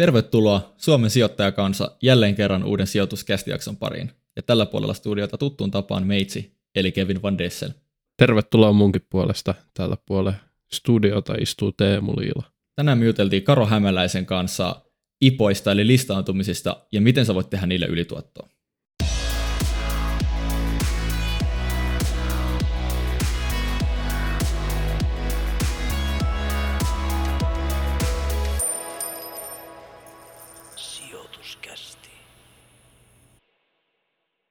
Tervetuloa 0.00 0.74
Suomen 0.76 1.10
sijoittajakansa 1.10 1.96
jälleen 2.02 2.34
kerran 2.34 2.64
uuden 2.64 2.86
sijoituskästijakson 2.86 3.76
pariin. 3.76 4.10
Ja 4.36 4.42
tällä 4.42 4.66
puolella 4.66 4.94
studiota 4.94 5.38
tuttuun 5.38 5.70
tapaan 5.70 6.06
meitsi, 6.06 6.56
eli 6.74 6.92
Kevin 6.92 7.22
Van 7.22 7.38
Dessel. 7.38 7.70
Tervetuloa 8.16 8.72
munkin 8.72 9.06
puolesta. 9.10 9.54
Tällä 9.74 9.96
puolella 10.06 10.38
studiota 10.72 11.34
istuu 11.40 11.72
Teemu 11.72 12.12
Liila. 12.16 12.42
Tänään 12.76 12.98
me 12.98 13.04
juteltiin 13.04 13.42
Karo 13.42 13.66
Hämäläisen 13.66 14.26
kanssa 14.26 14.82
IPOista 15.24 15.72
eli 15.72 15.86
listaantumisista 15.86 16.76
ja 16.92 17.00
miten 17.00 17.26
sä 17.26 17.34
voit 17.34 17.50
tehdä 17.50 17.66
niille 17.66 17.86
ylituottoa. 17.86 18.48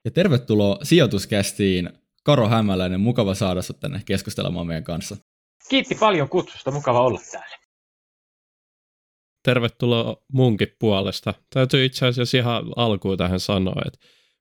Ja 0.04 0.10
tervetuloa 0.10 0.78
sijoituskästiin 0.82 1.90
Karo 2.24 2.48
Hämäläinen. 2.48 3.00
Mukava 3.00 3.34
saada 3.34 3.62
sinut 3.62 3.80
tänne 3.80 4.02
keskustelemaan 4.06 4.66
meidän 4.66 4.84
kanssa. 4.84 5.16
Kiitti 5.68 5.94
paljon 5.94 6.28
kutsusta. 6.28 6.70
Mukava 6.70 7.00
olla 7.00 7.20
täällä. 7.32 7.56
Tervetuloa 9.42 10.16
munkin 10.32 10.76
puolesta. 10.78 11.34
Täytyy 11.54 11.84
itse 11.84 12.06
asiassa 12.06 12.38
ihan 12.38 12.64
alkuun 12.76 13.18
tähän 13.18 13.40
sanoa, 13.40 13.82
että 13.86 13.98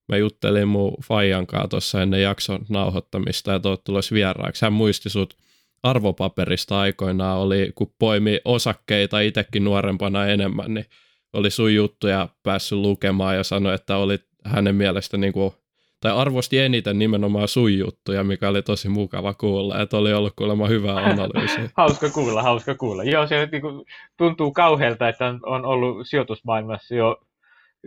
mä 0.09 0.17
juttelin 0.17 0.67
mun 0.67 0.94
Fajan 1.08 1.48
kanssa 1.48 1.67
tuossa 1.67 2.02
ennen 2.02 2.22
jakson 2.22 2.66
nauhoittamista 2.70 3.52
ja 3.52 3.59
tuot 3.59 3.84
tulos 3.84 4.12
vieraaksi. 4.12 4.66
Hän 4.66 4.73
muisti 4.73 5.09
sut 5.09 5.38
arvopaperista 5.84 6.80
aikoinaan, 6.80 7.39
oli, 7.39 7.72
kun 7.76 7.94
poimi 8.00 8.39
osakkeita 8.45 9.20
itsekin 9.20 9.64
nuorempana 9.64 10.28
enemmän, 10.28 10.73
niin 10.73 10.86
oli 11.34 11.50
sun 11.50 11.76
juttuja 11.76 12.30
päässyt 12.44 12.78
lukemaan 12.78 13.36
ja 13.36 13.44
sanoi, 13.44 13.76
että 13.76 13.98
oli 13.98 14.20
hänen 14.45 14.76
mielestä 14.76 15.17
niin 15.17 15.33
kuin, 15.33 15.53
tai 16.00 16.11
arvosti 16.11 16.59
eniten 16.59 17.00
nimenomaan 17.00 17.47
sun 17.47 17.78
juttuja, 17.78 18.23
mikä 18.23 18.50
oli 18.50 18.61
tosi 18.61 18.89
mukava 18.89 19.33
kuulla, 19.33 19.81
että 19.81 19.97
oli 19.97 20.14
ollut 20.14 20.33
kuulemma 20.36 20.67
hyvä 20.67 20.95
analyysi. 20.95 21.61
hauska 21.78 22.09
kuulla, 22.09 22.44
hauska 22.44 22.75
kuulla. 22.75 23.03
Joo, 23.03 23.28
se 23.28 23.47
niin 23.52 23.61
kuin, 23.61 23.86
tuntuu 24.17 24.52
kauhealta, 24.52 25.09
että 25.09 25.36
on 25.44 25.66
ollut 25.66 26.08
sijoitusmaailmassa 26.08 26.95
jo 26.95 27.17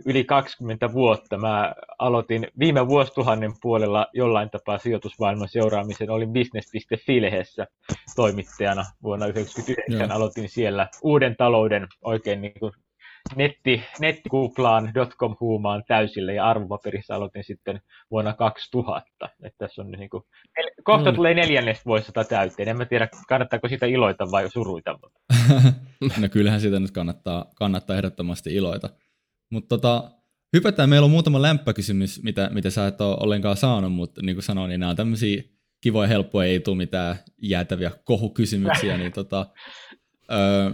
yli 0.05 0.23
20 0.23 0.93
vuotta. 0.93 1.37
Mä 1.37 1.73
aloitin 1.99 2.47
viime 2.59 2.87
vuosituhannen 2.87 3.53
puolella 3.61 4.07
jollain 4.13 4.49
tapaa 4.49 4.77
sijoitusmaailman 4.77 5.47
seuraamisen. 5.47 6.09
Olin 6.09 6.33
business.fi-lehdessä 6.33 7.67
toimittajana 8.15 8.85
vuonna 9.03 9.25
1999. 9.25 10.11
Aloitin 10.11 10.49
siellä 10.49 10.87
uuden 11.01 11.35
talouden 11.37 11.87
oikein 12.01 12.41
niin 12.41 12.59
kuin 12.59 12.73
netti, 13.35 13.83
nettikuplaan, 13.99 14.91
dotcom 14.93 15.35
huumaan 15.39 15.83
täysille 15.87 16.33
ja 16.33 16.45
arvopaperissa 16.45 17.15
aloitin 17.15 17.43
sitten 17.43 17.81
vuonna 18.11 18.33
2000. 18.33 19.29
Että 19.43 19.57
tässä 19.57 19.81
on 19.81 19.91
niin 19.91 20.09
kuin, 20.09 20.23
kohta 20.83 21.11
mm. 21.11 21.15
tulee 21.15 21.33
neljännestä 21.33 21.85
vuosista 21.85 22.23
täyteen. 22.23 22.67
En 22.67 22.77
mä 22.77 22.85
tiedä, 22.85 23.07
kannattaako 23.27 23.67
sitä 23.67 23.85
iloita 23.85 24.31
vai 24.31 24.49
suruita. 24.49 24.99
Mutta. 25.01 25.19
no 26.21 26.29
kyllähän 26.29 26.61
sitä 26.61 26.79
nyt 26.79 26.91
kannattaa, 26.91 27.45
kannattaa 27.55 27.95
ehdottomasti 27.95 28.55
iloita. 28.55 28.89
Mutta 29.49 29.77
tota, 29.77 30.11
hypätään, 30.53 30.89
meillä 30.89 31.05
on 31.05 31.11
muutama 31.11 31.41
lämpökysymys, 31.41 32.23
mitä, 32.23 32.49
mitä 32.53 32.69
sä 32.69 32.87
et 32.87 33.01
ole 33.01 33.17
ollenkaan 33.19 33.57
saanut, 33.57 33.93
mutta 33.93 34.21
niin 34.21 34.35
kuin 34.35 34.43
sanoin, 34.43 34.69
niin 34.69 34.79
nämä 34.79 34.89
on 34.89 34.95
tämmöisiä 34.95 35.43
kivoja, 35.81 36.07
helppoja, 36.07 36.47
ei 36.47 36.59
tule 36.59 36.77
mitään 36.77 37.15
jäätäviä 37.41 37.91
kohukysymyksiä, 38.03 38.97
niin 38.97 39.11
tota, 39.11 39.45
öö, 40.31 40.71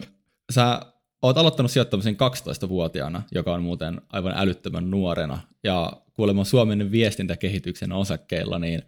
sä 0.52 0.82
oot 1.22 1.38
aloittanut 1.38 1.72
sijoittamisen 1.72 2.16
12-vuotiaana, 2.16 3.22
joka 3.32 3.54
on 3.54 3.64
muuten 3.64 4.02
aivan 4.10 4.34
älyttömän 4.38 4.92
nuorena, 4.92 5.38
ja 5.64 5.92
kuulemma 6.14 6.44
Suomen 6.44 6.92
viestintäkehityksen 6.92 7.92
osakkeilla, 7.92 8.60
niin 8.60 8.82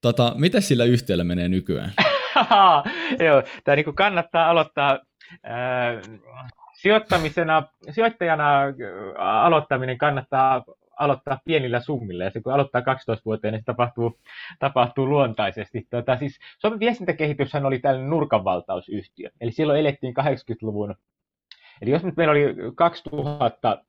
tota, 0.00 0.34
miten 0.36 0.62
sillä 0.62 0.84
yhtiöllä 0.84 1.24
menee 1.24 1.48
nykyään? 1.48 1.92
Joo, 3.26 3.42
tämä 3.64 3.76
niin 3.76 3.94
kannattaa 3.94 4.50
aloittaa 4.50 4.98
äh, 5.44 6.20
sijoittamisena, 6.74 7.62
sijoittajana 7.90 8.62
äh, 8.62 8.72
aloittaminen 9.18 9.98
kannattaa 9.98 10.64
aloittaa 10.98 11.40
pienillä 11.44 11.80
summilla, 11.80 12.24
ja 12.24 12.30
se 12.30 12.40
kun 12.40 12.52
aloittaa 12.52 12.80
12-vuotiaana, 12.80 13.54
niin 13.54 13.62
se 13.62 13.64
tapahtuu, 13.64 14.18
tapahtuu 14.58 15.06
luontaisesti. 15.06 15.86
Tota, 15.90 16.16
siis 16.16 16.38
Suomen 16.58 16.80
viestintäkehityshän 16.80 17.66
oli 17.66 17.78
tällainen 17.78 18.10
nurkanvaltausyhtiö, 18.10 19.30
eli 19.40 19.52
silloin 19.52 19.80
elettiin 19.80 20.14
80-luvun 20.20 20.94
Eli 21.82 21.90
jos 21.90 22.02
nyt 22.02 22.16
meillä 22.16 22.32
oli 22.32 22.54
2000 22.74 23.82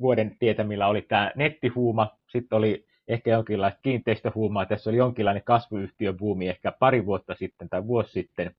vuoden 0.00 0.36
tietämillä 0.38 0.86
oli 0.86 1.02
tämä 1.02 1.32
nettihuuma, 1.36 2.10
sitten 2.32 2.56
oli 2.56 2.86
ehkä 3.08 3.30
jonkinlaista 3.30 3.80
kiinteistöhuumaa, 3.82 4.66
tässä 4.66 4.90
oli 4.90 4.96
jonkinlainen 4.96 5.44
kasvuyhtiöbuumi 5.44 6.48
ehkä 6.48 6.72
pari 6.72 7.06
vuotta 7.06 7.34
sitten 7.34 7.68
tai 7.68 7.86
vuosi 7.86 8.12
sitten. 8.12 8.54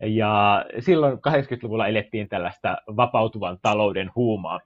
Ja 0.00 0.64
silloin 0.78 1.14
80-luvulla 1.14 1.86
elettiin 1.86 2.28
tällaista 2.28 2.76
vapautuvan 2.96 3.58
talouden 3.62 4.10
huumaa. 4.14 4.60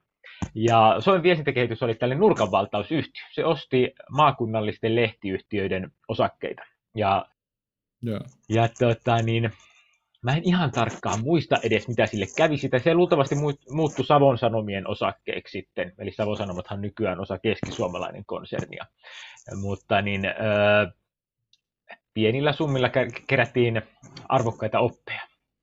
Ja 0.54 0.96
Suomen 0.98 1.22
viestintäkehitys 1.22 1.82
oli 1.82 1.94
tällainen 1.94 2.20
nurkanvaltausyhtiö. 2.20 3.22
Se 3.32 3.44
osti 3.44 3.94
maakunnallisten 4.10 4.96
lehtiyhtiöiden 4.96 5.90
osakkeita. 6.08 6.62
Ja, 6.94 7.26
yeah. 8.06 8.20
ja 8.48 8.68
tota, 8.78 9.22
niin, 9.22 9.50
Mä 10.22 10.36
en 10.36 10.42
ihan 10.44 10.70
tarkkaan 10.70 11.20
muista 11.22 11.56
edes, 11.62 11.88
mitä 11.88 12.06
sille 12.06 12.26
kävi. 12.36 12.56
Sitä 12.56 12.78
se 12.78 12.94
luultavasti 12.94 13.34
muuttui 13.70 14.04
Savon 14.04 14.38
Sanomien 14.38 14.88
osakkeeksi 14.88 15.58
sitten. 15.58 15.92
Eli 15.98 16.12
Savon 16.12 16.36
Sanomathan 16.36 16.80
nykyään 16.80 17.20
osa 17.20 17.38
keskisuomalainen 17.38 18.24
konsernia. 18.26 18.84
Mutta 19.54 20.02
niin, 20.02 20.24
äh, 20.24 20.92
pienillä 22.14 22.52
summilla 22.52 22.90
kerättiin 23.26 23.82
arvokkaita 24.28 24.78
oppeja. 24.78 25.20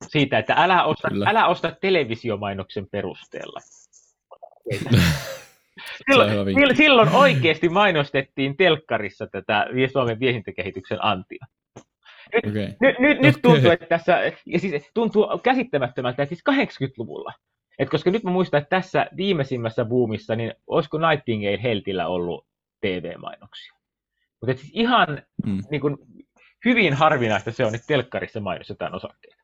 Siitä, 0.08 0.38
että 0.38 0.54
älä 0.56 0.84
osta, 0.84 1.08
älä 1.26 1.46
osta 1.46 1.76
televisiomainoksen 1.80 2.86
perusteella. 2.90 3.60
silloin, 6.10 6.76
silloin 6.76 7.08
oikeasti 7.08 7.68
mainostettiin 7.68 8.56
telkkarissa 8.56 9.26
tätä 9.26 9.66
Suomen 9.92 10.20
viestintäkehityksen 10.20 11.04
antia. 11.04 11.46
Nyt, 12.34 12.46
okay. 12.46 12.74
nyt, 12.80 12.98
nyt, 12.98 13.20
nyt 13.20 13.42
tuntuu, 13.42 13.70
että 13.70 13.86
tässä, 13.86 14.32
ja 14.46 14.58
siis 14.58 14.90
tuntuu 14.94 15.26
käsittämättömältä, 15.42 16.22
että 16.22 16.34
siis 16.34 16.44
80-luvulla, 16.50 17.32
et 17.78 17.90
koska 17.90 18.10
nyt 18.10 18.24
mä 18.24 18.30
muistan, 18.30 18.62
että 18.62 18.76
tässä 18.76 19.06
viimeisimmässä 19.16 19.84
boomissa, 19.84 20.36
niin 20.36 20.54
olisiko 20.66 20.98
Nightingale 20.98 21.62
Heltillä 21.62 22.06
ollut 22.06 22.46
TV-mainoksia. 22.80 23.74
Mutta 24.40 24.60
siis 24.60 24.72
ihan 24.74 25.22
mm. 25.46 25.62
niin 25.70 25.80
kun, 25.80 25.98
hyvin 26.64 26.94
harvinaista 26.94 27.52
se 27.52 27.64
on, 27.64 27.74
että 27.74 27.86
telkkarissa 27.86 28.40
mainostetaan 28.40 28.94
osakkeita. 28.94 29.42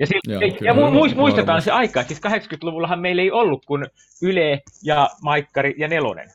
Ja, 0.00 0.06
siis, 0.06 0.20
Joo, 0.28 0.40
ja 0.40 0.72
mu- 0.72 1.12
mu- 1.12 1.14
muistetaan 1.14 1.62
se 1.62 1.70
aika, 1.70 2.00
että 2.00 2.14
siis 2.14 2.24
80-luvullahan 2.26 3.00
meillä 3.00 3.22
ei 3.22 3.30
ollut 3.30 3.66
kuin 3.66 3.86
Yle 4.22 4.62
ja 4.82 5.10
Maikkari 5.22 5.74
ja 5.78 5.88
Nelonen. 5.88 6.28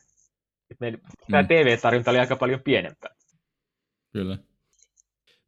meillä, 0.80 0.98
mm. 0.98 1.30
Tämä 1.30 1.44
TV-tarjonta 1.44 2.10
oli 2.10 2.18
aika 2.18 2.36
paljon 2.36 2.60
pienempää. 2.64 3.14
Kyllä 4.12 4.38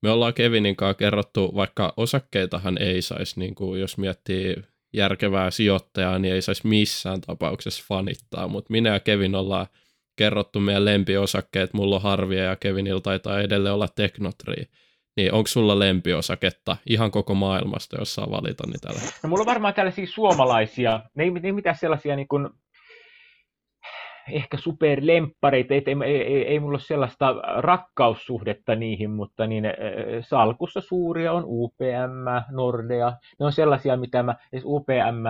me 0.03 0.11
ollaan 0.11 0.35
Kevinin 0.35 0.77
kanssa 0.77 0.95
kerrottu, 0.95 1.53
vaikka 1.55 1.93
osakkeitahan 1.97 2.79
ei 2.79 3.03
saisi, 3.03 3.41
niin 3.41 3.55
kuin 3.55 3.81
jos 3.81 3.99
miettii 3.99 4.57
järkevää 4.93 5.51
sijoittajaa, 5.51 6.19
niin 6.19 6.35
ei 6.35 6.43
saisi 6.43 6.67
missään 6.67 7.21
tapauksessa 7.21 7.85
fanittaa, 7.89 8.49
mutta 8.49 8.73
minä 8.73 8.91
ja 8.91 9.01
Kevin 9.01 9.35
ollaan 9.35 9.67
kerrottu 10.17 10.61
meidän 10.61 10.85
lempiosakkeet, 10.85 11.73
mulla 11.73 11.97
on 11.97 12.03
Harvia 12.03 12.45
ja 12.45 12.57
Kevinillä 12.57 13.01
taitaa 13.01 13.41
edelleen 13.41 13.75
olla 13.75 13.89
Teknotri. 13.89 14.65
Niin 15.17 15.33
onko 15.33 15.47
sulla 15.47 15.79
lempiosaketta 15.79 16.77
ihan 16.87 17.11
koko 17.11 17.35
maailmasta, 17.35 17.97
jos 17.99 18.15
saa 18.15 18.31
valita 18.31 18.67
niitä? 18.67 18.89
No 19.23 19.29
mulla 19.29 19.43
on 19.43 19.47
varmaan 19.47 19.75
tällaisia 19.75 20.07
suomalaisia, 20.07 21.01
ne 21.15 21.25
ei, 21.25 21.31
ne 21.31 21.41
ei 21.45 21.53
mitään 21.53 21.77
sellaisia 21.77 22.17
niin 22.17 22.29
kuin 22.29 22.49
ehkä 24.31 24.57
superlemppareita, 24.57 25.75
ei, 25.75 25.85
ei, 26.05 26.23
ei, 26.23 26.47
ei 26.47 26.61
mulla 26.61 26.77
ole 26.77 26.81
sellaista 26.81 27.35
rakkaussuhdetta 27.57 28.75
niihin, 28.75 29.11
mutta 29.11 29.47
niin, 29.47 29.65
salkussa 30.21 30.81
suuria 30.81 31.33
on 31.33 31.45
UPM, 31.47 32.51
Nordea. 32.51 33.13
Ne 33.39 33.47
on 33.47 33.53
sellaisia, 33.53 33.97
mitä 33.97 34.23
mä, 34.23 34.35
siis 34.51 34.63
UPM 34.67 35.25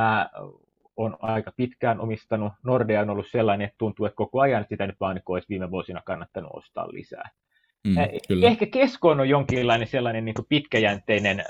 on 0.96 1.16
aika 1.20 1.52
pitkään 1.56 2.00
omistanut. 2.00 2.52
Nordea 2.64 3.00
on 3.00 3.10
ollut 3.10 3.30
sellainen, 3.30 3.64
että 3.64 3.78
tuntuu, 3.78 4.06
että 4.06 4.16
koko 4.16 4.40
ajan 4.40 4.66
sitä 4.68 4.86
nyt 4.86 5.00
vaan 5.00 5.20
olisi 5.28 5.48
viime 5.48 5.70
vuosina 5.70 6.02
kannattanut 6.04 6.50
ostaa 6.54 6.92
lisää. 6.92 7.30
Mm, 7.86 7.94
kyllä. 8.28 8.46
Ehkä 8.46 8.66
keskoon 8.66 9.20
on 9.20 9.28
jonkinlainen 9.28 9.88
sellainen 9.88 10.24
niin 10.24 10.34
pitkäjänteinen 10.48 11.44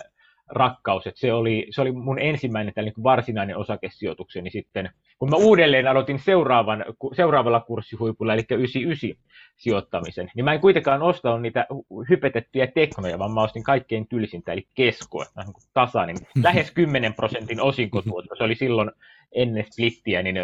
rakkaus, 0.52 1.06
että 1.06 1.20
se 1.20 1.32
oli, 1.32 1.66
se 1.70 1.80
oli 1.80 1.92
mun 1.92 2.18
ensimmäinen 2.18 2.74
tällainen 2.74 2.94
niin 2.96 3.04
varsinainen 3.04 3.56
osakesijoitukseni 3.56 4.50
sitten, 4.50 4.90
kun 5.18 5.30
mä 5.30 5.36
uudelleen 5.36 5.88
aloitin 5.88 6.18
seuraavan, 6.18 6.84
seuraavalla 7.12 7.60
kurssihuipulla, 7.60 8.34
eli 8.34 8.44
99 8.50 9.32
sijoittamisen, 9.56 10.30
niin 10.34 10.44
mä 10.44 10.52
en 10.52 10.60
kuitenkaan 10.60 11.02
ostanut 11.02 11.42
niitä 11.42 11.66
hypetettyjä 12.10 12.66
teknoja, 12.66 13.18
vaan 13.18 13.34
mä 13.34 13.42
ostin 13.42 13.62
kaikkein 13.62 14.08
tylsintä, 14.08 14.52
eli 14.52 14.66
keskoa, 14.74 15.24
niin 15.36 15.54
tasainen, 15.74 16.16
lähes 16.44 16.70
10 16.70 17.14
prosentin 17.14 17.60
osinkotuotto, 17.60 18.34
se 18.36 18.44
oli 18.44 18.54
silloin 18.54 18.90
ennen 19.34 19.64
splittiä, 19.70 20.22
niin 20.22 20.36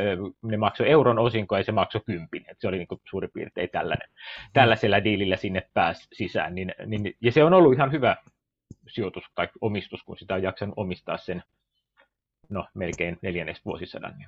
ne 0.42 0.56
maksoi 0.56 0.90
euron 0.90 1.18
osinko 1.18 1.56
ja 1.56 1.64
se 1.64 1.72
maksoi 1.72 2.00
kympin. 2.06 2.44
Et 2.48 2.56
se 2.60 2.68
oli 2.68 2.78
niin 2.78 2.88
kuin 2.88 3.00
suurin 3.10 3.30
piirtein 3.34 3.68
tällainen. 3.72 4.08
Tällaisella 4.52 5.04
diilillä 5.04 5.36
sinne 5.36 5.62
pääsi 5.74 6.08
sisään. 6.12 6.54
Niin, 6.54 6.74
niin, 6.86 7.14
ja 7.20 7.32
se 7.32 7.44
on 7.44 7.54
ollut 7.54 7.74
ihan 7.74 7.92
hyvä 7.92 8.16
sijoitus 8.88 9.24
tai 9.34 9.48
omistus, 9.60 10.02
kun 10.02 10.18
sitä 10.18 10.34
on 10.34 10.42
jaksanut 10.42 10.74
omistaa 10.76 11.18
sen 11.18 11.42
no, 12.48 12.66
melkein 12.74 13.18
neljänneksi 13.22 13.62
vuosisadan. 13.64 14.26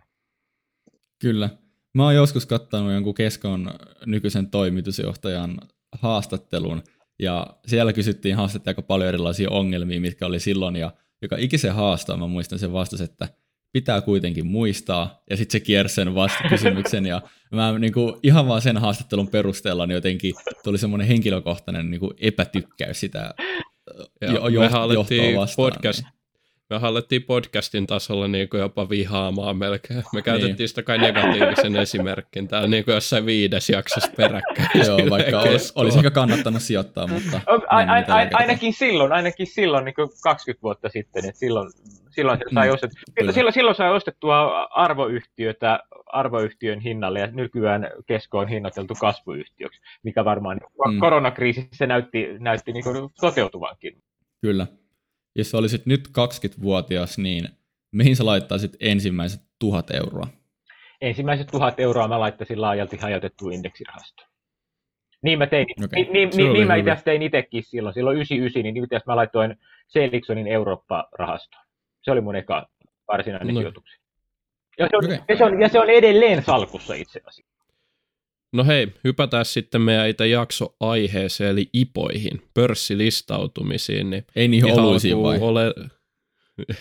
Kyllä. 1.19 1.51
Mä 1.95 2.05
oon 2.05 2.15
joskus 2.15 2.47
kattanut 2.47 2.93
jonkun 2.93 3.15
keskon 3.15 3.71
nykyisen 4.07 4.51
toimitusjohtajan 4.51 5.61
haastattelun, 5.93 6.83
ja 7.19 7.47
siellä 7.67 7.93
kysyttiin 7.93 8.37
haastattelija 8.37 8.71
aika 8.71 8.83
paljon 8.83 9.09
erilaisia 9.09 9.51
ongelmia, 9.51 10.01
mitkä 10.01 10.27
oli 10.27 10.41
silloin, 10.41 10.77
ja 10.77 10.93
joka 11.23 11.37
ikisen 11.39 11.75
haastaa, 11.75 12.17
mä 12.17 12.27
muistan 12.27 12.59
sen 12.59 12.73
vastas, 12.73 13.01
että 13.01 13.29
pitää 13.73 14.01
kuitenkin 14.01 14.47
muistaa, 14.47 15.23
ja 15.31 15.37
sitten 15.37 15.53
se 15.53 15.65
kiersi 15.65 15.95
sen 15.95 16.15
vastakysymyksen, 16.15 17.07
ja 17.07 17.23
mä 17.53 17.79
niin 17.79 17.93
kuin, 17.93 18.15
ihan 18.23 18.49
vaan 18.49 18.63
sen 18.63 18.79
haastattelun 18.79 19.29
perusteella 19.29 19.87
niin 19.87 19.95
jotenkin 19.95 20.35
tuli 20.65 20.79
semmoinen 20.79 21.09
henkilökohtainen 21.09 21.91
niin 21.91 22.01
kuin 22.01 22.15
epätykkäys 22.21 23.01
sitä 23.01 23.35
ja 24.21 24.33
jo, 24.33 24.49
jo, 24.49 24.63
johtoa 24.95 25.41
vastaan. 25.41 25.73
Podcast, 25.73 26.03
niin 26.03 26.20
me 26.71 26.79
hallettiin 26.79 27.23
podcastin 27.23 27.87
tasolla 27.87 28.29
niin 28.29 28.49
kuin 28.49 28.61
jopa 28.61 28.89
vihaamaan 28.89 29.57
melkein. 29.57 30.03
Me 30.13 30.23
käytettiin 30.23 30.57
niin. 30.59 30.69
sitä 30.69 30.83
kai 30.83 30.99
negatiivisen 30.99 31.77
esimerkin 31.77 32.49
täällä 32.49 32.69
niin 32.69 32.85
kuin 32.85 32.95
jossain 32.95 33.27
viides 33.27 33.71
jaksossa 33.71 34.13
peräkkäin. 34.17 34.69
Joo, 34.87 34.99
vaikka 35.11 35.41
olisi, 35.41 35.73
olisi 35.77 35.99
ehkä 35.99 36.11
kannattanut 36.11 36.63
sijoittaa, 36.63 37.07
mutta... 37.07 37.41
A, 37.47 37.55
a, 37.55 37.81
a, 37.81 38.29
ainakin 38.33 38.73
silloin, 38.73 39.13
ainakin 39.13 39.47
silloin 39.47 39.85
niin 39.85 39.95
kuin 39.95 40.09
20 40.23 40.63
vuotta 40.63 40.89
sitten, 40.89 41.25
että 41.25 41.39
silloin, 41.39 41.71
silloin, 42.11 42.39
sai 42.55 42.69
mm, 42.69 42.75
ostettua, 42.75 43.33
silloin, 43.33 43.55
silloin 43.55 43.77
sai 43.77 43.93
ostettua 43.93 44.63
arvoyhtiötä 44.65 45.81
arvoyhtiön 46.07 46.81
hinnalle 46.81 47.21
ja 47.21 47.27
nykyään 47.27 47.91
kesko 48.07 48.39
on 48.39 48.49
hinnoiteltu 48.49 48.95
kasvuyhtiöksi, 49.01 49.81
mikä 50.03 50.25
varmaan 50.25 50.61
mm. 50.89 51.01
koronakriisissä 51.01 51.87
näytti, 51.87 52.27
näytti 52.39 52.73
niin 52.73 52.85
kuin 52.85 53.11
toteutuvankin. 53.21 54.03
Kyllä. 54.41 54.67
Jos 55.37 55.55
olisit 55.55 55.87
nyt 55.87 56.09
20-vuotias, 56.09 57.19
niin 57.19 57.49
mihin 57.93 58.17
sä 58.17 58.27
laittaisit 58.27 58.77
ensimmäiset 58.81 59.41
tuhat 59.59 59.91
euroa? 59.91 60.27
Ensimmäiset 61.01 61.47
tuhat 61.47 61.81
euroa 61.81 62.09
mä 62.09 62.21
laittaisin 62.21 62.61
laajalti 62.61 62.97
hajautettuun 62.97 63.53
indeksirahastoon. 63.53 64.29
Niin 65.23 65.39
mä 65.39 65.47
tein, 65.47 65.67
okay. 65.85 66.03
niin, 66.03 66.13
niin, 66.13 66.31
niin, 66.37 66.53
niin 66.53 66.67
mä 66.67 66.77
itse 66.77 66.97
tein 67.05 67.23
itsekin 67.23 67.63
silloin, 67.63 67.95
silloin 67.95 68.17
99, 68.17 68.63
niin 68.63 68.85
itse 68.85 69.01
mä 69.07 69.17
laitoin 69.17 69.57
Seliksonin 69.89 70.47
Eurooppa-rahastoon. 70.47 71.65
Se 72.03 72.11
oli 72.11 72.21
mun 72.21 72.37
eka 72.37 72.69
varsinainen 73.09 73.55
no. 73.55 73.61
sijoitus. 73.61 73.85
Ja 74.79 74.89
se, 74.91 74.97
on, 74.97 75.05
okay. 75.05 75.19
ja, 75.29 75.37
se 75.37 75.45
on, 75.45 75.61
ja 75.61 75.69
se 75.69 75.81
on 75.81 75.91
edelleen 75.91 76.43
salkussa 76.43 76.95
itse 76.95 77.21
asiassa. 77.27 77.50
No 78.53 78.65
hei, 78.65 78.89
hypätään 79.05 79.45
sitten 79.45 79.81
meidän 79.81 80.09
itse 80.09 80.27
jakso-aiheeseen, 80.27 81.51
eli 81.51 81.69
IPOihin, 81.73 82.43
pörssilistautumisiin. 82.55 84.11
Niin 84.11 84.25
Ei 84.37 84.49
niihin 84.49 84.81
oluisiin 84.81 85.23
vai? 85.23 85.39
Ole... 85.41 85.75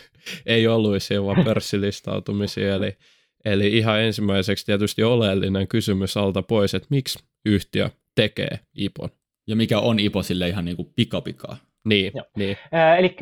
Ei 0.45 0.67
oluisiin, 0.67 1.25
vaan 1.25 1.43
pörssilistautumisiin. 1.45 2.67
Eli, 2.67 2.97
eli 3.45 3.77
ihan 3.77 4.01
ensimmäiseksi 4.01 4.65
tietysti 4.65 5.03
oleellinen 5.03 5.67
kysymys 5.67 6.17
alta 6.17 6.41
pois, 6.41 6.73
että 6.73 6.87
miksi 6.89 7.19
yhtiö 7.45 7.89
tekee 8.15 8.59
IPOn? 8.75 9.09
Ja 9.47 9.55
mikä 9.55 9.79
on 9.79 9.99
IPO 9.99 10.23
sille 10.23 10.47
ihan 10.47 10.65
niin 10.65 10.75
kuin 10.77 10.93
pikapikaa? 10.95 11.57
Niin, 11.85 12.13
niin. 12.35 12.57
Äh, 12.73 12.99
eli 12.99 13.15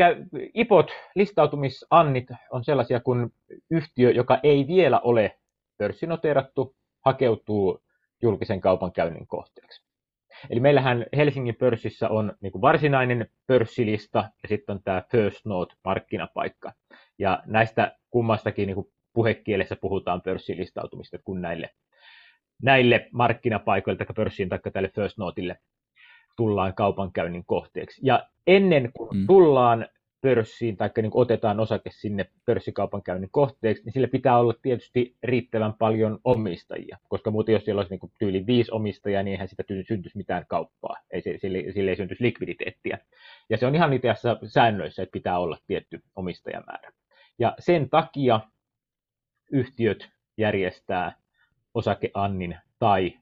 IPOt, 0.53 0.91
listautumisannit, 1.15 2.27
on 2.51 2.63
sellaisia, 2.63 2.99
kun 2.99 3.31
yhtiö, 3.71 4.11
joka 4.11 4.39
ei 4.43 4.67
vielä 4.67 4.99
ole 4.99 5.37
pörssinoteerattu, 5.77 6.75
hakeutuu 7.05 7.81
julkisen 8.21 8.61
kaupankäynnin 8.61 9.27
kohteeksi. 9.27 9.87
Eli 10.49 10.59
meillähän 10.59 11.05
Helsingin 11.15 11.55
pörssissä 11.55 12.09
on 12.09 12.33
niin 12.41 12.51
kuin 12.51 12.61
varsinainen 12.61 13.29
pörssilista 13.47 14.19
ja 14.43 14.49
sitten 14.49 14.75
on 14.75 14.83
tämä 14.83 15.03
First 15.11 15.45
Note-markkinapaikka. 15.45 16.73
Ja 17.19 17.43
näistä 17.45 17.97
kummastakin 18.09 18.67
niin 18.67 18.75
kuin 18.75 18.87
puhekielessä 19.13 19.75
puhutaan 19.75 20.21
pörssilistautumista, 20.21 21.17
kun 21.23 21.41
näille, 21.41 21.69
näille 22.63 23.09
markkinapaikoille 23.11 23.97
tai 23.97 24.13
pörssiin 24.15 24.49
tai 24.49 24.59
tälle 24.73 24.91
First 24.95 25.17
Noteille 25.17 25.57
tullaan 26.37 26.73
kaupankäynnin 26.73 27.45
kohteeksi. 27.45 28.01
Ja 28.03 28.29
ennen 28.47 28.91
kuin 28.93 29.17
mm. 29.17 29.27
tullaan 29.27 29.87
pörssiin 30.21 30.77
tai 30.77 30.89
niin 31.01 31.11
otetaan 31.13 31.59
osake 31.59 31.89
sinne 31.93 32.25
pörssikaupankäynnin 32.45 33.29
kohteeksi, 33.31 33.83
niin 33.83 33.93
sillä 33.93 34.07
pitää 34.07 34.39
olla 34.39 34.53
tietysti 34.61 35.17
riittävän 35.23 35.73
paljon 35.73 36.19
omistajia, 36.23 36.97
koska 37.09 37.31
muuten 37.31 37.53
jos 37.53 37.65
siellä 37.65 37.79
olisi 37.79 37.93
niin 37.93 38.11
tyyli 38.19 38.45
viisi 38.45 38.71
omistajaa, 38.71 39.23
niin 39.23 39.31
eihän 39.31 39.47
sitä 39.47 39.63
syntyisi 39.87 40.17
mitään 40.17 40.45
kauppaa, 40.47 40.95
ei, 41.11 41.21
sille, 41.21 41.71
sille 41.73 41.91
ei 41.91 41.95
syntyisi 41.95 42.23
likviditeettiä. 42.23 42.97
Ja 43.49 43.57
se 43.57 43.65
on 43.65 43.75
ihan 43.75 43.93
itse 43.93 44.09
asiassa 44.09 44.39
säännöissä, 44.47 45.03
että 45.03 45.13
pitää 45.13 45.39
olla 45.39 45.57
tietty 45.67 46.03
omistajamäärä. 46.15 46.91
Ja 47.39 47.55
sen 47.59 47.89
takia 47.89 48.39
yhtiöt 49.51 50.09
järjestää 50.37 51.15
osakeannin 51.73 52.57
tai 52.79 53.13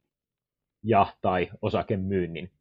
ja 0.84 1.08
tai 1.22 1.50
osakemyynnin 1.62 2.52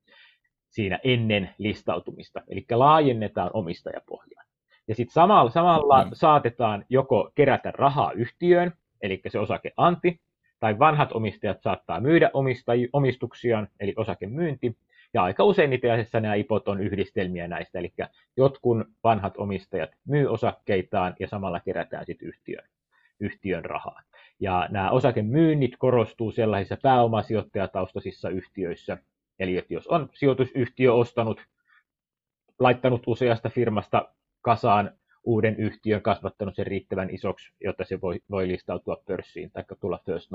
siinä 0.75 0.99
ennen 1.05 1.51
listautumista, 1.59 2.43
eli 2.49 2.65
laajennetaan 2.71 3.51
omistajapohjaa. 3.53 4.43
Ja 4.89 4.95
sitten 4.95 5.13
samalla, 5.15 5.51
samalla 5.51 6.05
mm. 6.05 6.11
saatetaan 6.13 6.85
joko 6.89 7.31
kerätä 7.35 7.71
rahaa 7.71 8.13
yhtiöön, 8.13 8.73
eli 9.03 9.21
se 9.29 9.39
osakeanti, 9.39 10.21
tai 10.61 10.79
vanhat 10.79 11.13
omistajat 11.13 11.63
saattaa 11.63 12.01
myydä 12.01 12.31
omistaj- 12.35 12.89
omistuksiaan, 12.93 13.69
eli 13.81 13.95
osakemyynti, 13.97 14.77
ja 15.15 15.23
aika 15.23 15.45
usein 15.45 15.73
itse 15.73 15.91
asiassa 15.91 16.21
nämä 16.21 16.35
IPOT 16.35 16.69
on 16.69 16.81
yhdistelmiä 16.81 17.49
näistä, 17.49 17.79
eli 17.79 17.93
jotkun 18.37 18.85
vanhat 19.05 19.35
omistajat 19.37 19.91
myy 20.05 20.27
osakkeitaan 20.27 21.15
ja 21.21 21.29
samalla 21.29 21.61
kerätään 21.61 22.07
sitten 22.07 22.29
yhtiön, 22.29 22.65
yhtiön 23.21 23.65
rahaa. 23.65 24.03
Ja 24.41 24.69
nämä 24.71 24.91
osakemyynnit 24.91 25.77
korostuu 25.79 26.33
sellaisissa 26.33 26.77
pääomasijoittajataustaisissa 26.83 28.29
yhtiöissä, 28.29 28.99
Eli 29.39 29.57
että 29.57 29.75
jos 29.75 29.87
on 29.87 30.09
sijoitusyhtiö 30.15 30.95
ostanut, 30.95 31.41
laittanut 32.59 33.03
useasta 33.07 33.49
firmasta 33.49 34.09
kasaan 34.41 34.91
uuden 35.25 35.57
yhtiön, 35.57 36.03
kasvattanut 36.03 36.57
sen 36.57 36.67
riittävän 36.67 37.11
isoksi, 37.11 37.53
jotta 37.61 37.85
se 37.85 38.01
voi, 38.01 38.21
voi 38.31 38.49
listautua 38.49 39.03
pörssiin 39.07 39.51
tai 39.51 39.65
tulla 39.81 40.01
First 40.07 40.31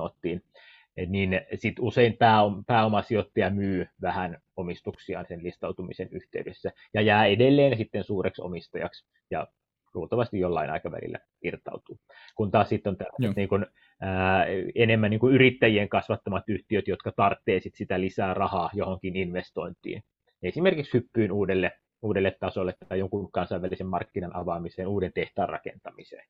niin 1.07 1.41
sit 1.56 1.75
usein 1.79 2.18
pääom, 2.18 2.65
pääomasijoittaja 2.65 3.50
myy 3.50 3.88
vähän 4.01 4.41
omistuksiaan 4.56 5.25
sen 5.27 5.44
listautumisen 5.44 6.10
yhteydessä 6.12 6.72
ja 6.94 7.01
jää 7.01 7.25
edelleen 7.25 7.77
sitten 7.77 8.03
suureksi 8.03 8.41
omistajaksi 8.41 9.06
ja 9.32 9.48
luultavasti 9.94 10.39
jollain 10.39 10.70
aikavälillä 10.70 11.20
irtautuu. 11.41 12.00
Kun 12.36 12.51
taas 12.51 12.70
sitten 12.70 12.98
on 13.12 13.34
niin 13.36 13.50
kuin, 13.50 13.65
ää, 14.01 14.46
enemmän 14.75 15.10
niin 15.10 15.20
kuin 15.20 15.36
yrittäjien 15.36 15.89
kasvattamat 15.89 16.44
yhtiöt, 16.48 16.88
jotka 16.88 17.12
tarvitsee 17.12 17.60
sit 17.60 17.75
sitä 17.75 18.01
lisää 18.01 18.34
rahaa 18.34 18.70
johonkin 18.74 19.15
investointiin. 19.15 20.03
Esimerkiksi 20.44 20.94
hyppyyn 20.94 21.32
uudelle, 21.32 21.72
uudelle 22.01 22.38
tasolle 22.39 22.74
tai 22.89 23.00
jonkun 23.00 23.32
kansainvälisen 23.32 23.88
markkinan 23.88 24.36
avaamiseen, 24.36 24.88
uuden 24.88 25.13
tehtaan 25.13 25.50
rakentamiseen. 25.50 26.25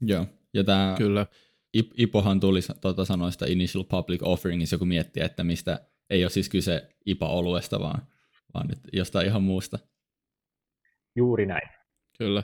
Joo, 0.00 0.26
ja 0.54 0.64
tämä 0.64 0.94
Kyllä. 0.98 1.26
IPOhan 1.98 2.40
tuli 2.40 2.60
tuota 2.80 3.04
sanoista 3.04 3.46
Initial 3.48 3.84
Public 3.84 4.20
Offeringissa, 4.22 4.74
joku 4.74 4.84
miettii, 4.84 5.22
että 5.22 5.44
mistä 5.44 5.80
ei 6.10 6.24
ole 6.24 6.30
siis 6.30 6.48
kyse 6.48 6.88
IPA-oluesta, 7.06 7.80
vaan, 7.80 8.02
vaan 8.54 8.66
nyt 8.66 8.78
jostain 8.92 9.26
ihan 9.26 9.42
muusta. 9.42 9.78
Juuri 11.16 11.46
näin. 11.46 11.68
Kyllä. 12.18 12.42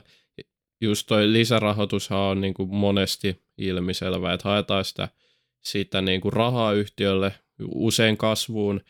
Just 0.81 1.07
toi 1.07 1.31
lisärahoitushan 1.33 2.19
on 2.19 2.41
niin 2.41 2.53
kuin 2.53 2.69
monesti 2.69 3.43
ilmiselvä, 3.57 4.33
että 4.33 4.49
haetaan 4.49 4.85
sitä, 4.85 5.09
sitä 5.61 6.01
niin 6.01 6.21
kuin 6.21 6.33
rahaa 6.33 6.73
yhtiölle 6.73 7.33
usein 7.67 8.17
kasvuun. 8.17 8.81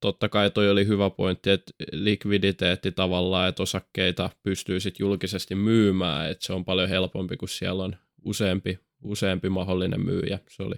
Totta 0.00 0.28
kai 0.28 0.50
toi 0.50 0.70
oli 0.70 0.86
hyvä 0.86 1.10
pointti, 1.10 1.50
että 1.50 1.72
likviditeetti 1.92 2.92
tavallaan, 2.92 3.48
että 3.48 3.62
osakkeita 3.62 4.30
pystyy 4.42 4.80
sitten 4.80 5.04
julkisesti 5.04 5.54
myymään, 5.54 6.30
että 6.30 6.46
se 6.46 6.52
on 6.52 6.64
paljon 6.64 6.88
helpompi, 6.88 7.36
kun 7.36 7.48
siellä 7.48 7.84
on 7.84 7.96
useampi, 8.24 8.78
useampi 9.02 9.48
mahdollinen 9.48 10.04
myyjä. 10.04 10.38
Se 10.50 10.62
oli, 10.62 10.76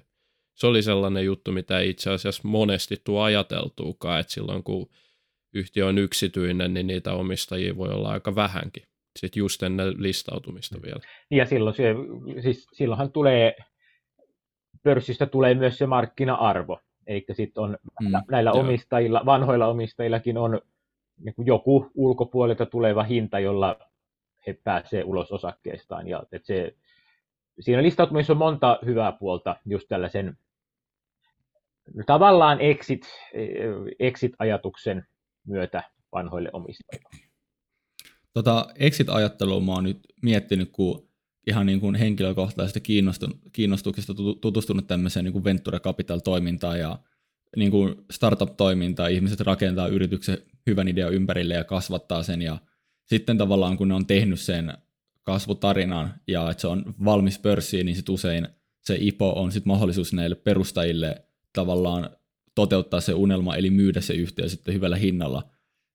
se 0.55 0.67
oli 0.67 0.83
sellainen 0.83 1.25
juttu, 1.25 1.53
mitä 1.53 1.81
itse 1.81 2.11
asiassa 2.11 2.49
monesti 2.49 3.01
tuo 3.05 3.23
ajateltuukaan, 3.23 4.21
että 4.21 4.33
silloin 4.33 4.63
kun 4.63 4.91
yhtiö 5.55 5.87
on 5.87 5.99
yksityinen, 5.99 6.75
niin 6.75 6.87
niitä 6.87 7.13
omistajia 7.13 7.77
voi 7.77 7.89
olla 7.89 8.11
aika 8.11 8.35
vähänkin 8.35 8.91
sitten 9.19 9.41
just 9.41 9.63
ennen 9.63 10.03
listautumista 10.03 10.77
mm. 10.77 10.83
vielä. 10.83 11.01
Ja 11.31 11.47
silloin 11.47 11.77
se, 11.77 11.95
siis 12.43 12.67
silloinhan 12.73 13.13
tulee, 13.13 13.57
pörssistä 14.83 15.27
tulee 15.27 15.55
myös 15.55 15.79
se 15.79 15.87
markkina-arvo. 15.87 16.81
Eli 17.07 17.25
sitten 17.33 17.63
on 17.63 17.79
mm, 18.01 18.11
näillä 18.31 18.51
joo. 18.51 18.61
omistajilla, 18.61 19.23
vanhoilla 19.27 19.67
omistajillakin 19.67 20.39
on 20.39 20.61
niin 21.25 21.35
kuin 21.35 21.47
joku 21.47 21.91
ulkopuolelta 21.95 22.67
tuleva 22.67 23.03
hinta, 23.03 23.41
jolla 23.41 23.79
he 24.47 24.59
pääsee 24.65 25.05
ulos 25.05 25.33
osakkeestaan. 25.33 26.09
Ja 26.09 26.23
että 26.33 26.47
se, 26.47 26.75
siinä 27.61 27.83
listautumisessa 27.83 28.33
on 28.33 28.39
monta 28.39 28.79
hyvää 28.85 29.13
puolta 29.13 29.57
just 29.67 29.89
tällaisen 29.89 30.37
tavallaan 32.07 32.61
exit, 32.61 33.03
exit-ajatuksen 33.99 35.07
myötä 35.47 35.83
vanhoille 36.13 36.51
omistajille. 36.53 37.30
Tota, 38.33 38.67
exit-ajattelua 38.75 39.61
mä 39.61 39.73
oon 39.73 39.85
nyt 39.85 39.99
miettinyt, 40.23 40.71
kun 40.73 41.11
ihan 41.47 41.67
niin 41.67 41.81
kuin 41.81 41.95
henkilökohtaisesta 41.95 42.81
kiinnostuksesta 43.53 44.15
tutustunut 44.41 44.87
tämmöiseen 44.87 45.25
niin 45.25 45.33
kuin 45.33 45.45
venture 45.45 45.81
capital-toimintaan 45.81 46.79
ja 46.79 46.99
niin 47.57 47.71
kuin 47.71 47.95
startup-toimintaan. 48.11 49.11
Ihmiset 49.11 49.41
rakentaa 49.41 49.89
yrityksen 49.89 50.39
hyvän 50.67 50.89
idean 50.89 51.15
ympärille 51.15 51.55
ja 51.55 51.65
kasvattaa 51.65 52.23
sen 52.23 52.43
ja 52.43 52.59
sitten 53.07 53.39
tavallaan 53.39 53.77
kun 53.77 53.89
ne 53.89 53.95
on 53.95 54.07
tehnyt 54.07 54.41
sen 54.41 54.73
kasvutarinan 55.23 56.15
ja 56.29 56.51
että 56.51 56.61
se 56.61 56.67
on 56.67 56.95
valmis 57.05 57.39
pörssiin, 57.39 57.87
niin 57.87 57.97
sitten 57.97 58.13
usein 58.13 58.49
se 58.81 58.97
IPO 59.01 59.33
on 59.41 59.53
sitten 59.53 59.71
mahdollisuus 59.71 60.13
näille 60.13 60.37
perustajille 60.37 61.25
tavallaan 61.53 62.11
toteuttaa 62.55 63.01
se 63.01 63.15
unelma, 63.15 63.57
eli 63.57 63.71
myydä 63.71 64.01
se 64.01 64.15
yhtiö 64.15 64.49
sitten 64.49 64.75
hyvällä 64.75 64.97
hinnalla. 64.97 65.51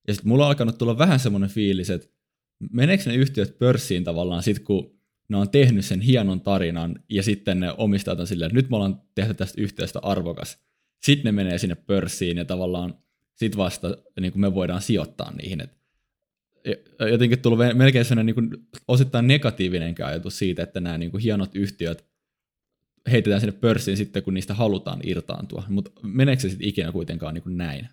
Ja 0.07 0.13
sitten 0.13 0.29
mulla 0.29 0.43
on 0.43 0.49
alkanut 0.49 0.77
tulla 0.77 0.97
vähän 0.97 1.19
semmoinen 1.19 1.49
fiilis, 1.49 1.89
että 1.89 2.07
meneekö 2.71 3.03
ne 3.05 3.15
yhtiöt 3.15 3.59
pörssiin 3.59 4.03
tavallaan 4.03 4.43
sitten, 4.43 4.65
kun 4.65 4.95
ne 5.29 5.37
on 5.37 5.49
tehnyt 5.49 5.85
sen 5.85 6.01
hienon 6.01 6.41
tarinan, 6.41 6.99
ja 7.09 7.23
sitten 7.23 7.59
ne 7.59 7.73
omistajat 7.77 8.19
on 8.19 8.27
silleen, 8.27 8.47
että 8.47 8.55
nyt 8.55 8.69
me 8.69 8.75
ollaan 8.75 9.01
tehty 9.15 9.33
tästä 9.33 9.61
yhtiöstä 9.61 9.99
arvokas. 10.03 10.65
Sitten 11.03 11.25
ne 11.25 11.43
menee 11.43 11.57
sinne 11.57 11.75
pörssiin, 11.75 12.37
ja 12.37 12.45
tavallaan 12.45 12.93
sitten 13.35 13.57
vasta 13.57 13.97
niin 14.19 14.31
kuin 14.31 14.41
me 14.41 14.53
voidaan 14.53 14.81
sijoittaa 14.81 15.31
niihin. 15.31 15.61
Et 15.61 15.71
jotenkin 17.11 17.39
tullut 17.39 17.59
melkein 17.73 18.05
sellainen 18.05 18.25
niin 18.25 18.49
kuin 18.49 18.67
osittain 18.87 19.27
negatiivinen 19.27 19.95
ajatus 20.05 20.39
siitä, 20.39 20.63
että 20.63 20.79
nämä 20.79 20.97
niin 20.97 21.11
kuin 21.11 21.23
hienot 21.23 21.55
yhtiöt 21.55 22.05
heitetään 23.11 23.41
sinne 23.41 23.57
pörssiin 23.61 23.97
sitten, 23.97 24.23
kun 24.23 24.33
niistä 24.33 24.53
halutaan 24.53 24.99
irtaantua. 25.03 25.63
Mutta 25.69 25.91
meneekö 26.03 26.41
se 26.41 26.49
sitten 26.49 26.67
ikinä 26.67 26.91
kuitenkaan 26.91 27.33
niin 27.33 27.43
kuin 27.43 27.57
näin? 27.57 27.89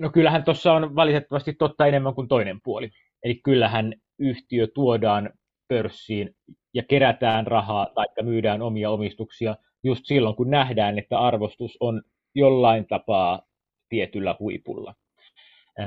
No 0.00 0.10
kyllähän 0.10 0.44
tuossa 0.44 0.72
on 0.72 0.94
valitettavasti 0.94 1.52
totta 1.52 1.86
enemmän 1.86 2.14
kuin 2.14 2.28
toinen 2.28 2.60
puoli. 2.64 2.90
Eli 3.26 3.34
kyllähän 3.34 3.92
yhtiö 4.18 4.66
tuodaan 4.74 5.30
pörssiin 5.68 6.36
ja 6.74 6.82
kerätään 6.82 7.46
rahaa 7.46 7.86
tai 7.94 8.06
myydään 8.22 8.62
omia 8.62 8.90
omistuksia 8.90 9.56
just 9.84 10.02
silloin, 10.04 10.36
kun 10.36 10.50
nähdään, 10.50 10.98
että 10.98 11.18
arvostus 11.18 11.76
on 11.80 12.02
jollain 12.34 12.86
tapaa 12.86 13.42
tietyllä 13.88 14.36
huipulla. 14.40 14.94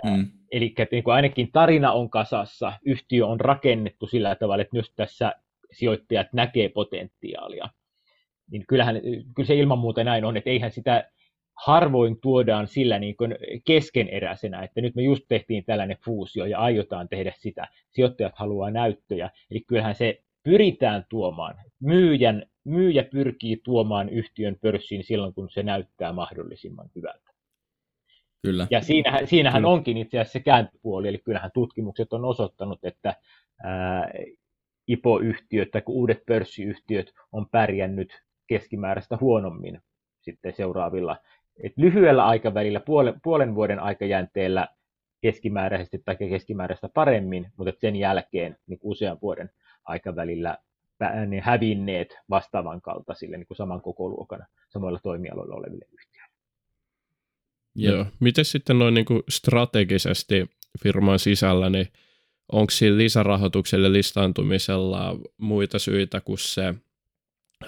Mm. 0.03 0.27
Eli 0.51 0.74
niin 0.91 1.03
kuin 1.03 1.13
ainakin 1.13 1.51
tarina 1.51 1.91
on 1.91 2.10
kasassa, 2.10 2.74
yhtiö 2.86 3.27
on 3.27 3.39
rakennettu 3.39 4.08
sillä 4.08 4.36
tavalla, 4.36 4.62
että 4.62 4.75
myös 4.75 4.93
tässä 4.96 5.34
sijoittajat 5.72 6.27
näkee 6.34 6.69
potentiaalia. 6.69 7.69
Niin 8.51 8.63
kyllähän, 8.67 8.96
kyllä 9.36 9.48
se 9.48 9.55
ilman 9.55 9.79
muuta 9.79 10.03
näin 10.03 10.25
on, 10.25 10.38
että 10.38 10.50
eihän 10.50 10.72
sitä 10.72 11.12
harvoin 11.65 12.21
tuodaan 12.21 12.67
sillä 12.67 12.99
niin 12.99 13.17
kuin 13.17 13.35
keskeneräisenä, 13.65 14.61
että 14.63 14.81
nyt 14.81 14.95
me 14.95 15.01
just 15.01 15.23
tehtiin 15.27 15.65
tällainen 15.65 15.97
fuusio 16.05 16.45
ja 16.45 16.59
aiotaan 16.59 17.09
tehdä 17.09 17.33
sitä. 17.37 17.67
Sijoittajat 17.89 18.33
haluaa 18.35 18.71
näyttöjä, 18.71 19.29
eli 19.51 19.61
kyllähän 19.67 19.95
se 19.95 20.21
pyritään 20.43 21.05
tuomaan. 21.09 21.55
Myyjän, 21.79 22.45
myyjä 22.63 23.03
pyrkii 23.03 23.61
tuomaan 23.63 24.09
yhtiön 24.09 24.57
pörssiin 24.61 25.03
silloin, 25.03 25.33
kun 25.33 25.49
se 25.49 25.63
näyttää 25.63 26.13
mahdollisimman 26.13 26.89
hyvältä. 26.95 27.29
Kyllä. 28.41 28.67
Ja 28.71 28.81
siinähän, 28.81 29.27
siinähän 29.27 29.61
Kyllä. 29.61 29.73
onkin 29.73 29.97
itse 29.97 30.19
asiassa 30.19 30.33
se 30.33 30.43
kääntöpuoli, 30.43 31.07
eli 31.07 31.17
kyllähän 31.17 31.51
tutkimukset 31.53 32.13
on 32.13 32.25
osoittanut, 32.25 32.79
että 32.83 33.15
ää, 33.63 34.11
IPO-yhtiöt 34.87 35.71
tai 35.71 35.81
uudet 35.87 36.25
pörssiyhtiöt 36.25 37.13
on 37.31 37.49
pärjännyt 37.49 38.23
keskimääräistä 38.47 39.17
huonommin 39.21 39.81
sitten 40.21 40.53
seuraavilla. 40.53 41.17
Et 41.63 41.73
lyhyellä 41.77 42.25
aikavälillä, 42.25 42.79
puolen, 42.79 43.13
puolen 43.23 43.55
vuoden 43.55 43.79
aikajänteellä 43.79 44.67
keskimääräisesti 45.21 46.01
tai 46.05 46.15
keskimääräistä 46.15 46.89
paremmin, 46.89 47.51
mutta 47.57 47.73
sen 47.79 47.95
jälkeen 47.95 48.57
niin 48.67 48.79
usean 48.83 49.17
vuoden 49.21 49.49
aikavälillä 49.85 50.57
ne 51.27 51.39
hävinneet 51.39 52.17
vastaavan 52.29 52.81
kaltaisille 52.81 53.37
niin 53.37 53.47
kuin 53.47 53.57
saman 53.57 53.81
koko 53.81 54.09
luokan 54.09 54.45
samoilla 54.69 54.99
toimialoilla 55.03 55.55
oleville 55.55 55.85
yhtiöille. 55.93 56.33
Joo. 57.75 58.05
Miten 58.19 58.45
sitten 58.45 58.79
noin 58.79 58.93
niin 58.93 59.05
kuin 59.05 59.23
strategisesti 59.29 60.49
firman 60.83 61.19
sisällä, 61.19 61.69
niin 61.69 61.87
onko 62.51 62.71
siinä 62.71 62.97
lisärahoitukselle 62.97 63.93
listaantumisella 63.93 65.19
muita 65.37 65.79
syitä 65.79 66.21
kuin 66.21 66.37
se 66.37 66.73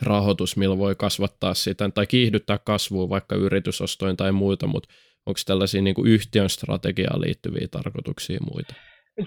rahoitus, 0.02 0.58
millä 0.58 0.78
voi 0.78 0.96
kasvattaa 0.96 1.54
sitä 1.54 1.90
tai 1.90 2.08
kiihdyttää 2.08 2.58
kasvua 2.58 3.10
vaikka 3.10 3.36
yritysostoin 3.36 4.18
tai 4.18 4.32
muita, 4.32 4.68
mutta 4.68 4.90
onko 5.26 5.40
tällaisia 5.46 5.82
niin 5.82 5.96
kuin 5.96 6.08
yhtiön 6.08 6.50
strategiaan 6.50 7.22
liittyviä 7.22 7.68
tarkoituksia 7.72 8.40
muita? 8.54 8.74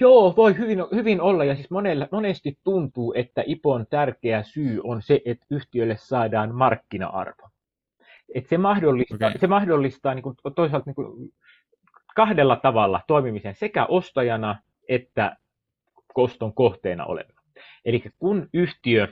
Joo, 0.01 0.35
voi 0.37 0.59
hyvin, 0.59 0.79
hyvin 0.95 1.21
olla, 1.21 1.45
ja 1.45 1.55
siis 1.55 1.71
monella, 1.71 2.09
monesti 2.13 2.59
tuntuu, 2.65 3.13
että 3.17 3.43
IPOn 3.47 3.87
tärkeä 3.91 4.43
syy 4.43 4.81
on 4.85 5.03
se, 5.03 5.21
että 5.25 5.47
yhtiölle 5.51 5.97
saadaan 5.99 6.55
markkina-arvo. 6.55 7.49
Et 8.35 8.47
se 8.49 8.59
mahdollistaa, 8.59 9.29
okay. 9.29 9.39
se 9.41 9.47
mahdollistaa 9.47 10.15
niin 10.15 10.23
kuin, 10.23 10.37
toisaalta 10.57 10.91
niin 10.91 10.95
kuin, 10.95 11.33
kahdella 12.17 12.57
tavalla 12.57 13.01
toimimisen 13.07 13.55
sekä 13.55 13.87
ostajana 13.87 14.57
että 14.89 15.37
koston 16.15 16.55
kohteena 16.55 17.05
olevana. 17.05 17.41
Eli 17.85 18.03
kun 18.19 18.49
yhtiö 18.53 19.09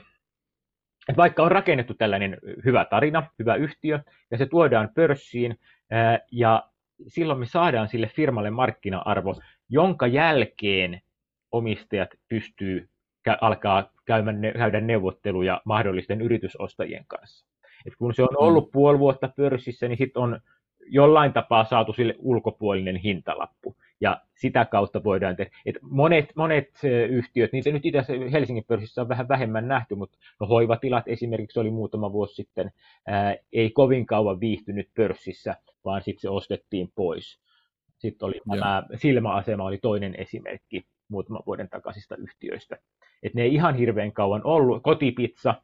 että 1.09 1.17
vaikka 1.17 1.43
on 1.43 1.51
rakennettu 1.51 1.93
tällainen 1.93 2.37
hyvä 2.65 2.85
tarina, 2.85 3.27
hyvä 3.39 3.55
yhtiö, 3.55 3.99
ja 4.31 4.37
se 4.37 4.45
tuodaan 4.45 4.89
pörssiin, 4.95 5.59
ja 6.31 6.63
silloin 7.07 7.39
me 7.39 7.45
saadaan 7.45 7.87
sille 7.87 8.07
firmalle 8.07 8.49
markkina-arvo, 8.49 9.35
jonka 9.69 10.07
jälkeen 10.07 11.01
omistajat 11.51 12.09
pystyy 12.27 12.89
alkaa 13.41 13.89
käymään, 14.05 14.41
käydä 14.57 14.81
neuvotteluja 14.81 15.61
mahdollisten 15.65 16.21
yritysostajien 16.21 17.05
kanssa. 17.07 17.45
Et 17.85 17.93
kun 17.97 18.13
se 18.13 18.21
on 18.21 18.29
mm. 18.31 18.47
ollut 18.47 18.71
puoli 18.71 18.99
vuotta 18.99 19.27
pörssissä, 19.27 19.87
niin 19.87 19.97
sitten 19.97 20.21
on 20.21 20.39
jollain 20.85 21.33
tapaa 21.33 21.65
saatu 21.65 21.93
sille 21.93 22.15
ulkopuolinen 22.17 22.95
hintalappu 22.95 23.75
ja 24.03 24.21
sitä 24.35 24.65
kautta 24.65 25.03
voidaan 25.03 25.35
tehdä. 25.35 25.51
Et 25.65 25.75
monet, 25.81 26.25
monet 26.35 26.69
yhtiöt, 27.09 27.51
niitä 27.51 27.71
nyt 27.71 27.85
itse 27.85 28.05
Helsingin 28.31 28.65
pörssissä 28.67 29.01
on 29.01 29.09
vähän 29.09 29.27
vähemmän 29.27 29.67
nähty, 29.67 29.95
mutta 29.95 30.17
no 30.39 30.47
hoivatilat 30.47 31.07
esimerkiksi 31.07 31.59
oli 31.59 31.71
muutama 31.71 32.11
vuosi 32.11 32.35
sitten, 32.35 32.71
ää, 33.07 33.35
ei 33.53 33.69
kovin 33.69 34.05
kauan 34.05 34.39
viihtynyt 34.39 34.89
pörssissä, 34.95 35.55
vaan 35.85 36.01
sitten 36.01 36.21
se 36.21 36.29
ostettiin 36.29 36.91
pois. 36.95 37.39
Sitten 37.97 38.25
oli 38.25 38.41
tämä 38.57 38.83
silmäasema 38.95 39.65
oli 39.65 39.77
toinen 39.77 40.15
esimerkki 40.17 40.85
muutaman 41.07 41.43
vuoden 41.45 41.69
takaisista 41.69 42.15
yhtiöistä. 42.15 42.77
Et 43.23 43.33
ne 43.33 43.41
ei 43.41 43.53
ihan 43.53 43.75
hirveän 43.75 44.11
kauan 44.11 44.41
ollut, 44.43 44.83
kotipizza, 44.83 45.55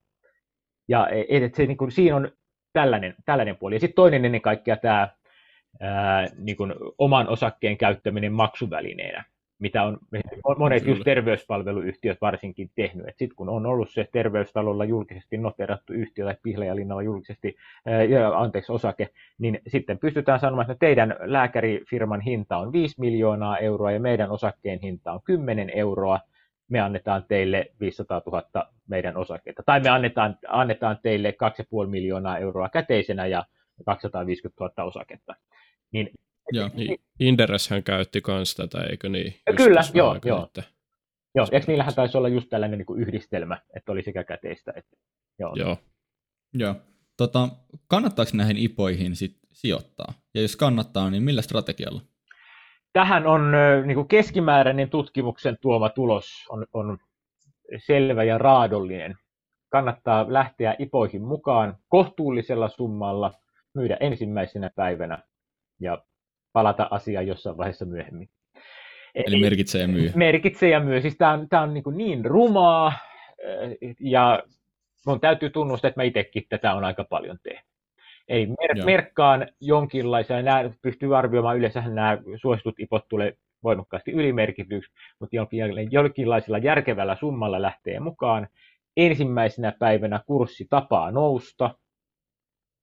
ja 0.88 1.10
et, 1.10 1.44
et 1.44 1.56
se, 1.56 1.66
niin 1.66 1.78
kun, 1.78 1.92
siinä 1.92 2.16
on 2.16 2.32
tällainen, 2.74 3.16
tällainen 3.26 3.58
puoli. 3.58 3.76
Ja 3.76 3.80
sitten 3.80 3.96
toinen 3.96 4.26
ennen 4.26 4.42
kaikkea 4.42 4.78
tämä 4.78 5.10
ää, 5.80 6.28
niin 6.38 6.58
kuin 6.58 6.74
oman 6.98 7.30
osakkeen 7.30 7.78
käyttäminen 7.78 8.34
maksuvälineenä, 8.34 9.24
mitä 9.60 9.84
on 9.84 9.98
monet 10.58 10.86
just 10.86 11.02
terveyspalveluyhtiöt 11.04 12.18
varsinkin 12.22 12.72
tehnyt. 12.76 13.06
Sitten 13.08 13.36
kun 13.36 13.50
on 13.50 13.66
ollut 13.66 13.90
se 13.90 14.10
terveystalolla 14.12 14.86
julkisesti 14.86 15.38
noterattu 15.38 15.94
yhtiö 15.94 16.26
tai 16.26 16.36
Pihlajalinnalla 16.44 17.02
julkisesti, 17.02 17.56
ää, 17.86 18.40
anteeksi, 18.40 18.72
osake, 18.72 19.10
niin 19.40 19.62
sitten 19.68 20.00
pystytään 20.00 20.40
sanomaan, 20.40 20.72
että 20.72 20.86
teidän 20.86 21.16
lääkärifirman 21.20 22.22
hinta 22.22 22.58
on 22.58 22.74
5 22.74 22.96
miljoonaa 23.00 23.58
euroa 23.58 23.92
ja 23.92 24.00
meidän 24.00 24.32
osakkeen 24.32 24.80
hinta 24.84 25.12
on 25.12 25.20
10 25.24 25.72
euroa, 25.76 26.20
me 26.70 26.80
annetaan 26.80 27.26
teille 27.28 27.72
500 27.80 28.22
000 28.26 28.72
meidän 28.88 29.18
osakkeita. 29.18 29.64
Tai 29.66 29.80
me 29.80 29.90
annetaan, 29.90 30.38
annetaan 30.48 31.00
teille 31.04 31.36
2,5 31.84 31.90
miljoonaa 31.90 32.38
euroa 32.38 32.70
käteisenä 32.70 33.26
ja 33.26 33.46
250 33.86 34.62
000 34.62 34.88
osaketta. 34.88 35.36
Niin, 35.94 36.10
joo, 36.52 36.70
niin 36.74 36.98
Indereshän 37.20 37.84
käytti 37.84 38.22
myös 38.28 38.56
tätä, 38.56 38.82
eikö 38.82 39.10
niin? 39.10 39.34
Just 39.48 39.58
kyllä, 39.58 39.82
joo, 39.94 40.20
joo. 40.26 40.46
Että... 40.46 40.64
Joo, 41.36 41.48
eikö 41.52 41.68
niillähän 41.68 41.96
taisi 41.96 42.18
olla 42.18 42.30
just 42.30 42.50
tällainen 42.50 42.78
niin 42.78 42.86
kuin 42.86 43.02
yhdistelmä, 43.02 43.58
että 43.76 43.92
oli 43.92 44.04
sekä 44.04 44.24
käteistä 44.24 44.74
että... 44.76 44.98
Joo. 45.40 45.56
joo. 45.56 45.78
joo. 46.54 46.76
Tota, 47.18 47.50
kannattaako 47.88 48.32
näihin 48.34 48.58
ipoihin 48.58 49.16
sit 49.16 49.38
sijoittaa? 49.52 50.14
Ja 50.34 50.42
jos 50.42 50.56
kannattaa, 50.56 51.10
niin 51.10 51.24
millä 51.24 51.42
strategialla? 51.42 52.02
Tähän 52.94 53.28
on 53.28 53.52
niin 53.86 53.96
kuin 53.96 54.08
keskimääräinen 54.08 54.90
tutkimuksen 54.90 55.58
tuoma 55.62 55.90
tulos 55.90 56.46
on, 56.50 56.66
on 56.74 56.98
selvä 57.78 58.24
ja 58.24 58.38
raadollinen. 58.38 59.16
Kannattaa 59.72 60.26
lähteä 60.30 60.76
ipoihin 60.80 61.22
mukaan 61.22 61.78
kohtuullisella 61.88 62.70
summalla, 62.70 63.34
myydä 63.76 63.98
ensimmäisenä 64.00 64.70
päivänä 64.76 65.24
ja 65.80 66.04
palata 66.54 66.88
asiaan 66.92 67.28
jossain 67.28 67.58
vaiheessa 67.58 67.86
myöhemmin. 67.86 68.30
Eli 69.16 69.42
merkitsee 69.42 69.82
ja 69.82 69.88
myy. 69.88 70.12
Merkitsee 70.16 70.70
ja 70.70 70.80
myy. 70.80 71.02
Siis 71.02 71.18
tämä 71.18 71.32
on, 71.32 71.50
tää 71.50 71.62
on 71.62 71.74
niin, 71.74 71.84
niin 71.96 72.26
rumaa 72.26 72.94
ja 74.00 74.44
mun 75.06 75.20
täytyy 75.20 75.50
tunnustaa, 75.50 75.88
että 75.88 76.00
mä 76.00 76.04
itsekin 76.04 76.44
tätä 76.50 76.74
on 76.74 76.84
aika 76.84 77.04
paljon 77.04 77.38
tehnyt. 77.44 77.70
Ei 78.28 78.46
mer- 78.48 78.86
merkkaan 78.86 79.48
jonkinlaisia, 79.62 80.42
nämä 80.42 80.72
pystyy 80.82 81.18
arvioimaan, 81.18 81.58
yleensä 81.58 81.82
nämä 81.82 82.18
suositut 82.42 82.80
ipot 82.80 83.08
tulee 83.08 83.34
voimakkaasti 83.64 84.12
ylimerkityksi, 84.12 84.92
mutta 85.20 85.36
jonkinlaisella 85.92 86.58
järkevällä 86.58 87.16
summalla 87.16 87.62
lähtee 87.62 88.00
mukaan. 88.00 88.48
Ensimmäisenä 88.98 89.74
päivänä 89.80 90.20
kurssi 90.26 90.68
tapaa 90.70 91.12
nousta, 91.12 91.76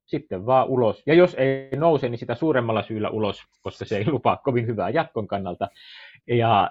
sitten 0.07 0.47
vaan 0.47 0.69
ulos. 0.69 1.03
Ja 1.07 1.15
jos 1.15 1.35
ei 1.35 1.77
nouse, 1.77 2.09
niin 2.09 2.19
sitä 2.19 2.35
suuremmalla 2.35 2.83
syyllä 2.83 3.11
ulos, 3.11 3.43
koska 3.63 3.85
se 3.85 3.97
ei 3.97 4.11
lupaa 4.11 4.37
kovin 4.37 4.67
hyvää 4.67 4.91
jatkon 4.91 5.27
kannalta. 5.27 5.69
Ja 6.27 6.71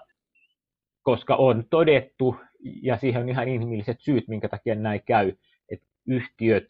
koska 1.02 1.36
on 1.36 1.64
todettu, 1.70 2.36
ja 2.82 2.98
siihen 2.98 3.22
on 3.22 3.30
ihan 3.30 3.48
inhimilliset 3.48 4.02
syyt, 4.02 4.28
minkä 4.28 4.50
takia 4.50 4.76
näin 4.76 5.02
käy, 5.06 5.34
että 5.70 5.86
yhtiöt 6.08 6.70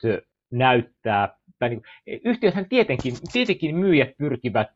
näyttää, 0.51 1.37
tai 1.59 1.69
niin, 1.69 1.81
yhtiöthän 2.25 2.69
tietenkin, 2.69 3.13
tietenkin 3.33 3.75
myyjät 3.75 4.17
pyrkivät 4.17 4.71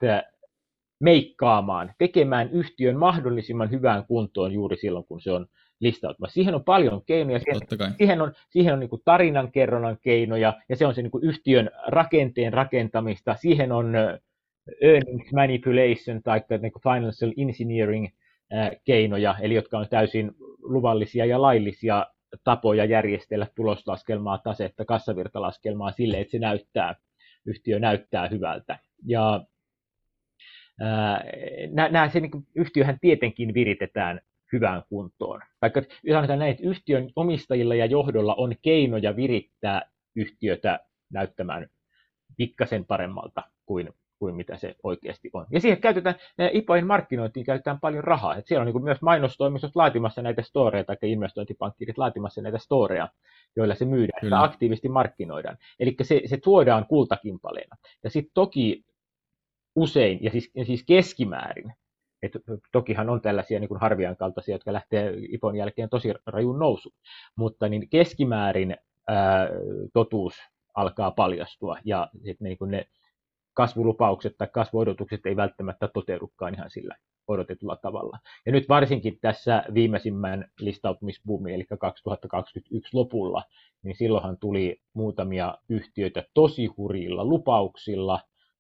meikkaamaan, 1.00 1.94
tekemään 1.98 2.50
yhtiön 2.50 2.98
mahdollisimman 2.98 3.72
hyvään 3.72 4.06
kuntoon 4.06 4.52
juuri 4.52 4.78
silloin, 4.78 5.06
kun 5.06 5.22
se 5.22 5.32
on 5.32 5.48
listautumassa. 5.80 6.34
Siihen 6.34 6.56
on 6.56 6.64
paljon 6.64 7.02
keinoja, 7.06 7.40
siihen, 7.40 7.62
siihen 7.98 8.22
on, 8.22 8.34
siihen 8.50 8.74
on 8.74 8.80
niin 8.80 8.90
kuin 8.90 9.02
tarinankerronnan 9.06 9.98
keinoja, 10.02 10.54
ja 10.70 10.76
se 10.76 10.86
on 10.86 10.96
se 10.96 11.02
niin 11.02 11.12
kuin 11.12 11.24
yhtiön 11.24 11.70
rakenteen 11.88 12.54
rakentamista, 12.54 13.36
siihen 13.36 13.72
on 13.72 13.96
earnings 14.82 15.34
manipulation 15.34 16.24
tai 16.24 16.42
niin 16.62 16.72
kuin 16.72 16.84
financial 16.84 17.32
engineering 17.38 18.08
keinoja, 18.86 19.36
eli 19.42 19.56
jotka 19.56 19.78
on 19.78 19.88
täysin 19.90 20.32
luvallisia 20.62 21.26
ja 21.26 21.42
laillisia 21.42 22.08
tapoja 22.44 22.86
järjestellä 22.86 23.48
tuloslaskelmaa, 23.56 24.38
tasetta, 24.38 24.86
kassavirtalaskelmaa 24.86 25.92
sille, 25.92 26.20
että 26.20 26.32
se 26.32 26.40
näyttää, 26.40 26.96
yhtiö 27.46 27.80
näyttää 27.80 28.28
hyvältä. 28.28 28.80
Ja 29.06 29.46
nämä, 31.72 32.10
se 32.10 32.20
niin 32.20 32.32
yhtiöhän 32.56 32.98
tietenkin 33.02 33.54
viritetään 33.54 34.22
hyvään 34.54 34.84
kuntoon. 34.90 35.42
Vaikka 35.62 35.82
sanotaan 36.12 36.40
näin, 36.40 36.52
että 36.52 36.68
yhtiön 36.68 37.10
omistajilla 37.16 37.76
ja 37.76 37.86
johdolla 37.86 38.36
on 38.36 38.56
keinoja 38.62 39.16
virittää 39.16 39.82
yhtiötä 40.16 40.80
näyttämään 41.14 41.68
pikkasen 42.38 42.86
paremmalta 42.86 43.44
kuin, 43.66 43.94
kuin 44.20 44.36
mitä 44.36 44.58
se 44.58 44.76
oikeasti 44.84 45.30
on. 45.34 45.46
Ja 45.52 45.60
siihen 45.60 45.82
käytetään, 45.82 46.16
IPOin 46.54 46.88
markkinointiin 46.88 47.46
käytetään 47.46 47.80
paljon 47.80 48.04
rahaa. 48.04 48.36
Et 48.36 48.48
siellä 48.48 48.62
on 48.62 48.74
niin 48.74 48.84
myös 48.84 49.02
mainostoimistot 49.02 49.76
laatimassa 49.76 50.22
näitä 50.22 50.42
storeja 50.42 50.84
tai 50.84 50.98
investointipankkirit 51.02 51.98
laatimassa 51.98 52.42
näitä 52.42 52.58
storeja, 52.58 53.08
joilla 53.56 53.76
se 53.76 53.86
myydään, 53.86 54.22
Kyllä. 54.22 54.44
aktiivisesti 54.44 54.90
markkinoidaan. 54.90 55.58
Eli 55.80 55.96
se, 56.02 56.22
se 56.26 56.38
tuodaan 56.38 56.86
kultakimpaleena. 56.86 57.76
Ja 58.04 58.10
sitten 58.10 58.32
toki 58.34 58.86
usein, 59.76 60.20
ja 60.22 60.32
siis, 60.32 60.52
ja 60.56 60.66
siis 60.66 60.84
keskimäärin, 60.84 61.74
et 62.24 62.32
tokihan 62.72 63.10
on 63.10 63.22
tällaisia 63.22 63.60
niin 63.60 63.68
kuin 63.68 63.80
Harvian 63.82 64.18
kaltaisia, 64.18 64.56
jotka 64.56 64.74
lähtee 64.74 65.14
IPON 65.30 65.56
jälkeen 65.56 65.90
tosi 65.90 66.14
rajun 66.26 66.60
nousu, 66.60 66.94
mutta 67.36 67.70
niin 67.70 67.90
keskimäärin 67.90 68.78
ää, 69.08 69.50
totuus 69.94 70.34
alkaa 70.76 71.12
paljastua 71.12 71.78
ja 71.86 72.10
sit 72.24 72.42
niin 72.42 72.58
kuin 72.58 72.72
ne 72.72 72.86
kasvulupaukset 73.54 74.38
tai 74.38 74.48
kasvuodotukset 74.48 75.26
ei 75.26 75.36
välttämättä 75.36 75.88
toteudukaan 75.88 76.54
ihan 76.54 76.70
sillä 76.70 76.96
odotetulla 77.28 77.76
tavalla. 77.76 78.20
Ja 78.46 78.52
nyt 78.52 78.70
varsinkin 78.70 79.18
tässä 79.22 79.64
viimeisimmän 79.74 80.52
listautumisbuumin, 80.60 81.54
eli 81.54 81.66
2021 81.80 82.90
lopulla, 82.98 83.44
niin 83.84 83.96
silloinhan 83.96 84.38
tuli 84.38 84.82
muutamia 84.94 85.58
yhtiöitä 85.70 86.24
tosi 86.34 86.66
hurjilla 86.66 87.26
lupauksilla, 87.26 88.20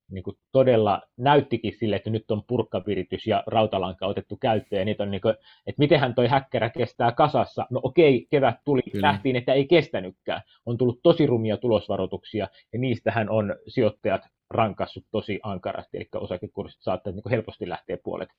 niin 0.09 0.23
kuin 0.23 0.37
todella 0.51 1.01
näyttikin 1.17 1.73
sille, 1.79 1.95
että 1.95 2.09
nyt 2.09 2.31
on 2.31 2.43
purkkaviritys 2.47 3.27
ja 3.27 3.43
rautalanka 3.47 4.05
otettu 4.05 4.37
käyttöön, 4.37 4.79
ja 4.79 4.85
niitä 4.85 5.03
on 5.03 5.11
niin 5.11 5.21
kuin, 5.21 5.33
että 5.67 5.79
mitenhän 5.79 6.15
toi 6.15 6.27
häkkärä 6.27 6.69
kestää 6.69 7.11
kasassa. 7.11 7.67
No 7.69 7.79
okei, 7.83 8.27
kevät 8.29 8.55
tuli, 8.65 8.81
Kyllä. 8.91 9.07
nähtiin, 9.07 9.35
että 9.35 9.53
ei 9.53 9.67
kestänytkään. 9.67 10.41
On 10.65 10.77
tullut 10.77 10.99
tosi 11.03 11.25
rumia 11.25 11.57
tulosvaroituksia, 11.57 12.47
ja 12.73 12.79
niistähän 12.79 13.29
on 13.29 13.55
sijoittajat 13.67 14.21
rankassut 14.49 15.05
tosi 15.11 15.39
ankarasti, 15.43 15.97
eli 15.97 16.07
osakekurssit 16.15 16.81
saattaa 16.81 17.13
niin 17.13 17.29
helposti 17.29 17.69
lähteä 17.69 17.97
puolet, 18.03 18.29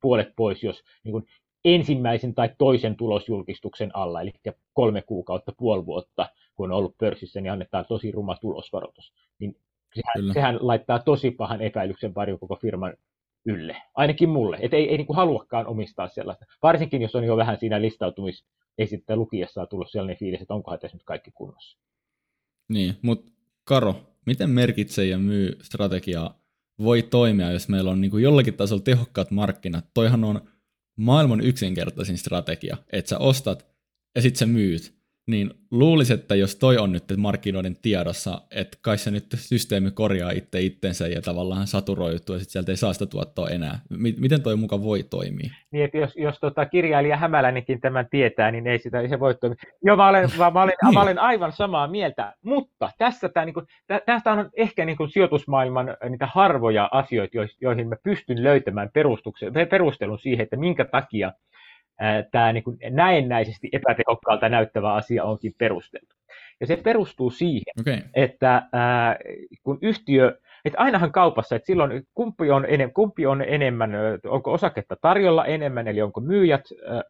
puolet 0.00 0.32
pois, 0.36 0.64
jos 0.64 0.82
niin 1.04 1.12
kuin 1.12 1.26
ensimmäisen 1.64 2.34
tai 2.34 2.50
toisen 2.58 2.96
tulosjulkistuksen 2.96 3.96
alla, 3.96 4.20
eli 4.20 4.32
kolme 4.72 5.02
kuukautta, 5.02 5.52
puoli 5.58 5.86
vuotta, 5.86 6.28
kun 6.54 6.72
on 6.72 6.78
ollut 6.78 6.98
pörssissä, 6.98 7.40
niin 7.40 7.52
annetaan 7.52 7.84
tosi 7.88 8.12
ruma 8.12 8.36
tulosvaroitus. 8.36 9.12
Niin 9.38 9.56
sehän, 9.94 10.32
sehän 10.34 10.58
laittaa 10.60 10.98
tosi 10.98 11.30
pahan 11.30 11.60
epäilyksen 11.60 12.14
varjon 12.14 12.38
koko 12.38 12.56
firman 12.56 12.94
ylle. 13.46 13.76
Ainakin 13.94 14.28
mulle. 14.28 14.58
Että 14.60 14.76
ei, 14.76 14.88
ei 14.88 14.96
niin 14.96 15.06
kuin 15.06 15.16
haluakaan 15.16 15.66
omistaa 15.66 16.08
sellaista. 16.08 16.46
Varsinkin, 16.62 17.02
jos 17.02 17.14
on 17.14 17.24
jo 17.24 17.36
vähän 17.36 17.56
siinä 17.60 17.80
listautumisesittä 17.80 19.16
lukiessaan 19.16 19.68
tullut 19.68 19.90
sellainen 19.90 20.16
fiilis, 20.16 20.40
että 20.40 20.54
onkohan 20.54 20.78
tässä 20.78 20.96
nyt 20.96 21.04
kaikki 21.04 21.30
kunnossa. 21.30 21.78
Niin, 22.68 22.94
mutta 23.02 23.32
Karo, 23.64 23.96
miten 24.26 24.50
merkitsee 24.50 25.06
ja 25.06 25.18
myy 25.18 25.58
strategiaa 25.62 26.40
voi 26.78 27.02
toimia, 27.02 27.52
jos 27.52 27.68
meillä 27.68 27.90
on 27.90 28.00
niin 28.00 28.10
kuin 28.10 28.22
jollakin 28.22 28.54
tasolla 28.54 28.82
tehokkaat 28.82 29.30
markkinat? 29.30 29.84
Toihan 29.94 30.24
on 30.24 30.40
maailman 30.96 31.40
yksinkertaisin 31.40 32.18
strategia, 32.18 32.76
että 32.92 33.08
sä 33.08 33.18
ostat 33.18 33.66
ja 34.14 34.22
sitten 34.22 34.38
sä 34.38 34.46
myyt 34.46 34.99
niin 35.30 35.50
luulisin, 35.70 36.18
että 36.18 36.34
jos 36.34 36.56
toi 36.56 36.78
on 36.78 36.92
nyt 36.92 37.04
markkinoiden 37.16 37.76
tiedossa, 37.82 38.42
että 38.50 38.78
kai 38.82 38.98
se 38.98 39.10
nyt 39.10 39.26
systeemi 39.36 39.90
korjaa 39.90 40.30
itse 40.30 40.60
itsensä 40.60 41.08
ja 41.08 41.22
tavallaan 41.22 41.66
saturoituu 41.66 42.34
ja 42.34 42.38
sitten 42.38 42.52
sieltä 42.52 42.72
ei 42.72 42.76
saa 42.76 42.92
sitä 42.92 43.06
tuottoa 43.06 43.48
enää. 43.48 43.78
Miten 44.18 44.42
toi 44.42 44.56
muka 44.56 44.82
voi 44.82 45.02
toimia? 45.02 45.50
Niin, 45.70 45.84
että 45.84 45.98
jos, 45.98 46.16
jos 46.16 46.38
tota 46.40 46.66
kirjailija 46.66 47.16
Hämälänenkin 47.16 47.80
tämän 47.80 48.06
tietää, 48.10 48.50
niin 48.50 48.66
ei 48.66 48.78
sitä 48.78 49.00
ei 49.00 49.08
se 49.08 49.20
voi 49.20 49.34
toimia. 49.34 49.56
Joo, 49.82 49.96
mä 49.96 50.08
olen, 50.08 50.28
mä, 50.38 50.50
mä 50.50 50.62
olen, 50.62 50.74
niin. 50.82 50.94
mä 50.94 51.02
olen 51.02 51.18
aivan 51.18 51.52
samaa 51.52 51.88
mieltä, 51.88 52.34
mutta 52.42 52.90
tässä 52.98 53.28
tämä, 53.28 53.46
niin 53.46 53.54
kuin, 53.54 53.66
tästä 54.06 54.32
on 54.32 54.50
ehkä 54.56 54.84
niin 54.84 54.96
kuin 54.96 55.10
sijoitusmaailman 55.10 55.96
niitä 56.08 56.28
harvoja 56.34 56.88
asioita, 56.92 57.36
joihin 57.60 57.88
mä 57.88 57.96
pystyn 58.02 58.42
löytämään 58.42 58.90
perustelun 59.70 60.18
siihen, 60.18 60.42
että 60.42 60.56
minkä 60.56 60.84
takia 60.84 61.32
tämä 62.30 62.52
niin 62.52 62.64
kuin 62.64 62.78
näennäisesti 62.90 63.68
epätehokkaalta 63.72 64.48
näyttävä 64.48 64.94
asia 64.94 65.24
onkin 65.24 65.52
perusteltu. 65.58 66.14
Ja 66.60 66.66
se 66.66 66.76
perustuu 66.76 67.30
siihen, 67.30 67.74
okay. 67.80 67.98
että 68.14 68.62
ää, 68.72 69.16
kun 69.62 69.78
yhtiö, 69.82 70.38
että 70.64 70.78
ainahan 70.78 71.12
kaupassa, 71.12 71.56
että 71.56 71.66
silloin 71.66 72.06
kumpi 72.14 72.50
on, 72.50 72.66
enem, 72.68 72.92
kumpi 72.92 73.26
on 73.26 73.42
enemmän, 73.42 73.90
onko 74.26 74.52
osaketta 74.52 74.96
tarjolla 75.00 75.46
enemmän, 75.46 75.88
eli 75.88 76.02
onko 76.02 76.20
myyjät 76.20 76.64
ää, 76.86 77.02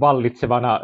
vallitsevana 0.00 0.80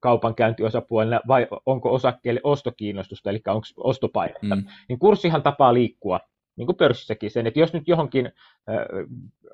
kaupankäyntiosapuolena 0.00 1.20
vai 1.28 1.46
onko 1.66 1.94
osakkeelle 1.94 2.40
ostokiinnostusta, 2.44 3.30
eli 3.30 3.40
onko 3.46 3.66
ostopainetta, 3.76 4.56
mm. 4.56 4.64
niin 4.88 4.98
kurssihan 4.98 5.42
tapaa 5.42 5.74
liikkua, 5.74 6.20
niin 6.56 6.66
kuin 6.66 6.76
pörssissäkin 6.76 7.30
sen, 7.30 7.46
että 7.46 7.60
jos 7.60 7.72
nyt 7.72 7.88
johonkin 7.88 8.32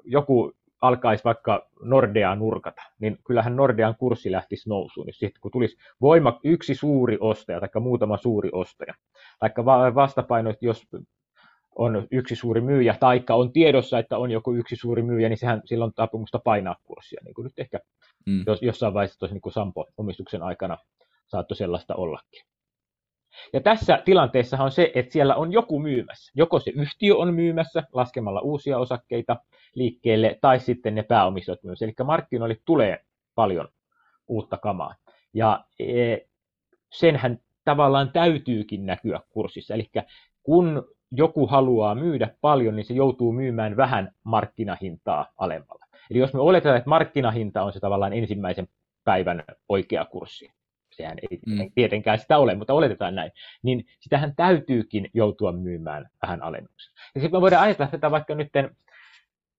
joku 0.05 0.53
alkaisi 0.87 1.25
vaikka 1.25 1.69
Nordeaa 1.83 2.35
nurkata, 2.37 2.83
niin 3.01 3.19
kyllähän 3.27 3.57
Nordean 3.57 3.95
kurssi 3.99 4.33
lähtisi 4.33 4.69
nousuun. 4.69 5.07
Niin 5.07 5.15
sitten 5.15 5.41
kun 5.41 5.51
tulisi 5.51 5.77
voima 6.01 6.41
yksi 6.45 6.75
suuri 6.75 7.19
ostaja 7.21 7.61
tai 7.61 7.69
muutama 7.81 8.17
suuri 8.17 8.51
ostaja, 8.53 8.95
tai 9.39 9.51
vastapaino, 9.95 10.51
että 10.51 10.67
jos 10.67 10.87
on 11.77 12.07
yksi 12.11 12.37
suuri 12.37 12.61
myyjä, 12.61 12.97
tai 13.01 13.25
on 13.31 13.53
tiedossa, 13.53 13.99
että 13.99 14.19
on 14.19 14.31
joku 14.31 14.53
yksi 14.53 14.77
suuri 14.77 15.03
myyjä, 15.03 15.29
niin 15.29 15.39
sehän 15.39 15.63
silloin 15.65 15.93
tapumusta 15.95 16.39
painaa 16.39 16.77
kurssia, 16.85 17.21
niin 17.25 17.35
kuin 17.35 17.45
nyt 17.45 17.59
ehkä 17.59 17.79
mm. 18.27 18.45
jos, 18.47 18.63
jossain 18.63 18.95
vaiheessa 18.95 19.19
tosi 19.19 19.35
niin 19.35 19.43
kuin 19.43 19.53
Sampo-omistuksen 19.53 20.43
aikana 20.43 20.79
saattoi 21.27 21.57
sellaista 21.57 21.95
ollakin. 21.95 22.43
Ja 23.53 23.61
tässä 23.61 24.03
tilanteessa 24.05 24.57
on 24.63 24.71
se, 24.71 24.93
että 24.95 25.13
siellä 25.13 25.35
on 25.35 25.53
joku 25.53 25.79
myymässä. 25.79 26.33
Joko 26.35 26.59
se 26.59 26.71
yhtiö 26.75 27.17
on 27.17 27.35
myymässä 27.35 27.83
laskemalla 27.93 28.41
uusia 28.41 28.79
osakkeita 28.79 29.37
liikkeelle, 29.75 30.39
tai 30.41 30.61
sitten 30.61 30.95
ne 30.95 31.03
pääomistot 31.03 31.63
myös. 31.63 31.83
Eli 31.83 31.93
markkinoille 32.05 32.57
tulee 32.65 33.05
paljon 33.35 33.69
uutta 34.29 34.59
kamaa. 34.59 34.95
Ja 35.35 35.65
e, 35.79 36.17
senhän 36.93 37.39
tavallaan 37.65 38.13
täytyykin 38.13 38.87
näkyä 38.87 39.21
kurssissa. 39.31 39.75
Eli 39.75 39.91
kun 40.43 40.89
joku 41.11 41.47
haluaa 41.47 41.95
myydä 41.95 42.29
paljon, 42.41 42.77
niin 42.77 42.87
se 42.87 42.95
joutuu 42.95 43.33
myymään 43.33 43.77
vähän 43.77 44.11
markkinahintaa 44.25 45.27
alemmalla. 45.39 45.85
Eli 46.11 46.19
jos 46.19 46.35
me 46.35 46.41
oletetaan, 46.41 46.77
että 46.77 46.91
markkinahinta 46.91 47.63
on 47.63 47.73
se 47.73 47.81
tavallaan 47.81 48.13
ensimmäisen 48.13 48.69
päivän 49.05 49.45
oikea 49.69 50.05
kurssi, 50.05 50.53
sehän 50.97 51.19
ei 51.31 51.39
mm. 51.47 51.71
tietenkään 51.75 52.19
sitä 52.19 52.39
ole, 52.39 52.55
mutta 52.55 52.75
oletetaan 52.75 53.15
näin, 53.15 53.31
niin 53.63 53.85
sitähän 54.01 54.37
täytyykin 54.37 55.11
joutua 55.15 55.53
myymään 55.53 56.09
vähän 56.23 56.43
alennuksella. 56.43 57.01
Ja 57.15 57.21
sitten 57.21 57.39
me 57.39 57.41
voidaan 57.41 57.63
ajatella 57.63 57.91
tätä 57.91 58.11
vaikka 58.11 58.35
nyt 58.35 58.49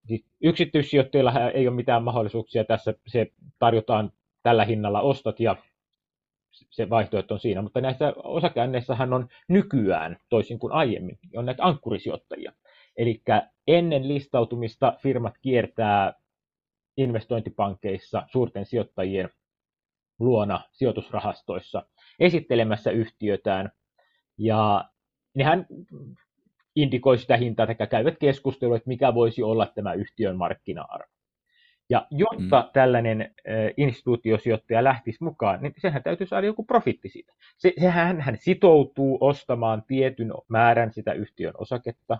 siis 0.08 0.26
yksityissijoittajilla 0.43 1.50
ei 1.50 1.67
ole 1.67 1.76
mitään 1.76 2.04
mahdollisuuksia 2.04 2.63
tässä, 2.63 2.93
se 3.08 3.28
tarjotaan 3.60 4.12
tällä 4.43 4.65
hinnalla 4.65 5.02
ostot 5.02 5.39
ja 5.39 5.56
se 6.52 6.89
vaihtoehto 6.89 7.34
on 7.34 7.39
siinä, 7.39 7.62
mutta 7.62 7.82
näissä 7.82 8.13
osakeanneissahan 8.24 9.13
on 9.13 9.28
nykyään, 9.48 10.17
toisin 10.30 10.60
kuin 10.60 10.74
aiemmin, 10.74 11.17
on 11.36 11.45
näitä 11.45 11.63
ankkurisijoittajia. 11.63 12.52
Eli 12.98 13.21
ennen 13.67 14.08
listautumista 14.08 14.98
firmat 15.02 15.34
kiertää 15.41 16.13
investointipankkeissa 16.98 18.24
suurten 18.32 18.65
sijoittajien 18.65 19.30
luona 20.19 20.62
sijoitusrahastoissa 20.71 21.86
esittelemässä 22.19 22.91
yhtiötään. 22.91 23.71
Ja 24.38 24.89
nehän 25.34 25.65
indikoi 26.75 27.17
sitä 27.17 27.38
hintaa, 27.38 27.67
tai 27.67 27.88
käyvät 27.88 28.17
keskustelua, 28.19 28.75
että 28.75 28.88
mikä 28.88 29.13
voisi 29.13 29.43
olla 29.43 29.65
tämä 29.65 29.93
yhtiön 29.93 30.38
markkina-arvo. 30.38 31.15
Ja 31.89 32.08
jotta 32.12 32.62
mm. 32.62 32.69
tällainen 32.73 33.36
instituutiosijoittaja 33.78 34.84
lähtisi 34.84 35.23
mukaan, 35.23 35.62
niin 35.62 35.73
sehän 35.78 36.04
täytyy 36.04 36.28
saada 36.28 36.47
joku 36.47 36.63
profitti 36.63 37.10
siitä. 37.10 37.34
Se, 37.58 37.73
sehän 37.80 38.21
hän 38.21 38.38
sitoutuu 38.39 39.17
ostamaan 39.21 39.84
tietyn 39.88 40.34
määrän 40.47 40.93
sitä 40.93 41.13
yhtiön 41.13 41.54
osaketta, 41.58 42.17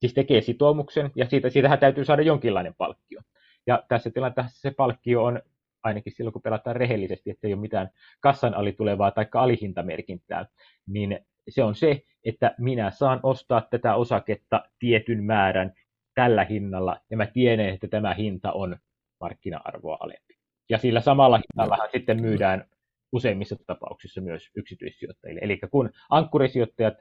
siis 0.00 0.14
tekee 0.14 0.40
sitoumuksen, 0.40 1.10
ja 1.16 1.26
siitä, 1.26 1.50
siitähän 1.50 1.78
täytyy 1.78 2.04
saada 2.04 2.22
jonkinlainen 2.22 2.74
palkkio. 2.78 3.20
Ja 3.66 3.82
tässä 3.88 4.10
tilanteessa 4.10 4.60
se 4.60 4.70
palkkio 4.70 5.24
on 5.24 5.42
ainakin 5.82 6.12
silloin, 6.16 6.32
kun 6.32 6.42
pelataan 6.42 6.76
rehellisesti, 6.76 7.30
että 7.30 7.46
ei 7.46 7.52
ole 7.52 7.60
mitään 7.60 7.90
kassan 8.20 8.54
alitulevaa 8.54 9.10
tai 9.10 9.26
alihintamerkintää, 9.34 10.46
niin 10.86 11.18
se 11.48 11.62
on 11.62 11.74
se, 11.74 12.02
että 12.24 12.54
minä 12.58 12.90
saan 12.90 13.20
ostaa 13.22 13.60
tätä 13.70 13.94
osaketta 13.94 14.64
tietyn 14.78 15.24
määrän 15.24 15.72
tällä 16.14 16.44
hinnalla, 16.44 17.00
ja 17.10 17.16
mä 17.16 17.26
tiedän, 17.26 17.68
että 17.68 17.88
tämä 17.88 18.14
hinta 18.14 18.52
on 18.52 18.76
markkina-arvoa 19.20 19.96
alempi. 20.00 20.34
Ja 20.70 20.78
sillä 20.78 21.00
samalla 21.00 21.40
hinnalla 21.54 21.88
sitten 21.92 22.20
myydään 22.20 22.64
useimmissa 23.12 23.56
tapauksissa 23.66 24.20
myös 24.20 24.50
yksityissijoittajille. 24.56 25.40
Eli 25.42 25.60
kun 25.70 25.90
ankkurisijoittajat, 26.10 26.94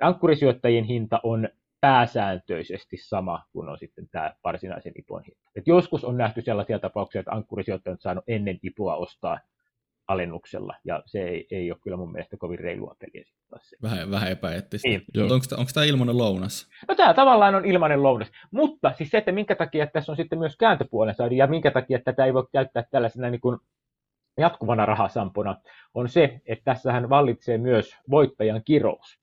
ankkurisijoittajien 0.00 0.84
hinta 0.84 1.20
on 1.22 1.48
pääsääntöisesti 1.80 2.96
sama 2.96 3.44
kuin 3.52 3.68
on 3.68 3.78
sitten 3.78 4.08
tämä 4.08 4.34
varsinaisen 4.44 4.92
IPOn 4.98 5.22
hinta. 5.22 5.50
Et 5.56 5.66
joskus 5.66 6.04
on 6.04 6.16
nähty 6.16 6.42
sellaisia 6.42 6.78
tapauksia, 6.78 7.20
että 7.20 7.32
ankkurisijoittaja 7.32 7.92
on 7.92 8.00
saanut 8.00 8.24
ennen 8.28 8.58
IPOa 8.62 8.96
ostaa 8.96 9.38
alennuksella, 10.08 10.74
ja 10.84 11.02
se 11.06 11.22
ei, 11.22 11.46
ei 11.50 11.70
ole 11.70 11.78
kyllä 11.82 11.96
mun 11.96 12.12
mielestä 12.12 12.36
kovin 12.36 12.58
reilua 12.58 12.96
peliä. 12.98 13.24
Vähän, 13.82 14.10
vähän 14.10 14.30
epäeettistä. 14.30 14.88
Niin. 14.88 15.02
Onko, 15.22 15.46
onko 15.56 15.70
tämä 15.74 15.86
ilmainen 15.86 16.18
lounas? 16.18 16.68
No 16.88 16.94
tämä 16.94 17.14
tavallaan 17.14 17.54
on 17.54 17.64
ilmainen 17.64 18.02
lounas, 18.02 18.32
mutta 18.50 18.92
siis 18.92 19.10
se, 19.10 19.18
että 19.18 19.32
minkä 19.32 19.54
takia 19.54 19.86
tässä 19.86 20.12
on 20.12 20.16
sitten 20.16 20.38
myös 20.38 20.56
kääntöpuolensa, 20.56 21.26
ja 21.26 21.46
minkä 21.46 21.70
takia 21.70 21.98
tätä 21.98 22.24
ei 22.24 22.34
voi 22.34 22.46
käyttää 22.52 22.84
tällaisena 22.90 23.30
niin 23.30 23.40
kuin 23.40 23.58
jatkuvana 24.38 24.86
rahasampona, 24.86 25.56
on 25.94 26.08
se, 26.08 26.40
että 26.46 26.64
tässähän 26.64 27.08
vallitsee 27.08 27.58
myös 27.58 27.96
voittajan 28.10 28.62
kirous. 28.64 29.18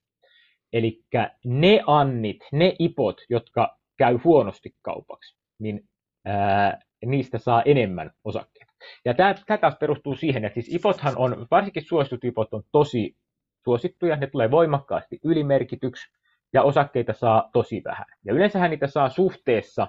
Eli 0.73 1.03
ne 1.45 1.83
annit, 1.87 2.37
ne 2.51 2.75
ipot, 2.79 3.21
jotka 3.29 3.77
käy 3.97 4.19
huonosti 4.23 4.75
kaupaksi, 4.81 5.37
niin 5.59 5.89
ää, 6.25 6.79
niistä 7.05 7.37
saa 7.37 7.63
enemmän 7.63 8.11
osakkeita. 8.23 8.73
Ja 9.05 9.13
tämä, 9.13 9.35
taas 9.61 9.75
perustuu 9.79 10.15
siihen, 10.15 10.45
että 10.45 10.61
siis 10.61 10.75
ipothan 10.75 11.13
on, 11.17 11.47
varsinkin 11.51 11.83
suositut 11.85 12.23
ipot 12.23 12.53
on 12.53 12.63
tosi 12.71 13.15
suosittuja, 13.63 14.15
ne 14.15 14.27
tulee 14.27 14.51
voimakkaasti 14.51 15.19
ylimerkityksi, 15.23 16.11
ja 16.53 16.63
osakkeita 16.63 17.13
saa 17.13 17.49
tosi 17.53 17.81
vähän. 17.85 18.05
Ja 18.25 18.33
yleensähän 18.33 18.69
niitä 18.69 18.87
saa 18.87 19.09
suhteessa 19.09 19.87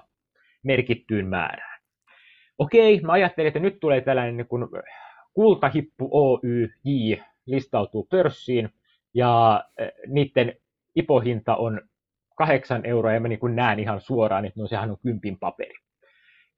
merkittyyn 0.63 1.27
määrään. 1.27 1.81
Okei, 2.57 3.01
mä 3.01 3.11
ajattelin, 3.11 3.47
että 3.47 3.59
nyt 3.59 3.79
tulee 3.79 4.01
tällainen 4.01 4.37
niin 4.37 4.47
kuin 4.47 4.63
kultahippu 5.33 6.09
OYJ 6.11 7.15
listautuu 7.45 8.07
pörssiin, 8.11 8.69
ja 9.13 9.63
niiden 10.07 10.55
IPO-hinta 10.95 11.55
on 11.55 11.81
kahdeksan 12.37 12.85
euroa, 12.85 13.13
ja 13.13 13.19
mä 13.19 13.27
niin 13.27 13.39
kuin 13.39 13.55
näen 13.55 13.79
ihan 13.79 14.01
suoraan, 14.01 14.45
että 14.45 14.59
no 14.59 14.67
sehän 14.67 14.91
on 14.91 14.97
kympin 15.03 15.39
paperi. 15.39 15.73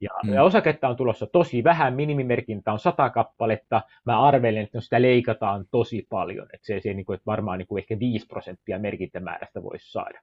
Ja, 0.01 0.09
mm. 0.23 0.33
ja 0.33 0.43
osaketta 0.43 0.87
on 0.87 0.95
tulossa 0.95 1.27
tosi 1.27 1.63
vähän, 1.63 1.93
minimimerkintä 1.93 2.71
on 2.71 2.79
sata 2.79 3.09
kappaletta. 3.09 3.81
Mä 4.05 4.21
arvelen, 4.21 4.63
että 4.63 4.77
no 4.77 4.81
sitä 4.81 5.01
leikataan 5.01 5.65
tosi 5.71 6.07
paljon, 6.09 6.47
että 6.53 6.67
se, 6.67 6.79
se 6.79 6.93
niin 6.93 7.05
kuin, 7.05 7.15
että 7.15 7.25
varmaan 7.25 7.57
niin 7.57 7.67
kuin 7.67 7.81
ehkä 7.81 7.99
5 7.99 8.25
prosenttia 8.27 8.79
merkintämäärästä 8.79 9.63
voisi 9.63 9.91
saada. 9.91 10.21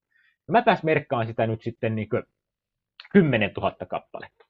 No 0.48 0.52
mä 0.52 0.62
pääs 0.62 0.82
merkkaan 0.82 1.26
sitä 1.26 1.46
nyt 1.46 1.62
sitten 1.62 1.94
niin 1.94 2.08
kuin 2.08 2.22
10 3.12 3.52
000 3.56 3.76
kappaletta. 3.88 4.46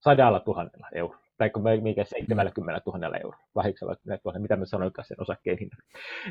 Sadalla 0.00 0.40
tuhannella 0.40 0.88
eurolla 0.94 1.29
tai 1.40 1.80
mikä 1.80 2.04
70 2.04 2.82
000 2.86 3.16
euroa, 3.22 3.40
80 3.54 4.18
000, 4.24 4.38
mitä 4.38 4.56
mä 4.56 4.64
sanoin 4.64 4.92
sen 5.02 5.20
osakkeen 5.20 5.58
hinnan. 5.58 5.78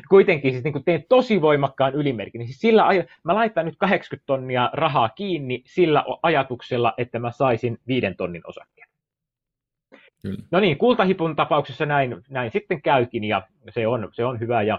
Kuitenkin 0.08 0.52
siis 0.52 0.64
niin 0.64 0.72
kun 0.72 0.84
teen 0.84 1.04
tosi 1.08 1.40
voimakkaan 1.40 1.94
ylimerkin, 1.94 2.38
niin 2.38 2.48
siis 2.48 2.60
sillä 2.60 2.82
aj- 2.82 3.06
mä 3.24 3.34
laitan 3.34 3.66
nyt 3.66 3.76
80 3.78 4.26
tonnia 4.26 4.70
rahaa 4.72 5.08
kiinni 5.08 5.62
sillä 5.66 6.04
ajatuksella, 6.22 6.94
että 6.98 7.18
mä 7.18 7.30
saisin 7.30 7.78
5 7.86 8.06
tonnin 8.16 8.42
osakkeen. 8.46 8.88
Kyllä. 10.22 10.38
No 10.50 10.60
niin, 10.60 10.78
kultahipun 10.78 11.36
tapauksessa 11.36 11.86
näin, 11.86 12.22
näin 12.28 12.50
sitten 12.50 12.82
käykin 12.82 13.24
ja 13.24 13.42
se 13.70 13.86
on, 13.86 14.08
se 14.12 14.24
on 14.24 14.40
hyvä 14.40 14.62
ja 14.62 14.78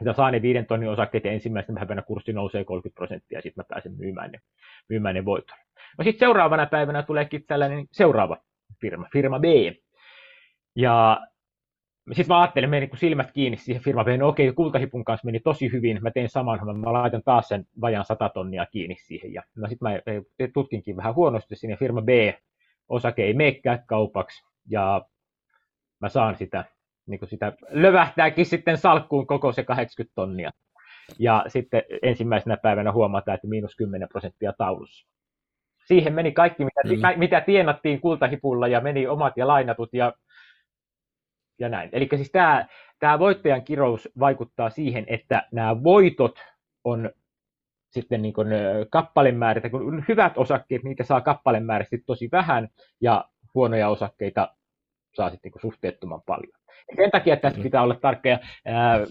että 0.00 0.12
saa 0.12 0.30
ne 0.30 0.42
viiden 0.42 0.66
tonnin 0.66 0.88
osakkeet 0.88 1.24
ja 1.24 1.32
ensimmäisenä 1.32 1.80
päivänä 1.80 2.02
kurssi 2.02 2.32
nousee 2.32 2.64
30 2.64 2.94
prosenttia 2.94 3.38
ja 3.38 3.42
sitten 3.42 3.64
mä 3.64 3.68
pääsen 3.68 3.92
myymään 3.92 4.30
ne, 4.30 4.40
myymään 4.88 5.14
ne 5.14 5.24
voiton. 5.24 5.58
No 5.98 6.04
sitten 6.04 6.26
seuraavana 6.26 6.66
päivänä 6.66 7.02
tuleekin 7.02 7.44
tällainen 7.46 7.86
seuraava 7.92 8.36
firma, 8.80 9.08
firma 9.12 9.38
B. 9.38 9.44
Ja 10.76 11.20
sitten 12.12 12.34
mä 12.34 12.40
ajattelin, 12.40 12.70
menin 12.70 12.88
niin 12.88 12.98
silmät 12.98 13.32
kiinni 13.32 13.56
siihen 13.56 13.82
firma 13.82 14.04
B, 14.04 14.08
no 14.18 14.28
okei, 14.28 14.52
kultahipun 14.52 15.04
kanssa 15.04 15.26
meni 15.26 15.40
tosi 15.40 15.72
hyvin, 15.72 16.02
mä 16.02 16.10
tein 16.10 16.28
saman, 16.28 16.78
mä 16.78 16.92
laitan 16.92 17.22
taas 17.24 17.48
sen 17.48 17.66
vajan 17.80 18.04
100 18.04 18.28
tonnia 18.28 18.66
kiinni 18.66 18.96
siihen. 18.98 19.32
Ja 19.32 19.42
no 19.56 19.68
sitten 19.68 19.88
mä 19.88 19.98
tutkinkin 20.54 20.96
vähän 20.96 21.14
huonosti 21.14 21.56
sinne, 21.56 21.76
firma 21.76 22.02
B 22.02 22.08
osake 22.88 23.24
ei 23.24 23.34
meekään 23.34 23.82
kaupaksi, 23.86 24.44
ja 24.70 25.04
mä 26.00 26.08
saan 26.08 26.36
sitä, 26.36 26.64
niin 27.06 27.18
kuin 27.18 27.28
sitä 27.28 27.52
lövähtääkin 27.70 28.46
sitten 28.46 28.78
salkkuun 28.78 29.26
koko 29.26 29.52
se 29.52 29.64
80 29.64 30.14
tonnia. 30.14 30.50
Ja 31.18 31.44
sitten 31.48 31.82
ensimmäisenä 32.02 32.56
päivänä 32.56 32.92
huomataan, 32.92 33.34
että 33.34 33.48
miinus 33.48 33.76
10 33.76 34.08
prosenttia 34.08 34.52
taulussa 34.58 35.13
siihen 35.86 36.14
meni 36.14 36.32
kaikki, 36.32 36.64
mitä, 36.64 37.12
mm. 37.12 37.18
mitä 37.18 37.40
tienattiin 37.40 38.00
kultahipulla 38.00 38.68
ja 38.68 38.80
meni 38.80 39.06
omat 39.06 39.32
ja 39.36 39.46
lainatut 39.46 39.88
ja, 39.92 40.12
ja 41.58 41.68
näin. 41.68 41.88
Eli 41.92 42.08
siis 42.16 42.30
tämä, 42.30 42.66
tämä 42.98 43.18
voittajan 43.18 43.64
kirous 43.64 44.08
vaikuttaa 44.18 44.70
siihen, 44.70 45.04
että 45.08 45.48
nämä 45.52 45.82
voitot 45.82 46.38
on 46.84 47.10
sitten 47.90 48.22
niin 48.22 48.34
kuin 48.34 48.48
kappalemääräistä, 48.90 49.70
kun 49.70 50.04
hyvät 50.08 50.38
osakkeet, 50.38 50.82
niitä 50.82 51.04
saa 51.04 51.20
kappalemääräisesti 51.20 52.02
tosi 52.06 52.28
vähän 52.32 52.68
ja 53.00 53.24
huonoja 53.54 53.88
osakkeita 53.88 54.54
saa 55.14 55.30
sitten 55.30 55.52
niin 55.54 55.60
suhteettoman 55.60 56.22
paljon. 56.26 56.52
Ja 56.90 56.96
sen 56.96 57.10
takia 57.10 57.36
tässä 57.36 57.60
pitää 57.62 57.82
olla 57.82 57.94
tarkka, 57.94 58.28
ja 58.28 58.38
ää, 58.64 59.06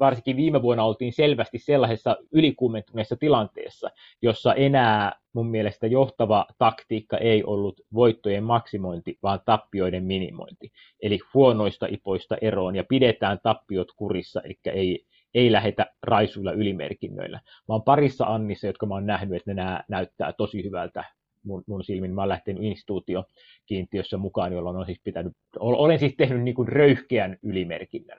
varsinkin 0.00 0.36
viime 0.36 0.62
vuonna 0.62 0.84
oltiin 0.84 1.12
selvästi 1.12 1.58
sellaisessa 1.58 2.16
ylikuumentuneessa 2.32 3.16
tilanteessa, 3.16 3.90
jossa 4.22 4.54
enää 4.54 5.12
mun 5.32 5.46
mielestä 5.46 5.86
johtava 5.86 6.46
taktiikka 6.58 7.18
ei 7.18 7.44
ollut 7.44 7.80
voittojen 7.94 8.44
maksimointi, 8.44 9.18
vaan 9.22 9.40
tappioiden 9.44 10.04
minimointi. 10.04 10.72
Eli 11.02 11.18
huonoista 11.34 11.86
ipoista 11.90 12.36
eroon 12.40 12.76
ja 12.76 12.84
pidetään 12.84 13.38
tappiot 13.42 13.88
kurissa, 13.96 14.40
eli 14.44 14.58
ei, 14.66 15.06
ei 15.34 15.52
lähetä 15.52 15.86
raisuilla 16.02 16.52
ylimerkinnöillä, 16.52 17.40
vaan 17.68 17.82
parissa 17.82 18.24
Annissa, 18.24 18.66
jotka 18.66 18.86
mä 18.86 18.94
oon 18.94 19.06
nähnyt, 19.06 19.36
että 19.36 19.54
nää 19.54 19.84
näyttää 19.88 20.32
tosi 20.32 20.64
hyvältä 20.64 21.04
mun, 21.46 21.64
mun 21.66 21.84
silmin. 21.84 22.14
Mä 22.14 22.20
oon 22.20 22.28
lähtenyt 22.28 22.62
instituutiokiintiössä 22.62 24.16
mukaan, 24.16 24.52
jolloin 24.52 24.76
on 24.76 24.86
siis 24.86 25.00
pitänyt, 25.04 25.32
olen 25.58 25.98
siis 25.98 26.14
tehnyt 26.18 26.42
niin 26.42 26.54
kuin 26.54 26.68
röyhkeän 26.68 27.36
ylimerkinnän. 27.42 28.18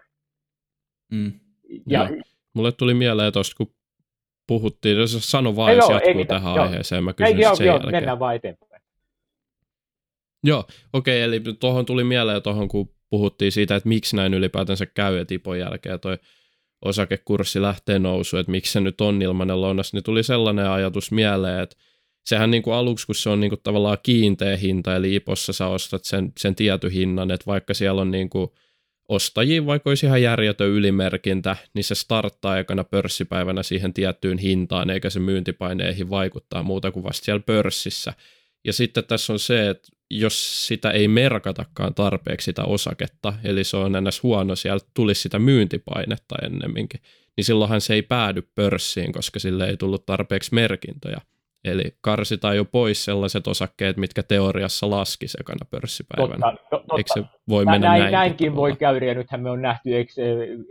Mm. 1.11 1.39
Ja, 1.87 2.03
ja, 2.03 2.09
mulle 2.53 2.71
tuli 2.71 2.93
mieleen 2.93 3.33
tuosta, 3.33 3.55
kun 3.57 3.75
puhuttiin, 4.47 4.97
jos 4.97 5.31
sano 5.31 5.55
vaan, 5.55 5.75
jos 5.75 5.89
jatkuu 5.89 6.19
ei 6.19 6.25
tähän 6.25 6.55
joo. 6.55 6.65
aiheeseen, 6.65 7.03
mä 7.03 7.13
kysyn 7.13 7.35
ei, 7.35 7.41
joo, 7.41 7.55
sen 7.55 7.67
joo, 7.67 7.75
jälkeen. 7.75 7.91
mennään 7.91 8.19
vaan 8.19 8.35
eteenpäin. 8.35 8.81
Joo, 10.43 10.59
okei, 10.93 11.25
okay, 11.25 11.37
eli 11.37 11.41
tuohon 11.59 11.85
tuli 11.85 12.03
mieleen 12.03 12.41
tuohon, 12.43 12.67
kun 12.67 12.89
puhuttiin 13.09 13.51
siitä, 13.51 13.75
että 13.75 13.89
miksi 13.89 14.15
näin 14.15 14.33
ylipäätänsä 14.33 14.85
käy, 14.85 15.17
että 15.17 15.33
Ipon 15.33 15.59
jälkeen 15.59 15.99
toi 15.99 16.17
osakekurssi 16.85 17.61
lähtee 17.61 17.99
nousuun, 17.99 18.39
että 18.39 18.51
miksi 18.51 18.71
se 18.71 18.79
nyt 18.79 19.01
on 19.01 19.21
ilmanen 19.21 19.61
lounas, 19.61 19.93
niin 19.93 20.03
tuli 20.03 20.23
sellainen 20.23 20.69
ajatus 20.69 21.11
mieleen, 21.11 21.63
että 21.63 21.75
sehän 22.27 22.51
niin 22.51 22.63
kuin 22.63 22.73
aluksi, 22.73 23.05
kun 23.05 23.15
se 23.15 23.29
on 23.29 23.39
niin 23.39 23.49
kuin 23.49 23.61
tavallaan 23.63 23.97
kiinteä 24.03 24.57
hinta, 24.57 24.95
eli 24.95 25.15
Ipossa 25.15 25.53
sä 25.53 25.67
ostat 25.67 26.05
sen, 26.05 26.31
sen 26.37 26.55
tietyn 26.55 26.91
hinnan, 26.91 27.31
että 27.31 27.45
vaikka 27.45 27.73
siellä 27.73 28.01
on 28.01 28.11
niin 28.11 28.29
kuin 28.29 28.49
ostajia, 29.09 29.65
vaikka 29.65 29.89
olisi 29.89 30.05
ihan 30.05 30.21
järjetön 30.21 30.69
ylimerkintä, 30.69 31.55
niin 31.73 31.83
se 31.83 31.95
starttaa 31.95 32.59
ekana 32.59 32.83
pörssipäivänä 32.83 33.63
siihen 33.63 33.93
tiettyyn 33.93 34.37
hintaan, 34.37 34.89
eikä 34.89 35.09
se 35.09 35.19
myyntipaineihin 35.19 36.09
vaikuttaa 36.09 36.63
muuta 36.63 36.91
kuin 36.91 37.03
vasta 37.03 37.25
siellä 37.25 37.43
pörssissä. 37.45 38.13
Ja 38.65 38.73
sitten 38.73 39.03
tässä 39.03 39.33
on 39.33 39.39
se, 39.39 39.69
että 39.69 39.87
jos 40.09 40.67
sitä 40.67 40.91
ei 40.91 41.07
merkatakaan 41.07 41.93
tarpeeksi 41.93 42.45
sitä 42.45 42.63
osaketta, 42.63 43.33
eli 43.43 43.63
se 43.63 43.77
on 43.77 43.95
ennäs 43.95 44.23
huono, 44.23 44.55
sieltä 44.55 44.85
tulisi 44.93 45.21
sitä 45.21 45.39
myyntipainetta 45.39 46.35
ennemminkin, 46.43 47.01
niin 47.37 47.45
silloinhan 47.45 47.81
se 47.81 47.93
ei 47.93 48.01
päädy 48.01 48.41
pörssiin, 48.55 49.13
koska 49.13 49.39
sille 49.39 49.69
ei 49.69 49.77
tullut 49.77 50.05
tarpeeksi 50.05 50.53
merkintöjä. 50.53 51.21
Eli 51.71 51.97
karsitaan 52.01 52.57
jo 52.57 52.65
pois 52.65 53.05
sellaiset 53.05 53.47
osakkeet, 53.47 53.97
mitkä 53.97 54.23
teoriassa 54.23 54.89
laski 54.89 55.27
sekana 55.27 55.65
pörssipäivänä. 55.71 56.51
Totta, 56.51 56.69
to, 56.69 56.77
totta. 56.77 56.97
Eikö 56.97 57.09
se 57.13 57.23
voi 57.49 57.65
Nä, 57.65 57.71
mennä 57.71 57.87
näin, 57.87 58.01
näin 58.01 58.11
Näinkin 58.11 58.55
voi 58.55 58.75
käydä, 58.75 59.05
ja 59.05 59.13
nythän 59.13 59.41
me 59.41 59.49
on 59.49 59.61
nähty, 59.61 59.95
eikö 59.95 60.11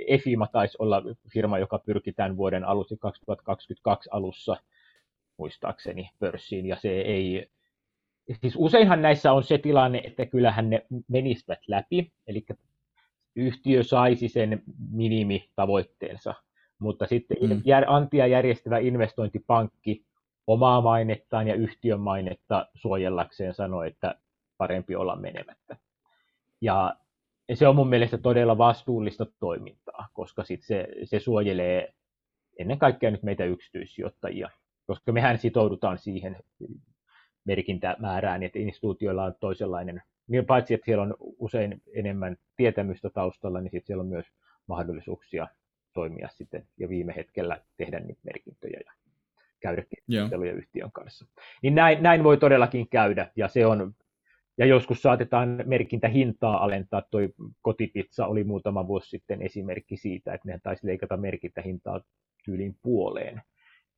Efima 0.08 0.46
taisi 0.46 0.76
olla 0.80 1.02
firma, 1.32 1.58
joka 1.58 1.78
pyrki 1.78 2.12
tämän 2.12 2.36
vuoden 2.36 2.64
alussa, 2.64 2.96
2022 3.00 4.08
alussa, 4.12 4.56
muistaakseni, 5.36 6.10
pörssiin, 6.18 6.66
ja 6.66 6.76
se 6.76 7.00
ei, 7.00 7.50
siis 8.40 8.54
useinhan 8.56 9.02
näissä 9.02 9.32
on 9.32 9.44
se 9.44 9.58
tilanne, 9.58 10.00
että 10.04 10.26
kyllähän 10.26 10.70
ne 10.70 10.86
menisivät 11.08 11.60
läpi, 11.68 12.12
eli 12.26 12.46
yhtiö 13.36 13.82
saisi 13.82 14.28
sen 14.28 14.62
minimitavoitteensa, 14.90 16.34
mutta 16.78 17.06
sitten 17.06 17.36
mm. 17.40 17.62
antia 17.86 18.26
järjestävä 18.26 18.78
investointipankki 18.78 20.04
omaa 20.46 20.80
mainettaan 20.80 21.48
ja 21.48 21.54
yhtiön 21.54 22.00
mainetta 22.00 22.68
suojellakseen 22.74 23.54
sanoi, 23.54 23.88
että 23.88 24.14
parempi 24.58 24.96
olla 24.96 25.16
menemättä. 25.16 25.76
Ja 26.60 26.96
se 27.54 27.68
on 27.68 27.76
mun 27.76 27.88
mielestä 27.88 28.18
todella 28.18 28.58
vastuullista 28.58 29.26
toimintaa, 29.40 30.08
koska 30.12 30.44
sit 30.44 30.62
se, 30.62 30.88
se 31.04 31.18
suojelee 31.18 31.94
ennen 32.58 32.78
kaikkea 32.78 33.10
nyt 33.10 33.22
meitä 33.22 33.44
yksityissijoittajia, 33.44 34.50
koska 34.86 35.12
mehän 35.12 35.38
sitoudutaan 35.38 35.98
siihen 35.98 36.36
merkintämäärään, 37.44 38.42
että 38.42 38.58
instituutioilla 38.58 39.24
on 39.24 39.34
toisenlainen, 39.40 40.02
niin 40.28 40.46
paitsi 40.46 40.74
että 40.74 40.84
siellä 40.84 41.02
on 41.02 41.14
usein 41.18 41.82
enemmän 41.94 42.36
tietämystä 42.56 43.10
taustalla, 43.10 43.60
niin 43.60 43.70
sitten 43.70 43.86
siellä 43.86 44.00
on 44.00 44.08
myös 44.08 44.26
mahdollisuuksia 44.66 45.46
toimia 45.92 46.28
sitten 46.28 46.66
ja 46.78 46.88
viime 46.88 47.16
hetkellä 47.16 47.60
tehdä 47.76 48.00
niitä 48.00 48.20
merkintöjä 48.24 48.80
ja 48.86 48.92
käydä 49.60 49.82
keskusteluja 49.82 50.50
yeah. 50.50 50.58
yhtiön 50.58 50.92
kanssa. 50.92 51.26
Niin 51.62 51.74
näin, 51.74 52.02
näin 52.02 52.24
voi 52.24 52.36
todellakin 52.36 52.88
käydä, 52.88 53.30
ja 53.36 53.48
se 53.48 53.66
on 53.66 53.94
ja 54.58 54.66
joskus 54.66 55.02
saatetaan 55.02 55.62
merkintähintaa 55.66 56.64
alentaa. 56.64 57.02
Toi 57.10 57.28
kotipizza 57.62 58.26
oli 58.26 58.44
muutama 58.44 58.86
vuosi 58.86 59.08
sitten 59.08 59.42
esimerkki 59.42 59.96
siitä, 59.96 60.34
että 60.34 60.48
ne 60.48 60.60
taisi 60.62 60.86
leikata 60.86 61.16
merkintähintaa 61.16 62.00
tyylin 62.44 62.76
puoleen. 62.82 63.42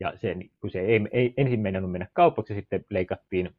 Ja 0.00 0.12
sen, 0.16 0.50
kun 0.60 0.70
se 0.70 0.80
ei, 0.80 1.00
ei 1.12 1.34
ensin 1.36 1.60
mennyt 1.60 1.90
mennä 1.90 2.08
kaupaksi, 2.12 2.54
sitten 2.54 2.84
leikattiin 2.90 3.50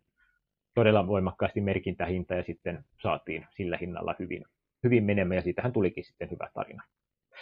todella 0.75 1.07
voimakkaasti 1.07 1.61
merkintähinta 1.61 2.33
ja 2.33 2.43
sitten 2.43 2.85
saatiin 3.01 3.45
sillä 3.55 3.77
hinnalla 3.77 4.15
hyvin, 4.19 4.45
hyvin 4.83 5.03
menemään 5.03 5.35
ja 5.35 5.41
siitähän 5.41 5.73
tulikin 5.73 6.03
sitten 6.03 6.31
hyvä 6.31 6.49
tarina. 6.53 6.83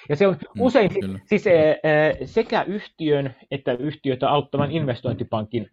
Ja 0.09 0.15
se 0.15 0.27
on 0.27 0.33
mm, 0.33 0.61
usein 0.61 0.91
mm, 1.07 1.19
siis 1.25 1.47
e, 1.47 1.79
sekä 2.25 2.63
yhtiön 2.63 3.35
että 3.51 3.73
yhtiötä 3.73 4.29
auttavan 4.29 4.71
investointipankin 4.71 5.71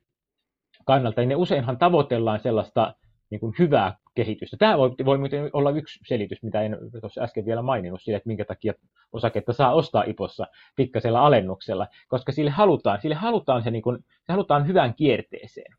kannalta, 0.84 1.20
niin 1.20 1.28
ne 1.28 1.36
useinhan 1.36 1.78
tavoitellaan 1.78 2.40
sellaista 2.40 2.94
niin 3.30 3.40
kuin 3.40 3.54
hyvää 3.58 3.96
kehitystä. 4.14 4.56
Tämä 4.56 4.78
voi, 4.78 4.90
voi 5.04 5.50
olla 5.52 5.70
yksi 5.70 6.00
selitys, 6.06 6.42
mitä 6.42 6.62
en 6.62 6.78
tuossa 7.00 7.22
äsken 7.22 7.46
vielä 7.46 7.62
maininnut, 7.62 8.02
sille, 8.02 8.16
että 8.16 8.28
minkä 8.28 8.44
takia 8.44 8.72
osaketta 9.12 9.52
saa 9.52 9.74
ostaa 9.74 10.04
IPOssa 10.06 10.46
pikkaisella 10.76 11.26
alennuksella, 11.26 11.86
koska 12.08 12.32
sille 12.32 12.50
halutaan, 12.50 13.00
sille 13.00 13.14
halutaan, 13.14 13.62
se, 13.62 13.70
niin 13.70 13.82
kuin, 13.82 13.98
se 14.26 14.32
halutaan 14.32 14.66
hyvään 14.66 14.94
kierteeseen. 14.94 15.76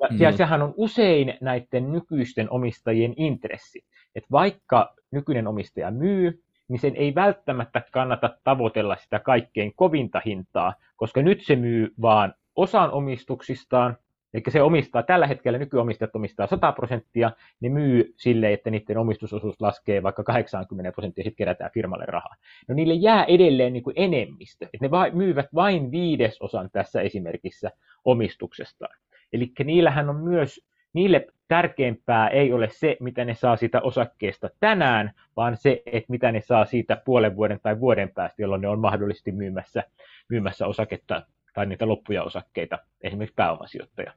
Ja, 0.00 0.08
mm. 0.10 0.20
ja 0.20 0.32
sehän 0.32 0.62
on 0.62 0.74
usein 0.76 1.34
näiden 1.40 1.92
nykyisten 1.92 2.50
omistajien 2.50 3.14
intressi, 3.16 3.84
että 4.14 4.28
vaikka 4.32 4.94
nykyinen 5.10 5.46
omistaja 5.46 5.90
myy, 5.90 6.42
niin 6.72 6.80
sen 6.80 6.96
ei 6.96 7.14
välttämättä 7.14 7.82
kannata 7.92 8.36
tavoitella 8.44 8.96
sitä 8.96 9.18
kaikkein 9.18 9.72
kovinta 9.76 10.22
hintaa, 10.26 10.74
koska 10.96 11.22
nyt 11.22 11.42
se 11.42 11.56
myy 11.56 11.94
vaan 12.02 12.34
osan 12.56 12.90
omistuksistaan, 12.90 13.96
eli 14.34 14.42
se 14.48 14.62
omistaa, 14.62 15.02
tällä 15.02 15.26
hetkellä 15.26 15.58
nykyomistajat 15.58 16.16
omistaa 16.16 16.46
100 16.46 16.72
prosenttia, 16.72 17.30
ne 17.60 17.68
myy 17.68 18.14
sille, 18.16 18.52
että 18.52 18.70
niiden 18.70 18.98
omistusosuus 18.98 19.60
laskee 19.60 20.02
vaikka 20.02 20.24
80 20.24 20.92
prosenttia, 20.92 21.24
sitten 21.24 21.36
kerätään 21.36 21.70
firmalle 21.74 22.04
rahaa. 22.06 22.36
No 22.68 22.74
niille 22.74 22.94
jää 22.94 23.24
edelleen 23.24 23.72
niin 23.72 23.82
kuin 23.82 23.94
enemmistö, 23.96 24.68
että 24.72 24.88
ne 24.88 25.10
myyvät 25.12 25.46
vain 25.54 25.90
viidesosan 25.90 26.70
tässä 26.72 27.00
esimerkissä 27.00 27.70
omistuksestaan. 28.04 28.96
Eli 29.32 29.52
niillähän 29.64 30.08
on 30.08 30.16
myös 30.16 30.60
niille 30.92 31.26
tärkeämpää 31.52 32.28
ei 32.28 32.52
ole 32.52 32.68
se, 32.70 32.96
mitä 33.00 33.24
ne 33.24 33.34
saa 33.34 33.56
siitä 33.56 33.80
osakkeesta 33.80 34.50
tänään, 34.60 35.12
vaan 35.36 35.56
se, 35.56 35.82
että 35.86 36.10
mitä 36.10 36.32
ne 36.32 36.40
saa 36.40 36.64
siitä 36.64 37.02
puolen 37.04 37.36
vuoden 37.36 37.60
tai 37.62 37.80
vuoden 37.80 38.10
päästä, 38.14 38.42
jolloin 38.42 38.60
ne 38.60 38.68
on 38.68 38.80
mahdollisesti 38.80 39.32
myymässä, 39.32 39.82
myymässä 40.28 40.66
osaketta 40.66 41.22
tai 41.54 41.66
niitä 41.66 41.88
loppuja 41.88 42.22
osakkeita, 42.22 42.78
esimerkiksi 43.00 43.34
pääomasijoittaja. 43.34 44.12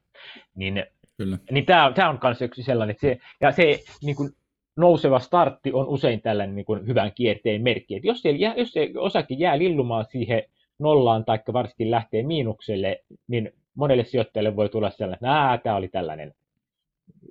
Niin, 0.56 0.86
Kyllä. 1.18 1.38
niin 1.52 1.66
tämä, 1.66 1.92
tämä 1.96 2.10
on 2.10 2.20
myös 2.24 2.42
yksi 2.42 2.64
sellainen, 2.64 2.92
että 2.92 3.02
se, 3.02 3.18
ja 3.42 3.52
se 3.52 3.80
niin 4.04 4.16
kuin 4.16 4.30
nouseva 4.78 5.20
startti 5.20 5.74
on 5.74 5.88
usein 5.88 6.22
tällainen 6.22 6.56
niin 6.56 6.66
kuin 6.66 6.88
hyvän 6.88 7.12
kierteen 7.16 7.62
merkki. 7.62 7.96
Että 7.96 8.08
jos, 8.08 8.22
se, 8.22 8.32
jää, 8.32 8.54
jos 8.58 8.72
se 8.72 8.90
osake 8.98 9.34
jää 9.34 9.58
lillumaan 9.58 10.06
siihen 10.06 10.44
nollaan 10.80 11.26
tai 11.26 11.40
varsinkin 11.54 11.92
lähtee 11.92 12.24
miinukselle, 12.24 13.04
niin 13.28 13.52
monelle 13.74 14.04
sijoittajalle 14.04 14.56
voi 14.56 14.70
tulla 14.70 14.90
sellainen, 14.90 15.54
että 15.54 15.64
tämä 15.64 15.76
oli 15.76 15.88
tällainen 15.88 16.34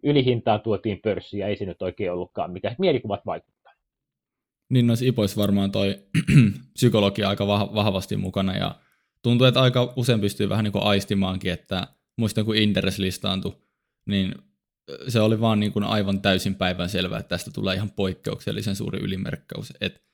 ylihintaan 0.02 0.60
tuotiin 0.60 1.00
pörssiin 1.02 1.40
ja 1.40 1.46
ei 1.46 1.56
se 1.56 1.64
nyt 1.64 1.82
oikein 1.82 2.12
ollutkaan 2.12 2.52
mitään. 2.52 2.76
Mielikuvat 2.78 3.26
vaikuttaa. 3.26 3.72
Niin 4.70 4.86
noissa 4.86 5.04
IPOissa 5.04 5.40
varmaan 5.40 5.70
toi 5.70 5.98
psykologia 6.74 7.28
aika 7.28 7.46
vahvasti 7.48 8.16
mukana 8.16 8.56
ja 8.56 8.74
tuntuu, 9.22 9.46
että 9.46 9.62
aika 9.62 9.92
usein 9.96 10.20
pystyy 10.20 10.48
vähän 10.48 10.64
niin 10.64 10.72
kuin 10.72 10.84
aistimaankin, 10.84 11.52
että 11.52 11.86
muistan 12.16 12.44
kun 12.44 12.56
Interes 12.56 12.98
listaantui, 12.98 13.56
niin 14.06 14.34
se 15.08 15.20
oli 15.20 15.40
vaan 15.40 15.60
niin 15.60 15.72
kuin 15.72 15.84
aivan 15.84 16.20
täysin 16.20 16.54
päivän 16.54 16.88
selvää, 16.88 17.18
että 17.18 17.28
tästä 17.28 17.50
tulee 17.54 17.74
ihan 17.74 17.90
poikkeuksellisen 17.90 18.76
suuri 18.76 18.98
ylimerkkaus. 18.98 19.72
Et, 19.80 20.04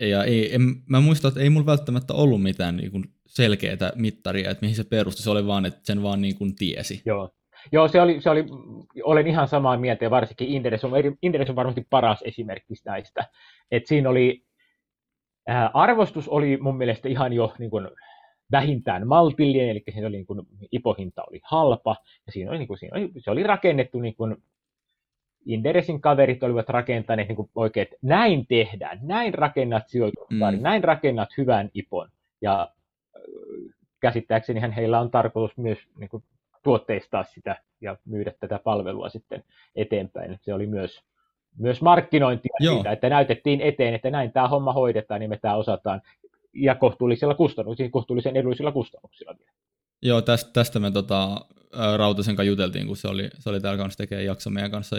ja 0.00 0.24
ei, 0.24 0.54
en, 0.54 0.82
mä 0.86 1.00
muistan, 1.00 1.28
että 1.28 1.40
ei 1.40 1.50
mulla 1.50 1.66
välttämättä 1.66 2.14
ollut 2.14 2.42
mitään 2.42 2.76
niin 2.76 2.90
kuin 2.90 3.04
selkeää 3.26 3.92
mittaria, 3.94 4.50
että 4.50 4.62
mihin 4.62 4.76
se 4.76 4.84
perustui. 4.84 5.22
Se 5.22 5.30
oli 5.30 5.46
vaan, 5.46 5.66
että 5.66 5.80
sen 5.84 6.02
vaan 6.02 6.20
niin 6.20 6.34
kuin 6.34 6.56
tiesi. 6.56 7.02
Joo. 7.06 7.37
Joo, 7.72 7.88
se 7.88 8.00
oli, 8.00 8.20
se 8.20 8.30
oli, 8.30 8.44
olen 9.04 9.26
ihan 9.26 9.48
samaa 9.48 9.76
mieltä 9.76 10.04
ja 10.04 10.10
varsinkin 10.10 10.48
Inderes 10.48 10.84
on, 10.84 10.92
Inderes 11.22 11.50
on 11.50 11.56
varmasti 11.56 11.86
paras 11.90 12.22
esimerkki 12.22 12.74
näistä. 12.84 13.24
Et 13.70 13.86
siinä 13.86 14.10
oli, 14.10 14.44
ää, 15.46 15.70
arvostus 15.74 16.28
oli 16.28 16.56
mun 16.56 16.76
mielestä 16.76 17.08
ihan 17.08 17.32
jo 17.32 17.54
niin 17.58 17.70
kuin, 17.70 17.88
vähintään 18.52 19.06
maltillinen, 19.06 19.68
eli 19.68 19.82
siinä 19.92 20.06
oli 20.08 20.16
niin 20.16 20.26
kuin, 20.26 20.42
ipohinta 20.72 21.22
oli 21.30 21.40
halpa, 21.44 21.96
ja 22.26 22.32
siinä 22.32 22.50
oli, 22.50 22.58
niin 22.58 22.68
kuin, 22.68 22.78
siinä 22.78 22.98
oli, 22.98 23.10
se 23.18 23.30
oli 23.30 23.42
rakennettu 23.42 24.00
niin 24.00 24.16
kuin, 24.16 24.36
Inderesin 25.46 26.00
kaverit 26.00 26.42
olivat 26.42 26.68
rakentaneet 26.68 27.28
niin 27.28 27.36
kuin 27.36 27.50
oikein, 27.54 27.82
että 27.82 27.96
näin 28.02 28.46
tehdään, 28.46 28.98
näin 29.02 29.34
rakennat 29.34 29.88
sijoituskaari, 29.88 30.56
mm. 30.56 30.62
näin 30.62 30.84
rakennat 30.84 31.28
hyvän 31.38 31.70
ipon. 31.74 32.08
Ja 32.40 32.72
käsittääkseni 34.00 34.60
heillä 34.76 35.00
on 35.00 35.10
tarkoitus 35.10 35.56
myös 35.56 35.78
niin 35.98 36.08
kuin, 36.08 36.22
tuotteistaa 36.68 37.24
sitä 37.24 37.62
ja 37.80 37.96
myydä 38.04 38.32
tätä 38.40 38.60
palvelua 38.64 39.08
sitten 39.08 39.44
eteenpäin. 39.76 40.38
Se 40.42 40.54
oli 40.54 40.66
myös, 40.66 41.00
myös 41.58 41.80
markkinointia 41.80 42.56
Joo. 42.60 42.74
siitä, 42.74 42.92
että 42.92 43.08
näytettiin 43.08 43.60
eteen, 43.60 43.94
että 43.94 44.10
näin 44.10 44.32
tämä 44.32 44.48
homma 44.48 44.72
hoidetaan, 44.72 45.20
niin 45.20 45.30
me 45.30 45.36
tämä 45.36 45.54
osataan 45.54 46.02
ja 46.54 46.74
kohtuullisilla 46.74 47.34
kustannuksilla, 47.34 47.90
kohtuullisen 47.90 48.36
edullisilla 48.36 48.72
kustannuksilla 48.72 49.34
vielä. 49.38 49.52
Joo, 50.02 50.22
tästä, 50.22 50.50
tästä 50.52 50.78
me 50.78 50.90
tota, 50.90 51.46
Rautasen 51.96 52.36
kanssa 52.36 52.50
juteltiin, 52.50 52.86
kun 52.86 52.96
se 52.96 53.08
oli, 53.08 53.30
se 53.38 53.50
oli 53.50 53.60
täällä 53.60 53.78
kanssa 53.78 53.98
tekee 53.98 54.22
jakso 54.22 54.50
meidän 54.50 54.70
kanssa. 54.70 54.96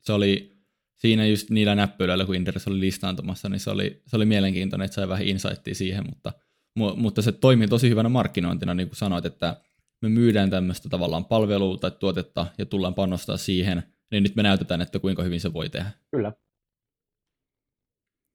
Se 0.00 0.12
oli 0.12 0.56
siinä 0.96 1.26
just 1.26 1.50
niillä 1.50 1.74
näppylöillä, 1.74 2.24
kun 2.24 2.34
Interes 2.34 2.68
oli 2.68 2.80
listaantumassa, 2.80 3.48
niin 3.48 3.60
se 3.60 3.70
oli, 3.70 4.02
se 4.06 4.16
oli 4.16 4.24
mielenkiintoinen, 4.24 4.84
että 4.84 4.94
sai 4.94 5.08
vähän 5.08 5.26
insightia 5.26 5.74
siihen, 5.74 6.04
mutta, 6.08 6.32
mutta 6.96 7.22
se 7.22 7.32
toimii 7.32 7.68
tosi 7.68 7.90
hyvänä 7.90 8.08
markkinointina, 8.08 8.74
niin 8.74 8.88
kuin 8.88 8.96
sanoit, 8.96 9.26
että 9.26 9.56
me 10.02 10.08
myydään 10.08 10.50
tämmöistä 10.50 10.88
tavallaan 10.88 11.24
palvelua 11.24 11.76
tai 11.76 11.90
tuotetta 11.90 12.46
ja 12.58 12.66
tullaan 12.66 12.94
panostaa 12.94 13.36
siihen, 13.36 13.82
niin 14.10 14.22
nyt 14.22 14.36
me 14.36 14.42
näytetään, 14.42 14.80
että 14.80 14.98
kuinka 14.98 15.22
hyvin 15.22 15.40
se 15.40 15.52
voi 15.52 15.68
tehdä. 15.68 15.90
Kyllä. 16.10 16.32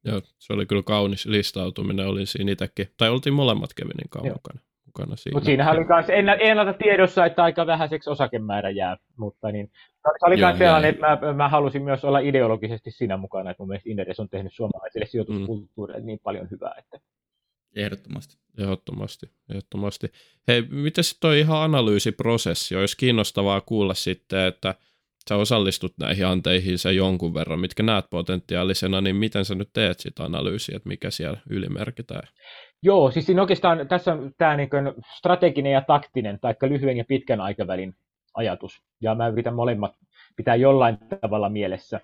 Joo, 0.06 0.22
se 0.40 0.54
oli 0.54 0.66
kyllä 0.66 0.84
kaunis 0.84 1.26
listautuminen, 1.26 2.08
oli 2.08 2.26
siinä 2.26 2.52
itsekin. 2.52 2.88
Tai 2.98 3.10
oltiin 3.10 3.34
molemmat 3.34 3.74
Kevinin 3.74 4.10
kanssa 4.10 4.34
mukana, 4.34 4.60
mukana 4.86 5.16
siinä. 5.16 5.36
Mutta 5.36 5.46
siinähän 5.46 5.76
oli 5.78 5.86
myös 5.86 6.06
ennalta 6.40 6.74
tiedossa, 6.74 7.26
että 7.26 7.44
aika 7.44 7.68
vähäiseksi 7.68 8.10
osakemäärä 8.10 8.70
jää. 8.70 8.98
Mutta 9.18 9.52
niin, 9.52 9.72
se 10.20 10.26
oli 10.26 10.38
myös 10.38 10.58
sellainen, 10.58 10.90
että 10.90 11.18
mä, 11.22 11.34
mä, 11.34 11.50
halusin 11.50 11.84
myös 11.84 12.06
olla 12.06 12.20
ideologisesti 12.20 12.92
siinä 12.92 13.18
mukana, 13.18 13.52
että 13.52 13.64
mun 13.64 13.68
mielestä 13.68 13.90
Inderes 13.90 14.20
on 14.20 14.30
tehnyt 14.30 14.54
suomalaisille 14.54 15.06
sijoituskulttuurille 15.06 16.00
mm. 16.00 16.06
niin 16.06 16.20
paljon 16.24 16.48
hyvää, 16.52 16.76
että 16.78 17.00
Ehdottomasti. 17.76 18.38
Ehdottomasti, 18.58 19.26
ehdottomasti. 19.50 20.12
Hei, 20.48 20.62
miten 20.62 21.04
toi 21.20 21.40
ihan 21.40 21.62
analyysiprosessi? 21.62 22.76
Olisi 22.76 22.98
kiinnostavaa 22.98 23.62
kuulla 23.62 23.94
sitten, 23.94 24.40
että 24.40 24.76
sä 25.30 25.36
osallistut 25.36 25.94
näihin 26.00 26.28
anteihin 26.28 26.78
se 26.78 26.92
jonkun 26.92 27.34
verran, 27.34 27.60
mitkä 27.60 27.84
näet 27.84 28.06
potentiaalisena, 28.10 29.02
niin 29.02 29.16
miten 29.16 29.46
sä 29.46 29.56
nyt 29.56 29.70
teet 29.74 30.00
sitä 30.00 30.24
analyysiä, 30.24 30.76
että 30.76 30.90
mikä 30.90 31.10
siellä 31.10 31.38
ylimerkitään? 31.50 32.28
Joo, 32.84 33.12
siis 33.12 33.26
siinä 33.26 33.42
oikeastaan 33.42 33.88
tässä 33.88 34.14
on 34.14 34.32
tämä 34.38 34.58
niin 34.58 34.70
strateginen 35.18 35.72
ja 35.72 35.82
taktinen, 35.82 36.40
tai 36.40 36.56
lyhyen 36.62 36.98
ja 36.98 37.06
pitkän 37.08 37.42
aikavälin 37.42 37.96
ajatus. 38.34 38.82
Ja 39.02 39.16
mä 39.16 39.28
yritän 39.28 39.56
molemmat 39.56 39.92
pitää 40.36 40.56
jollain 40.56 40.98
tavalla 41.22 41.50
mielessä. 41.50 42.00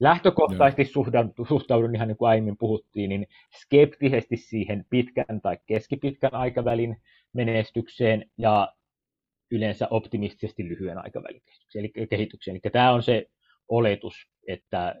Lähtökohtaisesti 0.00 0.92
Joo. 1.12 1.46
suhtaudun 1.48 1.94
ihan 1.94 2.08
niin 2.08 2.16
kuin 2.16 2.28
aiemmin 2.28 2.56
puhuttiin, 2.58 3.08
niin 3.08 3.26
skeptisesti 3.60 4.36
siihen 4.36 4.84
pitkän 4.90 5.40
tai 5.42 5.58
keskipitkän 5.66 6.34
aikavälin 6.34 6.96
menestykseen 7.32 8.30
ja 8.38 8.72
yleensä 9.50 9.88
optimistisesti 9.90 10.68
lyhyen 10.68 10.98
aikavälin 10.98 11.42
kehitykseen. 11.44 11.84
Eli, 11.84 12.06
kehitykseen. 12.06 12.54
eli 12.54 12.72
tämä 12.72 12.92
on 12.92 13.02
se 13.02 13.26
oletus, 13.68 14.14
että 14.48 14.94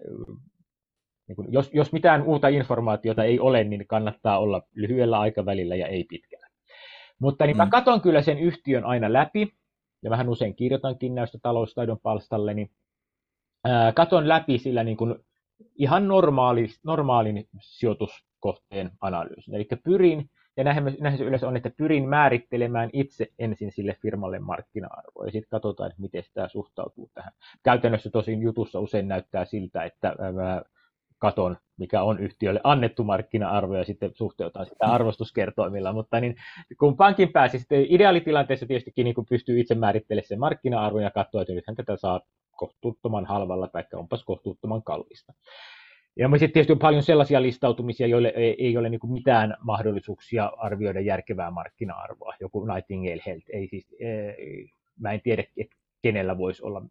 niin 1.28 1.36
kun, 1.36 1.52
jos, 1.52 1.70
jos 1.74 1.92
mitään 1.92 2.22
uutta 2.22 2.48
informaatiota 2.48 3.24
ei 3.24 3.40
ole, 3.40 3.64
niin 3.64 3.86
kannattaa 3.86 4.38
olla 4.38 4.62
lyhyellä 4.74 5.20
aikavälillä 5.20 5.76
ja 5.76 5.86
ei 5.86 6.04
pitkällä. 6.04 6.48
Mutta 7.18 7.46
niin 7.46 7.56
mm. 7.56 7.58
mä 7.58 7.70
katson 7.70 8.00
kyllä 8.00 8.22
sen 8.22 8.38
yhtiön 8.38 8.84
aina 8.84 9.12
läpi, 9.12 9.52
ja 10.02 10.10
vähän 10.10 10.28
usein 10.28 10.54
kirjoitankin 10.54 11.14
näistä 11.14 11.38
taloustaidon 11.42 11.98
palstalle, 12.02 12.54
niin 12.54 12.70
ää, 13.64 13.92
katon 13.92 14.28
läpi 14.28 14.58
sillä 14.58 14.84
niin 14.84 14.96
kuin 14.96 15.14
ihan 15.74 16.08
normaali, 16.08 16.66
normaalin 16.84 17.48
sijoituskohteen 17.60 18.90
analyysin. 19.00 19.54
Eli 19.54 19.68
pyrin, 19.84 20.30
ja 20.56 20.64
näinhän 20.64 21.18
se 21.18 21.24
yleensä 21.24 21.48
on, 21.48 21.56
että 21.56 21.70
pyrin 21.76 22.08
määrittelemään 22.08 22.90
itse 22.92 23.26
ensin 23.38 23.72
sille 23.72 23.96
firmalle 24.02 24.38
markkina-arvoa, 24.38 25.24
ja 25.24 25.32
sitten 25.32 25.50
katsotaan, 25.50 25.90
että 25.90 26.02
miten 26.02 26.22
tämä 26.34 26.48
suhtautuu 26.48 27.10
tähän. 27.14 27.32
Käytännössä 27.62 28.10
tosin 28.10 28.42
jutussa 28.42 28.80
usein 28.80 29.08
näyttää 29.08 29.44
siltä, 29.44 29.84
että 29.84 30.08
ää, 30.08 30.62
katon, 31.18 31.56
mikä 31.78 32.02
on 32.02 32.18
yhtiölle 32.18 32.60
annettu 32.64 33.04
markkina-arvo 33.04 33.76
ja 33.76 33.84
sitten 33.84 34.10
suhteutaan 34.14 34.66
sitä 34.66 34.86
mm. 34.86 34.92
arvostuskertoimilla, 34.92 35.92
mutta 35.92 36.20
niin, 36.20 36.36
kun 36.78 36.96
pankin 36.96 37.32
pääsi 37.32 37.58
sitten 37.58 37.86
ideaalitilanteessa 37.88 38.66
tietystikin 38.66 39.04
niin 39.04 39.14
pystyy 39.28 39.60
itse 39.60 39.74
määrittelemään 39.74 40.26
sen 40.26 40.40
markkina-arvon 40.40 41.02
ja 41.02 41.10
katsoa, 41.10 41.42
että 41.42 41.54
nythän 41.54 41.76
tätä 41.76 41.96
saa 41.96 42.20
kohtuuttoman 42.58 43.26
halvalla 43.26 43.68
tai 43.68 43.84
onpas 43.94 44.24
kohtuuttoman 44.24 44.82
kallista. 44.82 45.32
Ja 46.16 46.28
sitten 46.28 46.50
tietysti 46.52 46.72
on 46.72 46.78
paljon 46.78 47.02
sellaisia 47.02 47.42
listautumisia, 47.42 48.06
joille 48.06 48.32
ei, 48.36 48.76
ole 48.76 48.88
niin 48.88 49.00
mitään 49.12 49.56
mahdollisuuksia 49.60 50.52
arvioida 50.56 51.00
järkevää 51.00 51.50
markkina-arvoa. 51.50 52.34
Joku 52.40 52.64
Nightingale 52.64 53.22
Health, 53.26 53.46
ei 53.52 53.68
siis, 53.68 53.96
ei, 54.00 54.70
mä 55.00 55.12
en 55.12 55.20
tiedä, 55.20 55.44
että 55.56 55.76
kenellä 56.02 56.38
voisi 56.38 56.62
olla 56.62 56.82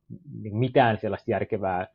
mitään 0.52 0.98
sellaista 0.98 1.32
järkevää 1.32 1.88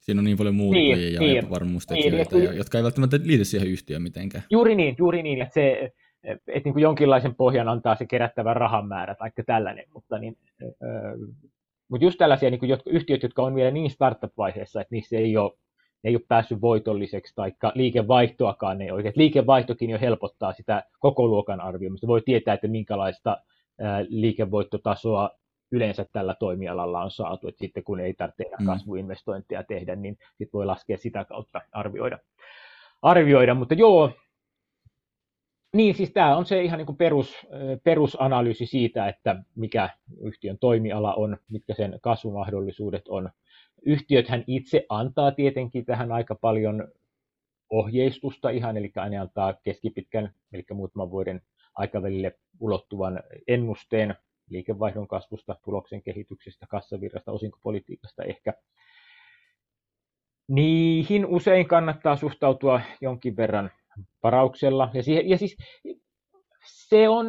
Siinä 0.00 0.20
on 0.20 0.24
niin 0.24 0.36
paljon 0.36 0.54
muuttajia 0.54 0.96
niin, 0.96 1.14
ja 1.14 1.20
niin, 1.20 1.38
epävarmuustekijöitä, 1.38 2.36
niin, 2.36 2.56
jotka 2.56 2.78
ei 2.78 2.84
välttämättä 2.84 3.16
liity 3.24 3.44
siihen 3.44 3.68
yhtiöön 3.68 4.02
mitenkään. 4.02 4.44
Juuri 4.50 4.74
niin, 4.74 4.94
juuri 4.98 5.22
niin, 5.22 5.42
että 5.42 5.54
se, 5.54 5.92
että 6.24 6.60
niin 6.64 6.72
kuin 6.72 6.82
jonkinlaisen 6.82 7.34
pohjan 7.34 7.68
antaa 7.68 7.94
se 7.96 8.06
kerättävä 8.06 8.54
rahan 8.54 8.88
määrä 8.88 9.14
tai 9.14 9.30
tällainen, 9.46 9.84
mutta, 9.94 10.18
niin, 10.18 10.36
mutta 11.88 12.04
just 12.04 12.18
tällaisia 12.18 12.50
niin 12.50 12.58
kuin 12.58 12.68
jotka, 12.70 12.90
yhtiöt, 12.90 13.22
jotka 13.22 13.42
on 13.42 13.54
vielä 13.54 13.70
niin 13.70 13.90
startup-vaiheessa, 13.90 14.80
että 14.80 14.94
niissä 14.94 15.16
ei 15.16 15.36
ole, 15.36 15.52
ne 16.02 16.10
ei 16.10 16.16
ole 16.16 16.24
päässyt 16.28 16.60
voitolliseksi, 16.60 17.34
tai 17.34 17.52
liikevaihtoakaan 17.74 18.82
ei 18.82 18.90
oikein. 18.90 19.14
Liikevaihtokin 19.16 19.90
jo 19.90 19.98
helpottaa 20.00 20.52
sitä 20.52 20.82
koko 20.98 21.26
luokan 21.26 21.60
arvioimista. 21.60 22.06
Voi 22.06 22.22
tietää, 22.24 22.54
että 22.54 22.68
minkälaista 22.68 23.36
liikevoittotasoa 24.08 25.30
yleensä 25.72 26.06
tällä 26.12 26.34
toimialalla 26.34 27.02
on 27.02 27.10
saatu, 27.10 27.48
että 27.48 27.58
sitten 27.58 27.84
kun 27.84 28.00
ei 28.00 28.14
tarvitse 28.14 28.42
enää 28.42 28.58
mm. 28.60 28.66
kasvuinvestointeja 28.66 29.62
tehdä, 29.62 29.96
niin 29.96 30.18
sitten 30.28 30.52
voi 30.52 30.66
laskea 30.66 30.96
sitä 30.96 31.24
kautta 31.24 31.60
arvioida. 31.72 32.18
arvioida. 33.02 33.54
Mutta 33.54 33.74
joo, 33.74 34.10
niin 35.76 35.94
siis 35.94 36.12
tämä 36.12 36.36
on 36.36 36.46
se 36.46 36.62
ihan 36.62 36.78
niin 36.78 36.86
kuin 36.86 36.96
perus, 36.96 37.46
perusanalyysi 37.84 38.66
siitä, 38.66 39.08
että 39.08 39.42
mikä 39.54 39.90
yhtiön 40.20 40.58
toimiala 40.58 41.14
on, 41.14 41.36
mitkä 41.50 41.74
sen 41.74 41.98
kasvumahdollisuudet 42.02 43.08
on. 43.08 43.30
Yhtiöthän 43.86 44.44
itse 44.46 44.86
antaa 44.88 45.32
tietenkin 45.32 45.84
tähän 45.84 46.12
aika 46.12 46.34
paljon 46.34 46.88
ohjeistusta 47.70 48.50
ihan, 48.50 48.76
eli 48.76 48.92
aina 48.96 49.22
antaa 49.22 49.54
keskipitkän, 49.62 50.34
eli 50.52 50.64
muutaman 50.74 51.10
vuoden 51.10 51.42
aikavälille 51.74 52.38
ulottuvan 52.60 53.20
ennusteen 53.48 54.14
liikevaihdon 54.50 55.08
kasvusta, 55.08 55.56
tuloksen 55.64 56.02
kehityksestä, 56.02 56.66
kassavirrasta, 56.66 57.32
osinkopolitiikasta 57.32 58.22
ehkä. 58.24 58.52
Niihin 60.48 61.26
usein 61.26 61.68
kannattaa 61.68 62.16
suhtautua 62.16 62.80
jonkin 63.00 63.36
verran 63.36 63.70
varauksella. 64.22 64.90
Ja, 64.94 65.02
siihen, 65.02 65.28
ja 65.28 65.38
siis 65.38 65.56
se 66.88 67.08
on, 67.08 67.26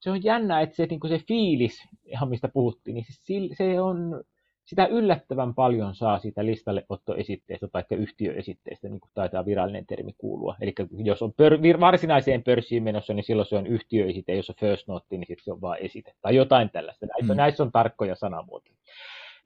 se 0.00 0.10
on 0.10 0.24
jännä, 0.24 0.60
että 0.60 0.76
se, 0.76 0.86
niin 0.86 1.00
se 1.08 1.18
fiilis, 1.28 1.88
ihan 2.04 2.28
mistä 2.28 2.48
puhuttiin, 2.48 2.94
niin 2.94 3.04
se, 3.08 3.54
se 3.56 3.80
on 3.80 4.24
sitä 4.68 4.86
yllättävän 4.86 5.54
paljon 5.54 5.94
saa 5.94 6.18
siitä 6.18 6.46
listalle 6.46 6.86
ottoesitteestä 6.88 7.68
tai 7.68 7.84
yhtiöesitteestä, 7.90 8.88
niin 8.88 9.00
kuin 9.00 9.10
taitaa 9.14 9.46
virallinen 9.46 9.86
termi 9.86 10.12
kuulua. 10.18 10.56
Eli 10.60 10.74
jos 11.04 11.22
on 11.22 11.32
pör, 11.32 11.58
varsinaiseen 11.80 12.42
pörssiin 12.42 12.82
menossa, 12.82 13.14
niin 13.14 13.24
silloin 13.24 13.48
se 13.48 13.56
on 13.56 13.66
yhtiöesite, 13.66 14.34
jos 14.34 14.50
on 14.50 14.56
first 14.60 14.88
note, 14.88 15.06
niin 15.10 15.26
sitten 15.26 15.44
se 15.44 15.52
on 15.52 15.60
vain 15.60 15.84
esite, 15.84 16.12
tai 16.22 16.36
jotain 16.36 16.70
tällaista. 16.70 17.06
Näissä, 17.06 17.34
mm. 17.34 17.36
näissä 17.36 17.62
on 17.62 17.72
tarkkoja 17.72 18.14
sanamuotoja. 18.14 18.76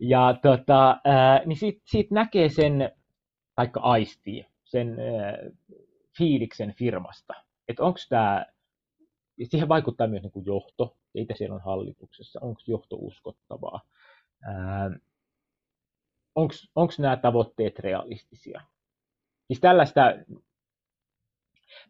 Ja 0.01 0.37
tota, 0.43 1.01
ää, 1.05 1.43
niin 1.47 1.57
siitä, 1.57 1.81
siitä 1.85 2.15
näkee 2.15 2.49
sen, 2.49 2.93
vaikka 3.57 3.81
aistii, 3.81 4.47
sen 4.65 4.97
ää, 5.01 5.39
fiiliksen 6.19 6.75
firmasta, 6.75 7.35
että 7.69 7.83
onko 7.83 7.99
tämä, 8.09 8.47
siihen 9.45 9.69
vaikuttaa 9.69 10.07
myös 10.07 10.23
niin 10.23 10.33
kuin 10.33 10.47
johto, 10.47 10.97
keitä 11.13 11.35
siellä 11.37 11.55
on 11.55 11.63
hallituksessa, 11.65 12.41
onko 12.43 12.61
johto 12.67 12.97
uskottavaa, 12.97 13.81
onko 16.75 16.93
nämä 16.99 17.17
tavoitteet 17.17 17.79
realistisia. 17.79 18.61
Siis 19.47 19.61
tällaista, 19.61 20.01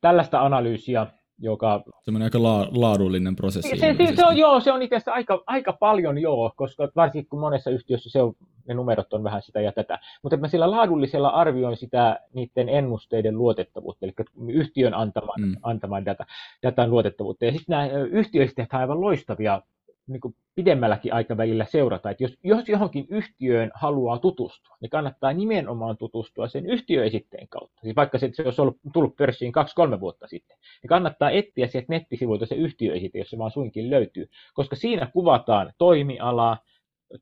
tällaista 0.00 0.40
analyysiä, 0.40 1.06
joka... 1.38 1.83
Semmoinen 2.03 2.27
aika 2.27 2.42
la- 2.42 2.68
laadullinen 2.71 3.37
prosessi. 3.37 3.79
Se, 3.79 3.95
se, 3.99 4.16
se 4.16 4.27
on, 4.27 4.37
joo, 4.37 4.61
se 4.61 4.73
on 4.73 4.83
itse 4.83 4.97
asiassa 4.97 5.12
aika, 5.12 5.42
aika 5.47 5.73
paljon 5.73 6.18
joo, 6.18 6.53
koska 6.57 6.88
varsinkin 6.97 7.29
kun 7.29 7.40
monessa 7.40 7.71
yhtiössä 7.71 8.11
se 8.11 8.23
on, 8.23 8.35
ne 8.68 8.75
numerot 8.75 9.12
on 9.12 9.25
vähän 9.25 9.42
sitä 9.42 9.61
ja 9.61 9.73
tätä. 9.73 9.99
Mutta 10.23 10.37
mä 10.37 10.49
sillä 10.49 10.71
laadullisella 10.71 11.29
arvioin 11.29 11.77
sitä 11.77 12.21
niiden 12.35 12.68
ennusteiden 12.68 13.38
luotettavuutta, 13.38 14.07
eli 14.07 14.14
yhtiön 14.49 14.95
antaman, 14.95 15.40
mm. 15.40 15.57
antaman 15.62 16.05
data, 16.05 16.27
datan 16.62 16.90
luotettavuutta. 16.90 17.45
Ja 17.45 17.53
sitten 17.53 17.73
nämä 17.73 17.87
yhtiöistä 17.88 18.66
aivan 18.73 19.01
loistavia 19.01 19.62
niin 20.06 20.20
kuin 20.20 20.34
pidemmälläkin 20.54 21.14
aikavälillä 21.14 21.64
seurata, 21.64 22.10
että 22.10 22.24
jos, 22.24 22.38
jos 22.44 22.68
johonkin 22.68 23.06
yhtiöön 23.08 23.70
haluaa 23.74 24.18
tutustua, 24.18 24.76
niin 24.80 24.90
kannattaa 24.90 25.32
nimenomaan 25.32 25.96
tutustua 25.96 26.48
sen 26.48 26.66
yhtiöesitteen 26.66 27.48
kautta. 27.48 27.80
Siis 27.82 27.96
vaikka 27.96 28.18
se, 28.18 28.30
se 28.32 28.42
olisi 28.42 28.60
ollut, 28.60 28.76
tullut 28.92 29.16
pörssiin 29.16 29.52
kaksi-kolme 29.52 30.00
vuotta 30.00 30.26
sitten, 30.26 30.56
niin 30.82 30.88
kannattaa 30.88 31.30
etsiä 31.30 31.66
sieltä 31.66 31.86
nettisivuilta 31.88 32.46
se 32.46 32.54
yhtiöesite, 32.54 33.18
jos 33.18 33.30
se 33.30 33.38
vaan 33.38 33.50
suinkin 33.50 33.90
löytyy, 33.90 34.28
koska 34.54 34.76
siinä 34.76 35.06
kuvataan 35.06 35.72
toimialaa, 35.78 36.58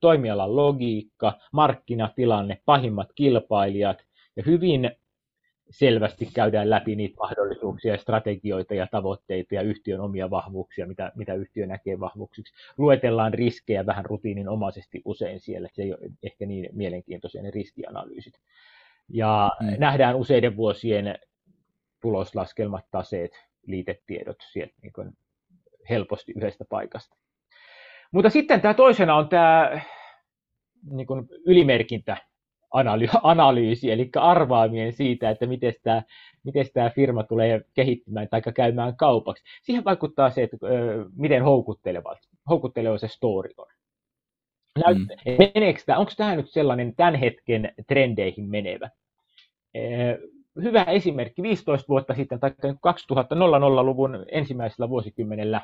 toimialan 0.00 0.56
logiikka, 0.56 1.32
markkinatilanne, 1.52 2.62
pahimmat 2.64 3.08
kilpailijat 3.14 4.04
ja 4.36 4.42
hyvin 4.46 4.90
selvästi 5.70 6.28
käydään 6.34 6.70
läpi 6.70 6.96
niitä 6.96 7.16
mahdollisuuksia 7.16 7.92
ja 7.92 7.98
strategioita 7.98 8.74
ja 8.74 8.86
tavoitteita 8.90 9.54
ja 9.54 9.62
yhtiön 9.62 10.00
omia 10.00 10.30
vahvuuksia, 10.30 10.86
mitä, 10.86 11.12
mitä 11.14 11.34
yhtiö 11.34 11.66
näkee 11.66 12.00
vahvuuksiksi. 12.00 12.54
Luetellaan 12.78 13.34
riskejä 13.34 13.86
vähän 13.86 14.04
rutiininomaisesti 14.04 15.02
usein 15.04 15.40
siellä, 15.40 15.68
se 15.72 15.82
ei 15.82 15.92
ole 15.92 16.10
ehkä 16.22 16.46
niin 16.46 16.68
mielenkiintoisia 16.72 17.42
ne 17.42 17.50
riskianalyysit. 17.50 18.34
Ja 19.08 19.52
mm. 19.60 19.66
nähdään 19.78 20.16
useiden 20.16 20.56
vuosien 20.56 21.18
tuloslaskelmat, 22.00 22.84
taseet, 22.90 23.32
liitetiedot 23.66 24.36
sieltä 24.52 24.74
niin 24.82 24.92
kuin 24.92 25.12
helposti 25.90 26.32
yhdestä 26.36 26.64
paikasta. 26.68 27.16
Mutta 28.12 28.30
sitten 28.30 28.60
tämä 28.60 28.74
toisena 28.74 29.16
on 29.16 29.28
tämä 29.28 29.80
niin 30.90 31.06
kuin 31.06 31.28
ylimerkintä 31.46 32.16
analyysi, 33.22 33.90
eli 33.90 34.10
arvaamien 34.16 34.92
siitä, 34.92 35.30
että 35.30 35.46
miten 35.46 35.74
tämä, 35.82 36.02
miten 36.44 36.66
tämä 36.74 36.90
firma 36.90 37.22
tulee 37.22 37.64
kehittymään 37.74 38.28
tai 38.30 38.42
käymään 38.54 38.96
kaupaksi. 38.96 39.44
Siihen 39.62 39.84
vaikuttaa 39.84 40.30
se, 40.30 40.42
että 40.42 40.56
miten 41.16 41.42
houkutteleva, 41.42 42.16
houkutteleva 42.48 42.98
se 42.98 43.08
story 43.08 43.50
on. 43.56 43.66
Näyt, 44.84 44.98
mm. 44.98 45.06
tämä, 45.86 45.98
onko 45.98 46.12
tämä 46.16 46.36
nyt 46.36 46.50
sellainen 46.50 46.94
tämän 46.96 47.14
hetken 47.14 47.74
trendeihin 47.86 48.50
menevä? 48.50 48.90
Hyvä 50.62 50.82
esimerkki, 50.82 51.42
15 51.42 51.88
vuotta 51.88 52.14
sitten 52.14 52.40
tai 52.40 52.50
2000-luvun 52.50 54.26
ensimmäisellä 54.32 54.88
vuosikymmenellä 54.88 55.60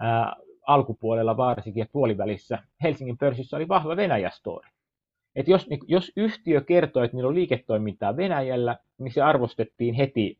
ää, 0.00 0.36
alkupuolella 0.66 1.36
varsinkin 1.36 1.80
ja 1.80 1.86
puolivälissä 1.92 2.58
Helsingin 2.82 3.18
pörssissä 3.18 3.56
oli 3.56 3.68
vahva 3.68 3.96
Venäjä-story. 3.96 4.68
Että 5.38 5.50
jos, 5.50 5.68
niin, 5.68 5.80
jos 5.86 6.12
yhtiö 6.16 6.60
kertoo, 6.60 7.02
että 7.02 7.16
niillä 7.16 7.28
on 7.28 7.34
liiketoimintaa 7.34 8.16
Venäjällä, 8.16 8.76
niin 8.98 9.12
se 9.12 9.22
arvostettiin 9.22 9.94
heti 9.94 10.38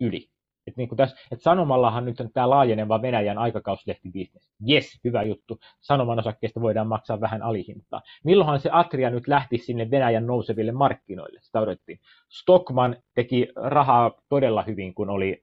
yli. 0.00 0.28
Että 0.66 0.80
niin 0.80 0.88
että 1.32 1.42
Sanomallahan 1.42 2.04
nyt 2.04 2.20
on 2.20 2.30
tämä 2.32 2.50
laajeneva 2.50 3.02
Venäjän 3.02 3.38
aikakauslehti-bisnes. 3.38 4.50
Yes, 4.70 5.00
hyvä 5.04 5.22
juttu. 5.22 5.58
Sanoman 5.80 6.18
osakkeesta 6.18 6.60
voidaan 6.60 6.86
maksaa 6.86 7.20
vähän 7.20 7.42
alihintaa. 7.42 8.02
Milloinhan 8.24 8.60
se 8.60 8.70
Atria 8.72 9.10
nyt 9.10 9.28
lähti 9.28 9.58
sinne 9.58 9.90
Venäjän 9.90 10.26
nouseville 10.26 10.72
markkinoille? 10.72 11.40
Sitä 11.42 11.60
odottiin. 11.60 11.98
Stockman 12.28 12.96
teki 13.14 13.48
rahaa 13.56 14.12
todella 14.28 14.62
hyvin, 14.62 14.94
kun 14.94 15.10
oli, 15.10 15.42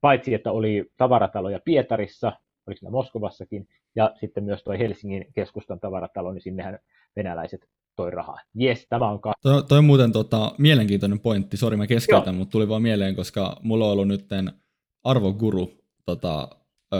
paitsi 0.00 0.34
että 0.34 0.52
oli 0.52 0.90
tavarataloja 0.96 1.60
Pietarissa, 1.64 2.32
oliko 2.66 2.78
ne 2.82 2.90
Moskovassakin, 2.90 3.68
ja 3.94 4.14
sitten 4.20 4.44
myös 4.44 4.64
tuo 4.64 4.74
Helsingin 4.78 5.26
keskustan 5.34 5.80
tavaratalo, 5.80 6.32
niin 6.32 6.42
sinnehän 6.42 6.78
venäläiset 7.16 7.68
toi 7.98 8.10
rahaa. 8.10 8.38
Jes, 8.54 8.86
tämä 8.88 9.10
on 9.10 9.20
ka- 9.20 9.34
toi, 9.42 9.62
toi 9.68 9.78
on 9.78 9.84
muuten 9.84 10.12
tota, 10.12 10.54
mielenkiintoinen 10.58 11.20
pointti, 11.20 11.56
sori 11.56 11.76
mä 11.76 11.86
keskeytän, 11.86 12.34
mutta 12.34 12.52
tuli 12.52 12.68
vaan 12.68 12.82
mieleen, 12.82 13.16
koska 13.16 13.60
mulla 13.62 13.84
on 13.86 13.92
ollut 13.92 14.08
nyt 14.08 14.26
arvoguru 15.04 15.70
tota, 16.04 16.48
ö, 16.94 16.98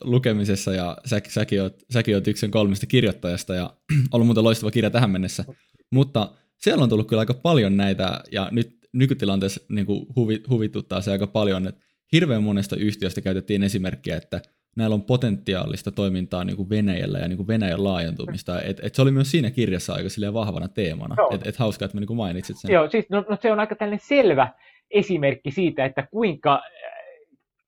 lukemisessa 0.00 0.72
ja 0.74 0.96
sä, 1.04 1.20
säkin, 1.28 1.62
oot, 1.62 1.76
säkin 1.90 2.14
oot 2.14 2.28
yksi 2.28 2.48
kolmesta 2.48 2.86
kirjoittajasta 2.86 3.54
ja 3.54 3.76
ollut 4.12 4.26
muuten 4.26 4.44
loistava 4.44 4.70
kirja 4.70 4.90
tähän 4.90 5.10
mennessä. 5.10 5.44
Mutta 5.92 6.32
siellä 6.56 6.82
on 6.82 6.88
tullut 6.88 7.08
kyllä 7.08 7.20
aika 7.20 7.34
paljon 7.34 7.76
näitä 7.76 8.20
ja 8.32 8.48
nyt 8.52 8.78
nykytilanteessa 8.92 9.60
niin 9.68 9.86
kuin 9.86 10.06
huvi, 10.16 10.42
huvituttaa 10.48 11.00
se 11.00 11.10
aika 11.10 11.26
paljon, 11.26 11.66
että 11.66 11.80
hirveän 12.12 12.42
monesta 12.42 12.76
yhtiöstä 12.76 13.20
käytettiin 13.20 13.62
esimerkkiä, 13.62 14.16
että 14.16 14.42
näillä 14.78 14.94
on 14.94 15.02
potentiaalista 15.02 15.90
toimintaa 15.90 16.44
niin 16.44 16.56
kuin 16.56 16.70
Venäjällä 16.70 17.18
ja 17.18 17.28
niin 17.28 17.36
kuin 17.36 17.46
Venäjän 17.46 17.84
laajentumista. 17.84 18.62
Et, 18.62 18.80
et 18.82 18.94
se 18.94 19.02
oli 19.02 19.10
myös 19.10 19.30
siinä 19.30 19.50
kirjassa 19.50 19.94
aika 19.94 20.08
vahvana 20.32 20.68
teemana. 20.68 21.16
Että 21.30 21.48
et 21.48 21.56
hauskaa, 21.56 21.86
että 21.86 21.96
mä 21.96 22.00
niin 22.00 22.06
kuin 22.06 22.16
mainitsit 22.16 22.56
sen. 22.56 22.72
Joo, 22.72 22.90
siis 22.90 23.10
no, 23.10 23.24
no 23.28 23.36
se 23.40 23.52
on 23.52 23.60
aika 23.60 23.74
tällainen 23.74 24.06
selvä 24.06 24.48
esimerkki 24.90 25.50
siitä, 25.50 25.84
että 25.84 26.08
kuinka 26.10 26.54
äh, 26.54 26.62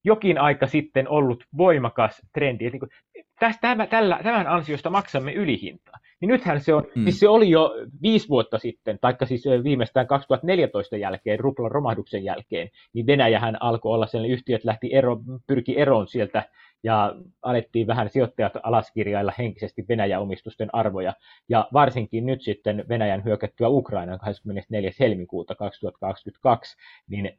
jokin 0.05 0.39
aika 0.39 0.67
sitten 0.67 1.09
ollut 1.09 1.45
voimakas 1.57 2.23
trendi. 2.35 2.67
Et 2.67 2.73
niin 2.73 2.81
kuin, 2.81 2.91
tästä, 3.41 3.61
tämän, 3.61 3.89
tällä, 3.89 4.21
tämän 4.23 4.47
ansiosta 4.47 4.91
maksamme 4.91 5.33
ylihintaa. 5.33 5.99
Niin 6.21 6.29
nythän 6.29 6.61
se 6.61 6.75
on, 6.75 6.87
mm. 6.95 7.03
siis 7.03 7.21
se 7.21 7.29
oli 7.29 7.51
jo 7.51 7.75
viisi 8.03 8.29
vuotta 8.29 8.59
sitten, 8.59 8.99
taikka 9.01 9.27
siis 9.27 9.45
viimeistään 9.65 10.07
2014 10.07 10.97
jälkeen, 10.97 11.41
ruplan 11.41 11.71
romahduksen 11.71 12.25
jälkeen, 12.25 12.69
niin 12.93 13.07
Venäjähän 13.07 13.63
alkoi 13.63 13.95
olla 13.95 14.07
sellainen, 14.07 14.35
yhtiöt 14.35 14.65
lähti 14.65 14.95
ero, 14.95 15.21
pyrki 15.47 15.79
eroon 15.79 16.09
sieltä 16.09 16.43
ja 16.83 17.17
alettiin 17.43 17.87
vähän 17.87 18.11
sijoittajat 18.11 18.53
alaskirjailla 18.63 19.33
henkisesti 19.39 19.85
Venäjä-omistusten 19.89 20.69
arvoja. 20.73 21.15
Ja 21.49 21.69
varsinkin 21.73 22.27
nyt 22.27 22.43
sitten 22.43 22.85
Venäjän 22.89 23.25
hyökättyä 23.25 23.69
Ukrainan 23.69 24.19
24. 24.19 24.91
helmikuuta 25.01 25.55
2022, 25.55 26.77
niin 27.09 27.27
äh, 27.27 27.33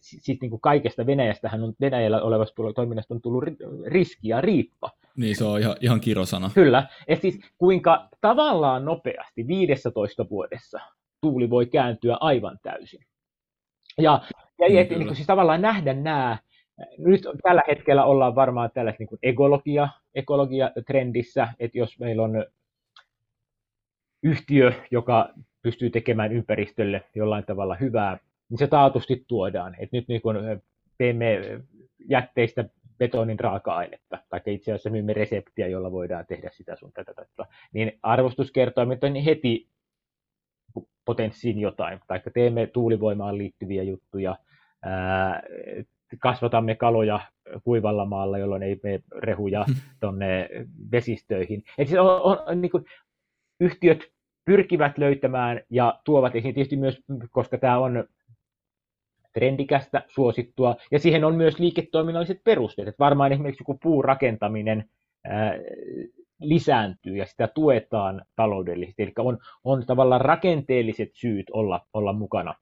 siis 0.00 0.40
niin 0.40 0.50
kuin 0.50 0.60
kaikesta 0.60 1.06
Venäjästähän 1.06 1.62
on 1.62 1.74
Venäjällä 1.80 2.22
olevasta 2.22 2.62
toiminnasta 2.74 3.14
on 3.14 3.22
tullut 3.22 3.44
riski 3.86 4.28
ja 4.28 4.40
riippa. 4.40 4.90
Niin, 5.16 5.36
se 5.36 5.44
on 5.44 5.60
ihan, 5.60 5.76
ihan 5.80 6.00
kirosana. 6.00 6.50
Kyllä. 6.54 6.86
Et 7.08 7.20
siis 7.20 7.40
kuinka 7.58 8.08
tavallaan 8.20 8.84
nopeasti 8.84 9.46
15 9.46 10.26
vuodessa 10.30 10.80
tuuli 11.20 11.50
voi 11.50 11.66
kääntyä 11.66 12.16
aivan 12.20 12.58
täysin. 12.62 13.00
Ja, 13.98 14.22
ja 14.58 14.68
mm, 14.68 14.76
et, 14.76 14.90
niin 14.90 15.04
kuin, 15.04 15.16
siis 15.16 15.26
tavallaan 15.26 15.62
nähdä 15.62 15.94
nämä 15.94 16.38
nyt 16.98 17.22
tällä 17.42 17.62
hetkellä 17.68 18.04
ollaan 18.04 18.34
varmaan 18.34 18.70
tällaisessa 18.74 19.04
niin 19.10 19.18
ekologia, 19.22 19.88
ekologia-trendissä, 20.14 21.48
että 21.58 21.78
jos 21.78 21.98
meillä 21.98 22.22
on 22.22 22.46
yhtiö, 24.22 24.72
joka 24.90 25.28
pystyy 25.62 25.90
tekemään 25.90 26.32
ympäristölle 26.32 27.04
jollain 27.14 27.44
tavalla 27.44 27.74
hyvää, 27.74 28.18
niin 28.50 28.58
se 28.58 28.66
taatusti 28.66 29.24
tuodaan. 29.28 29.76
Et 29.78 29.92
nyt 29.92 30.08
niin 30.08 30.22
kun 30.22 30.36
teemme 30.98 31.40
jätteistä 32.08 32.64
betonin 32.98 33.40
raaka-ainetta, 33.40 34.18
tai 34.28 34.40
itse 34.46 34.72
asiassa 34.72 34.90
myymme 34.90 35.12
reseptiä, 35.12 35.66
jolla 35.66 35.92
voidaan 35.92 36.26
tehdä 36.26 36.50
sitä 36.52 36.76
sun 36.76 36.92
tätä, 36.92 37.14
tätä 37.14 37.46
niin 37.72 37.98
arvostuskertoimet 38.02 39.04
on 39.04 39.14
heti 39.14 39.68
potenssiin 41.04 41.58
jotain, 41.58 42.00
tai 42.06 42.20
teemme 42.34 42.66
tuulivoimaan 42.66 43.38
liittyviä 43.38 43.82
juttuja, 43.82 44.36
kasvatamme 46.18 46.74
kaloja 46.74 47.20
kuivalla 47.64 48.04
maalla, 48.04 48.38
jolloin 48.38 48.62
ei 48.62 48.80
mene 48.82 49.00
rehuja 49.18 49.64
hmm. 49.64 49.74
tuonne 50.00 50.48
vesistöihin. 50.92 51.62
Et 51.78 51.88
siis 51.88 52.00
on, 52.00 52.20
on, 52.22 52.38
on, 52.46 52.60
niin 52.60 52.70
kuin, 52.70 52.84
yhtiöt 53.60 54.12
pyrkivät 54.44 54.98
löytämään 54.98 55.60
ja 55.70 56.00
tuovat 56.04 56.36
esiin 56.36 56.54
tietysti 56.54 56.76
myös, 56.76 57.00
koska 57.30 57.58
tämä 57.58 57.78
on 57.78 58.04
trendikästä, 59.32 60.02
suosittua, 60.08 60.76
ja 60.90 60.98
siihen 60.98 61.24
on 61.24 61.34
myös 61.34 61.58
liiketoiminnalliset 61.58 62.40
perusteet. 62.44 62.88
Että 62.88 63.04
varmaan 63.04 63.32
esimerkiksi 63.32 63.62
joku 63.62 63.78
puurakentaminen 63.82 64.84
ää, 65.24 65.54
lisääntyy 66.40 67.16
ja 67.16 67.26
sitä 67.26 67.48
tuetaan 67.48 68.24
taloudellisesti. 68.36 69.02
Eli 69.02 69.12
on, 69.18 69.38
on 69.64 69.86
tavallaan 69.86 70.20
rakenteelliset 70.20 71.10
syyt 71.12 71.46
olla, 71.52 71.86
olla 71.92 72.12
mukana 72.12 72.54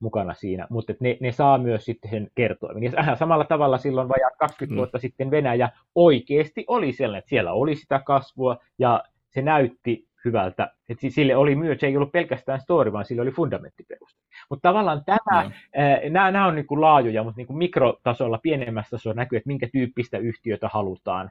mukana 0.00 0.34
siinä, 0.34 0.66
mutta 0.70 0.92
ne, 1.00 1.16
ne 1.20 1.32
saa 1.32 1.58
myös 1.58 1.84
sitten 1.84 2.10
sen 2.10 2.30
kertoimen. 2.34 2.82
Ja 2.82 3.16
samalla 3.16 3.44
tavalla 3.44 3.78
silloin 3.78 4.08
vajaa 4.08 4.30
20 4.38 4.74
mm. 4.74 4.76
vuotta 4.76 4.98
sitten 4.98 5.30
Venäjä 5.30 5.68
oikeasti 5.94 6.64
oli 6.66 6.92
sellainen, 6.92 7.18
että 7.18 7.28
siellä 7.28 7.52
oli 7.52 7.76
sitä 7.76 8.02
kasvua 8.04 8.56
ja 8.78 9.04
se 9.28 9.42
näytti 9.42 10.08
hyvältä. 10.24 10.72
Että 10.88 11.06
sille 11.08 11.36
oli 11.36 11.54
myös, 11.54 11.80
se 11.80 11.86
ei 11.86 11.96
ollut 11.96 12.12
pelkästään 12.12 12.60
story, 12.60 12.92
vaan 12.92 13.04
sille 13.04 13.22
oli 13.22 13.30
fundamenttiperuste. 13.30 14.20
Mutta 14.50 14.68
tavallaan 14.68 15.04
tämä, 15.04 15.44
mm. 15.44 16.12
nämä, 16.12 16.30
nämä 16.30 16.46
on 16.46 16.54
niin 16.54 16.66
kuin 16.66 16.80
laajoja, 16.80 17.24
mutta 17.24 17.38
niin 17.38 17.46
kuin 17.46 17.58
mikrotasolla, 17.58 18.38
pienemmässä 18.38 18.90
tasolla 18.90 19.14
näkyy, 19.14 19.36
että 19.36 19.46
minkä 19.46 19.68
tyyppistä 19.72 20.18
yhtiötä 20.18 20.68
halutaan 20.72 21.30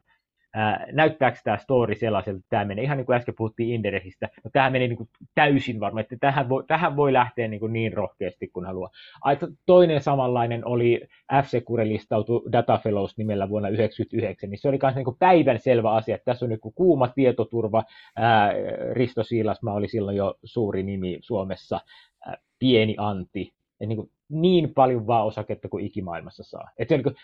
ää, 0.54 0.86
näyttääkö 0.91 1.38
tämä 1.43 1.58
story 1.58 1.95
sellaiselta, 1.95 2.38
että 2.38 2.50
tämä 2.50 2.66
menee, 2.66 2.84
ihan 2.84 2.98
niin 2.98 3.06
kuin 3.06 3.16
äsken 3.16 3.36
puhuttiin 3.38 3.70
Inderesistä, 3.70 4.30
no 4.43 4.50
tämä 4.54 4.70
menee 4.70 4.88
niin 4.88 4.98
kuin 4.98 5.10
täysin 5.36 5.80
varma, 5.80 6.00
että 6.00 6.16
tähän 6.20 6.50
voi, 6.50 6.64
tähän 6.68 6.95
voi 6.95 7.14
lähteä 7.14 7.48
niin, 7.48 7.60
kuin 7.60 7.74
niin 7.74 7.93
rohkeasti 7.93 8.48
kuin 8.48 8.66
haluaa. 8.66 8.89
Aito, 9.22 9.48
toinen 9.66 10.02
samanlainen 10.02 10.66
oli 10.66 11.02
f 11.43 11.54
listautu 11.84 12.43
Data 12.52 12.78
Fellows 12.78 13.18
nimellä 13.18 13.50
vuonna 13.50 13.68
1999, 13.68 14.50
niin 14.50 14.60
se 14.60 14.70
oli 14.70 14.80
myös 14.84 14.95
niin 14.95 15.18
päivän 15.20 15.60
selvä 15.60 15.91
asia, 15.91 16.16
että 16.16 16.26
tässä 16.26 16.45
on 16.45 16.50
niin 16.50 16.74
kuuma 16.76 17.08
tietoturva, 17.08 17.84
ää, 18.16 18.54
Risto 18.91 19.24
Siilasma 19.24 19.74
oli 19.74 19.88
silloin 19.88 20.18
jo 20.18 20.36
suuri 20.43 20.84
nimi 20.84 21.20
Suomessa, 21.22 21.80
ää, 22.26 22.38
pieni 22.60 22.95
anti, 22.98 23.54
ja 23.80 23.88
niin, 23.88 23.98
kuin 23.98 24.12
niin 24.30 24.74
paljon 24.74 25.08
vaan 25.08 25.26
osaketta 25.26 25.70
kuin 25.70 25.86
ikimaailmassa 25.86 26.43
saa. 26.43 26.70
Et 26.78 26.88
se 26.88 26.95
on 26.95 26.98
niin 26.98 27.04
kuin, 27.04 27.16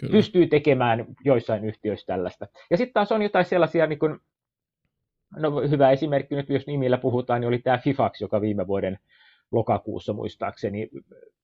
Kyllä. 0.00 0.12
pystyy 0.12 0.46
tekemään 0.46 1.06
joissain 1.24 1.64
yhtiöissä 1.64 2.06
tällaista. 2.06 2.46
Ja 2.70 2.76
sitten 2.76 2.94
taas 2.94 3.12
on 3.12 3.22
jotain 3.22 3.44
sellaisia, 3.44 3.86
niin 3.86 3.98
kuin, 3.98 4.18
no 5.36 5.60
hyvä 5.70 5.90
esimerkki 5.90 6.34
nyt, 6.34 6.48
jos 6.48 6.66
nimillä 6.66 6.98
puhutaan, 6.98 7.40
niin 7.40 7.48
oli 7.48 7.58
tämä 7.58 7.78
Fifax, 7.78 8.20
joka 8.20 8.40
viime 8.40 8.66
vuoden 8.66 8.98
lokakuussa 9.52 10.12
muistaakseni 10.12 10.88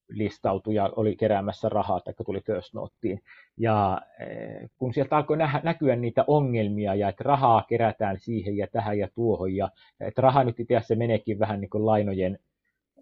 listautui 0.09 0.75
ja 0.75 0.89
oli 0.95 1.15
keräämässä 1.15 1.69
rahaa, 1.69 1.99
tai 1.99 2.13
tuli 2.25 2.41
First 2.41 2.73
Noteen. 2.73 3.19
Ja 3.57 4.01
eh, 4.19 4.69
kun 4.77 4.93
sieltä 4.93 5.17
alkoi 5.17 5.37
näkyä 5.63 5.95
niitä 5.95 6.23
ongelmia, 6.27 6.95
ja 6.95 7.09
että 7.09 7.23
rahaa 7.23 7.65
kerätään 7.69 8.19
siihen 8.19 8.57
ja 8.57 8.67
tähän 8.67 8.99
ja 8.99 9.07
tuohon, 9.15 9.55
ja 9.55 9.69
että 9.99 10.21
raha 10.21 10.43
nyt 10.43 10.59
itse 10.59 10.75
asiassa 10.75 10.95
meneekin 10.95 11.39
vähän 11.39 11.61
niin 11.61 11.69
kuin 11.69 11.85
lainojen 11.85 12.39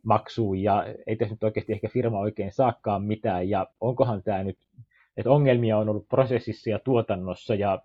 maksuun, 0.03 0.59
ja 0.59 0.85
ei 1.07 1.15
tässä 1.15 1.33
nyt 1.33 1.43
oikeasti 1.43 1.73
ehkä 1.73 1.87
firma 1.87 2.19
oikein 2.19 2.51
saakkaan 2.51 3.03
mitään, 3.03 3.49
ja 3.49 3.67
onkohan 3.81 4.23
tämä 4.23 4.43
nyt 4.43 4.57
että 5.17 5.31
ongelmia 5.31 5.77
on 5.77 5.89
ollut 5.89 6.07
prosessissa 6.07 6.69
ja 6.69 6.79
tuotannossa 6.79 7.55
ja 7.55 7.81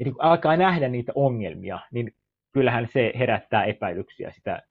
että 0.00 0.12
kun 0.12 0.22
alkaa 0.22 0.56
nähdä 0.56 0.88
niitä 0.88 1.12
ongelmia, 1.14 1.78
niin 1.92 2.14
kyllähän 2.52 2.88
se 2.92 3.12
herättää 3.18 3.64
epäilyksiä 3.64 4.30
sitä, 4.30 4.62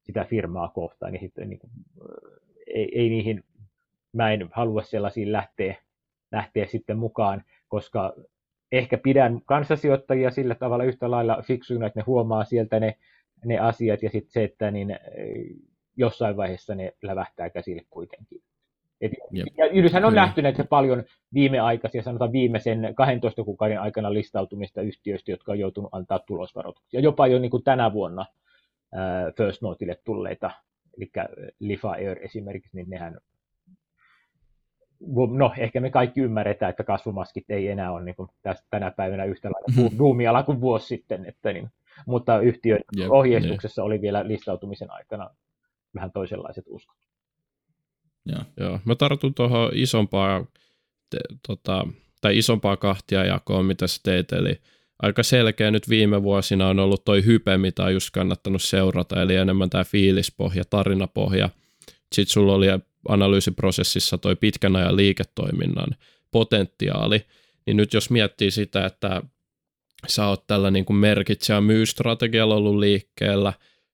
sitä 0.00 0.24
firmaa 0.24 0.68
kohtaan. 0.68 1.12
Niin 1.12 1.20
sitten, 1.20 1.48
niin 1.48 1.58
kuin, 1.58 1.70
ei, 2.66 3.00
ei 3.00 3.08
niihin, 3.08 3.44
mä 4.12 4.32
en 4.32 4.48
halua 4.52 4.82
sellaisiin 4.82 5.32
lähteä, 5.32 5.74
lähteä 6.32 6.66
sitten 6.66 6.98
mukaan, 6.98 7.44
koska 7.68 8.14
ehkä 8.72 8.98
pidän 8.98 9.40
kanssasijoittajia 9.46 10.30
sillä 10.30 10.54
tavalla 10.54 10.84
yhtä 10.84 11.10
lailla 11.10 11.42
fiksuina, 11.46 11.86
että 11.86 12.00
ne 12.00 12.04
huomaa 12.06 12.44
sieltä 12.44 12.80
ne, 12.80 12.98
ne 13.44 13.58
asiat 13.58 14.02
ja 14.02 14.10
sitten 14.10 14.32
se, 14.32 14.44
että 14.44 14.70
niin 14.70 14.98
jossain 15.96 16.36
vaiheessa 16.36 16.74
ne 16.74 16.92
lävähtää 17.02 17.50
käsille 17.50 17.82
kuitenkin. 17.90 18.42
Et, 19.02 19.12
ja 19.32 19.82
nythän 19.82 20.04
on 20.04 20.14
nähty 20.14 20.42
näitä 20.42 20.64
paljon 20.64 21.04
viimeaikaisia, 21.34 22.02
sanotaan 22.02 22.32
viimeisen 22.32 22.94
12 22.94 23.44
kuukauden 23.44 23.80
aikana 23.80 24.12
listautumista 24.12 24.82
yhtiöistä, 24.82 25.30
jotka 25.30 25.52
on 25.52 25.58
joutunut 25.58 25.94
antaa 25.94 26.18
tulosvaroituksia. 26.18 27.00
Jopa 27.00 27.26
jo 27.26 27.38
niin 27.38 27.50
kuin 27.50 27.64
tänä 27.64 27.92
vuonna 27.92 28.26
äh, 28.94 29.34
First 29.36 29.62
Noteille 29.62 29.96
tulleita, 30.04 30.50
eli 30.96 31.10
Lifa 31.58 31.90
Air 31.90 32.18
esimerkiksi, 32.24 32.76
niin 32.76 32.90
nehän 32.90 33.18
no 35.36 35.52
ehkä 35.58 35.80
me 35.80 35.90
kaikki 35.90 36.20
ymmärretään, 36.20 36.70
että 36.70 36.84
kasvumaskit 36.84 37.50
ei 37.50 37.68
enää 37.68 37.92
ole 37.92 38.04
niin 38.04 38.16
kuin 38.16 38.28
tästä, 38.42 38.66
tänä 38.70 38.90
päivänä 38.90 39.24
yhtä 39.24 39.50
lailla 39.50 39.82
mm-hmm. 39.82 40.44
kuin 40.46 40.60
vuosi 40.60 40.86
sitten, 40.86 41.26
että 41.26 41.52
niin, 41.52 41.70
mutta 42.06 42.40
yhtiön 42.40 42.80
Jep, 42.96 43.10
ohjeistuksessa 43.10 43.82
niin. 43.82 43.86
oli 43.86 44.00
vielä 44.00 44.28
listautumisen 44.28 44.90
aikana 44.90 45.30
vähän 45.94 46.12
toisenlaiset 46.12 46.64
uskot. 46.68 46.96
Joo. 48.26 48.42
Joo. 48.60 48.80
Mä 48.84 48.94
tartun 48.94 49.34
tuohon 49.34 49.70
isompaa, 49.74 50.46
te, 51.10 51.18
tota, 51.46 51.86
tai 52.20 52.38
isompaa 52.38 52.76
kahtia 52.76 53.24
jakoon, 53.24 53.64
mitä 53.64 53.86
sä 53.86 54.00
teet, 54.02 54.32
eli 54.32 54.60
aika 55.02 55.22
selkeä 55.22 55.70
nyt 55.70 55.88
viime 55.88 56.22
vuosina 56.22 56.68
on 56.68 56.78
ollut 56.78 57.04
toi 57.04 57.24
hype, 57.24 57.58
mitä 57.58 57.84
on 57.84 57.92
just 57.92 58.10
kannattanut 58.10 58.62
seurata, 58.62 59.22
eli 59.22 59.36
enemmän 59.36 59.70
tämä 59.70 59.84
fiilispohja, 59.84 60.64
tarinapohja. 60.64 61.48
Sitten 62.12 62.32
sulla 62.32 62.54
oli 62.54 62.66
analyysiprosessissa 63.08 64.18
toi 64.18 64.36
pitkän 64.36 64.76
ajan 64.76 64.96
liiketoiminnan 64.96 65.96
potentiaali, 66.30 67.24
niin 67.66 67.76
nyt 67.76 67.94
jos 67.94 68.10
miettii 68.10 68.50
sitä, 68.50 68.86
että 68.86 69.22
sä 70.06 70.26
oot 70.26 70.46
tällä 70.46 70.70
niin 70.70 70.84
kuin 70.84 70.96
merkitsijä 70.96 71.60
myystrategialla 71.60 72.54
ollut 72.54 72.78
liikkeellä, 72.78 73.52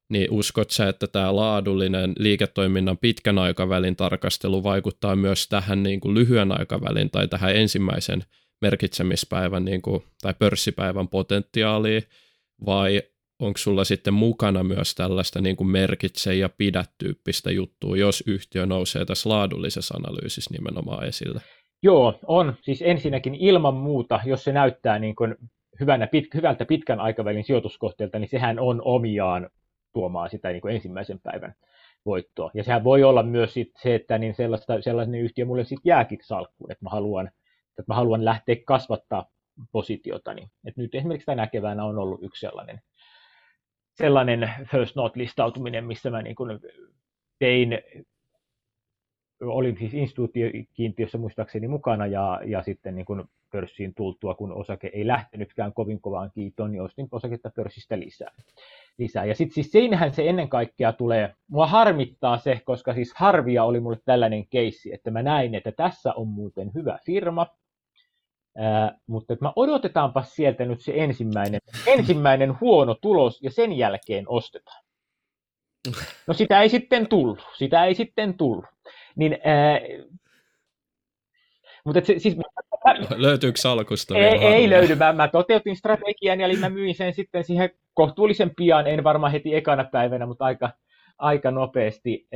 niin 0.09 0.31
uskot 0.31 0.71
sä, 0.71 0.89
että 0.89 1.07
tämä 1.07 1.37
laadullinen 1.37 2.13
liiketoiminnan 2.19 2.99
pitkän 2.99 3.39
aikavälin 3.39 3.97
tarkastelu 3.97 4.63
vaikuttaa 4.63 5.17
myös 5.17 5.49
tähän 5.49 5.83
niin 5.83 6.01
kuin 6.01 6.15
lyhyen 6.15 6.61
aikavälin 6.61 7.11
tai 7.11 7.29
tähän 7.29 7.57
ensimmäisen 7.57 8.25
merkitsemispäivän 8.61 9.65
niin 9.65 9.83
kuin, 9.83 10.03
tai 10.23 10.35
pörssipäivän 10.39 11.09
potentiaaliin, 11.09 12.03
vai 12.67 13.03
onko 13.39 13.59
sulla 13.59 13.85
sitten 13.85 14.15
mukana 14.15 14.65
myös 14.65 14.95
tällaista 14.95 15.41
niin 15.41 15.57
kuin 15.57 15.69
merkitse 15.69 16.35
ja 16.35 16.49
pidä 16.49 16.85
tyyppistä 16.99 17.51
juttua, 17.51 17.97
jos 17.97 18.25
yhtiö 18.27 18.67
nousee 18.67 19.05
tässä 19.05 19.29
laadullisessa 19.29 19.95
analyysissä 19.95 20.55
nimenomaan 20.55 21.07
esille? 21.07 21.41
Joo, 21.83 22.19
on. 22.27 22.55
Siis 22.63 22.83
ensinnäkin 22.83 23.35
ilman 23.35 23.75
muuta, 23.75 24.21
jos 24.25 24.45
se 24.45 24.53
näyttää 24.53 24.99
niin 24.99 25.17
kuin 25.17 25.35
hyvänä, 25.81 26.07
pit, 26.07 26.25
hyvältä 26.35 26.65
pitkän 26.65 27.01
aikavälin 27.01 27.45
sijoituskohteelta, 27.45 28.19
niin 28.19 28.29
sehän 28.29 28.59
on 28.59 28.83
omiaan 28.85 29.51
tuomaan 29.93 30.31
sitä 30.31 30.49
niin 30.49 30.61
kuin 30.61 30.75
ensimmäisen 30.75 31.21
päivän 31.21 31.55
voittoa. 32.07 32.51
Ja 32.55 32.65
sehän 32.65 32.85
voi 32.85 33.05
olla 33.05 33.23
myös 33.23 33.55
sit 33.55 33.73
se, 33.83 33.95
että 33.95 34.19
niin 34.19 34.35
sellaista, 34.35 34.83
sellainen 34.83 35.21
yhtiö 35.21 35.45
mulle 35.45 35.65
sitten 35.65 35.91
jääkin 35.91 36.19
salkkuun, 36.23 36.73
että 36.73 36.85
mä 36.85 36.91
haluan, 36.91 37.27
että 37.69 37.85
mä 37.87 37.95
haluan 37.95 38.25
lähteä 38.25 38.57
kasvattaa 38.67 39.31
positiotani. 39.73 40.51
Et 40.67 40.77
nyt 40.77 40.95
esimerkiksi 40.95 41.27
tänä 41.27 41.47
keväänä 41.47 41.85
on 41.85 41.99
ollut 41.99 42.23
yksi 42.23 42.41
sellainen, 42.41 42.81
sellainen 43.95 44.51
First 44.71 44.97
Note-listautuminen, 44.97 45.85
missä 45.85 46.11
mä 46.11 46.23
niin 46.23 46.37
kuin 46.37 46.61
tein 47.39 47.79
olin 49.41 49.77
siis 49.79 49.95
instituutiokiintiössä 49.95 51.19
muistaakseni 51.19 51.69
mukana 51.69 52.07
ja, 52.07 52.41
ja 52.45 52.63
sitten 52.63 52.95
niin 52.95 53.07
kuin 53.07 53.25
pörssiin 53.53 53.95
tultua, 53.95 54.35
kun 54.35 54.53
osake 54.53 54.91
ei 54.93 55.07
lähtenytkään 55.07 55.73
kovin 55.73 56.01
kovaan 56.01 56.31
kiitoon, 56.35 56.73
niin 56.73 56.83
ostin 56.83 57.09
osaketta 57.13 57.51
pörssistä 57.51 57.99
lisää. 57.99 58.33
lisää. 58.99 59.25
Ja 59.25 59.35
sitten 59.35 59.55
siis 59.55 59.73
siinähän 59.73 60.15
se 60.15 60.29
ennen 60.29 60.49
kaikkea 60.49 60.93
tulee, 60.93 61.35
mua 61.51 61.67
harmittaa 61.67 62.39
se, 62.39 62.61
koska 62.65 62.95
siis 62.95 63.15
harvia 63.17 63.65
oli 63.65 63.81
mulle 63.81 63.99
tällainen 64.05 64.47
keissi, 64.47 64.95
että 64.95 65.11
mä 65.11 65.23
näin, 65.23 65.55
että 65.55 65.73
tässä 65.73 66.13
on 66.13 66.29
muuten 66.29 66.71
hyvä 66.75 66.99
firma, 67.05 67.47
Ää, 68.61 68.99
mutta 69.07 69.33
että 69.33 69.45
mä 69.45 69.53
odotetaanpa 69.57 70.23
sieltä 70.23 70.65
nyt 70.65 70.81
se 70.81 70.93
ensimmäinen, 70.97 71.61
ensimmäinen 71.87 72.61
huono 72.61 72.95
tulos 72.95 73.43
ja 73.43 73.51
sen 73.51 73.73
jälkeen 73.73 74.25
ostetaan. 74.29 74.83
No 76.27 76.35
sitä 76.35 76.63
ei 76.63 76.69
sitten 76.69 77.09
tullut, 77.09 77.39
sitä 77.57 77.85
ei 77.85 77.95
sitten 77.95 78.35
tullut. 78.35 78.65
Niin, 79.19 79.39
ää, 79.45 79.81
mutta 81.85 82.01
se, 82.05 82.19
siis, 82.19 82.37
Löytyykö 83.17 83.61
salkusta 83.61 84.19
Ei, 84.19 84.39
ei 84.39 84.71
löydy. 84.71 84.95
Mä, 84.95 85.13
mä 85.13 85.29
toteutin 85.29 85.77
strategian, 85.77 86.41
eli 86.41 86.57
mä 86.57 86.69
myin 86.69 86.95
sen 86.95 87.15
sitten 87.15 87.45
siihen 87.45 87.71
kohtuullisen 87.95 88.51
pian, 88.57 88.87
en 88.87 89.05
varmaan 89.05 89.33
heti 89.33 89.55
ekana 89.55 89.85
päivänä, 89.85 90.27
mutta 90.27 90.45
aika, 90.45 90.71
aika 91.19 91.51
nopeasti. 91.51 92.27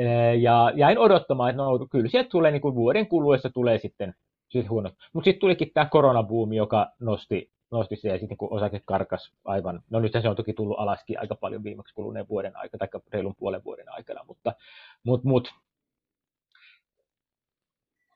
Ja 0.40 0.72
jäin 0.74 0.98
odottamaan, 0.98 1.50
että 1.50 1.62
no, 1.62 1.86
kyllä 1.90 2.08
sieltä 2.08 2.28
tulee 2.28 2.50
niin 2.50 2.62
kuin 2.62 2.74
vuoden 2.74 3.06
kuluessa 3.06 3.50
tulee 3.50 3.78
sitten, 3.78 4.14
sitten 4.48 4.70
huonot. 4.70 4.94
Mutta 5.12 5.24
sitten 5.24 5.40
tulikin 5.40 5.70
tämä 5.74 5.86
koronabuumi, 5.86 6.56
joka 6.56 6.88
nosti, 7.00 7.50
nosti 7.70 7.96
se 7.96 8.08
ja 8.08 8.18
sitten 8.18 8.36
kun 8.36 8.52
osake 8.52 8.80
karkas 8.84 9.32
aivan, 9.44 9.82
no 9.90 10.00
nyt 10.00 10.12
se 10.22 10.28
on 10.28 10.36
toki 10.36 10.52
tullut 10.52 10.78
alaskin 10.78 11.20
aika 11.20 11.34
paljon 11.34 11.64
viimeksi 11.64 11.94
kuluneen 11.94 12.28
vuoden 12.28 12.56
aikana, 12.56 12.78
tai 12.78 13.00
reilun 13.12 13.34
puolen 13.38 13.64
vuoden 13.64 13.92
aikana, 13.92 14.24
mutta, 14.28 14.52
mutta, 15.04 15.28
mutta 15.28 15.50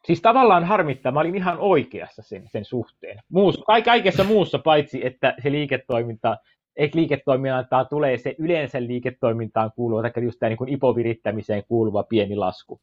Siis 0.07 0.23
tavallaan 0.23 0.65
harmittaa, 0.65 1.13
mä 1.13 1.21
olin 1.21 1.35
ihan 1.35 1.59
oikeassa 1.59 2.23
sen, 2.23 2.49
sen 2.49 2.65
suhteen. 2.65 3.19
Muus, 3.29 3.65
kaikessa 3.85 4.25
muussa 4.25 4.59
paitsi, 4.59 5.07
että 5.07 5.35
se 5.43 5.53
liiketoiminta, 5.53 6.37
eikö 6.77 6.99
liiketoimintaan 6.99 7.87
tulee 7.91 8.19
se 8.19 8.35
yleensä 8.39 8.83
liiketoimintaan 8.83 9.73
kuuluva, 9.77 10.11
tai 10.11 10.25
just 10.25 10.39
tämä 10.39 10.51
niin 10.51 10.69
ipovirittämiseen 10.69 11.63
kuuluva 11.69 12.03
pieni 12.03 12.37
lasku. 12.37 12.81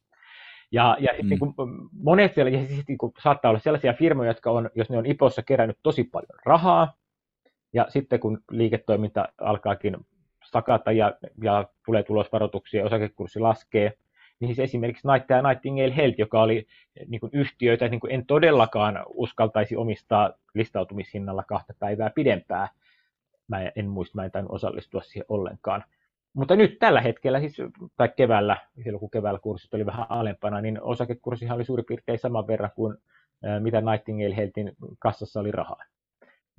Ja, 0.72 0.98
ja 1.00 1.14
mm. 1.24 1.30
niin 1.30 1.40
kuin 1.40 1.54
monet 1.92 2.34
siellä, 2.34 2.52
ja 2.52 2.68
siis 2.68 2.88
niin 2.88 2.98
kuin 2.98 3.14
saattaa 3.24 3.50
olla 3.50 3.60
sellaisia 3.60 3.94
firmoja, 3.94 4.30
jotka 4.30 4.52
on, 4.52 4.70
jos 4.76 4.90
ne 4.90 4.98
on 4.98 5.06
IPOssa 5.06 5.42
kerännyt 5.44 5.78
tosi 5.84 6.04
paljon 6.04 6.40
rahaa, 6.46 6.94
ja 7.74 7.86
sitten 7.90 8.20
kun 8.20 8.40
liiketoiminta 8.52 9.28
alkaakin 9.42 9.98
sakata 10.44 10.92
ja, 10.92 11.14
ja 11.44 11.66
tulee 11.86 12.04
tulosvaroituksia, 12.04 12.86
osakekurssi 12.86 13.40
laskee, 13.40 13.94
niin 14.44 14.56
siis 14.56 14.70
esimerkiksi 14.70 15.08
Night 15.08 15.28
Nightingale 15.48 15.96
Health, 15.96 16.20
joka 16.20 16.42
oli 16.42 16.68
niin 17.08 17.20
kuin 17.20 17.30
yhtiöitä, 17.34 17.88
niin 17.88 18.00
kuin 18.00 18.14
en 18.14 18.26
todellakaan 18.26 19.00
uskaltaisi 19.08 19.76
omistaa 19.76 20.34
listautumishinnalla 20.54 21.44
kahta 21.44 21.74
päivää 21.80 22.10
pidempää. 22.10 22.70
Mä 23.48 23.72
en 23.76 23.88
muista, 23.88 24.16
mä 24.16 24.26
en 24.26 24.32
tainnut 24.32 24.56
osallistua 24.56 25.02
siihen 25.02 25.26
ollenkaan. 25.30 25.84
Mutta 26.34 26.56
nyt 26.56 26.80
tällä 26.80 27.02
hetkellä, 27.02 27.40
siis, 27.40 27.58
tai 27.98 28.10
keväällä, 28.16 28.58
silloin 28.84 29.00
kun 29.00 29.12
keväällä 29.12 29.40
kurssit 29.40 29.74
oli 29.74 29.86
vähän 29.86 30.06
alempana, 30.10 30.62
niin 30.62 30.82
osakekurssihan 30.82 31.56
oli 31.56 31.66
suurin 31.66 31.86
piirtein 31.86 32.20
saman 32.20 32.48
verran 32.48 32.72
kuin 32.76 32.98
mitä 33.60 33.82
Nightingale 33.82 34.36
Healthin 34.36 34.72
kassassa 35.00 35.40
oli 35.40 35.52
rahaa. 35.52 35.84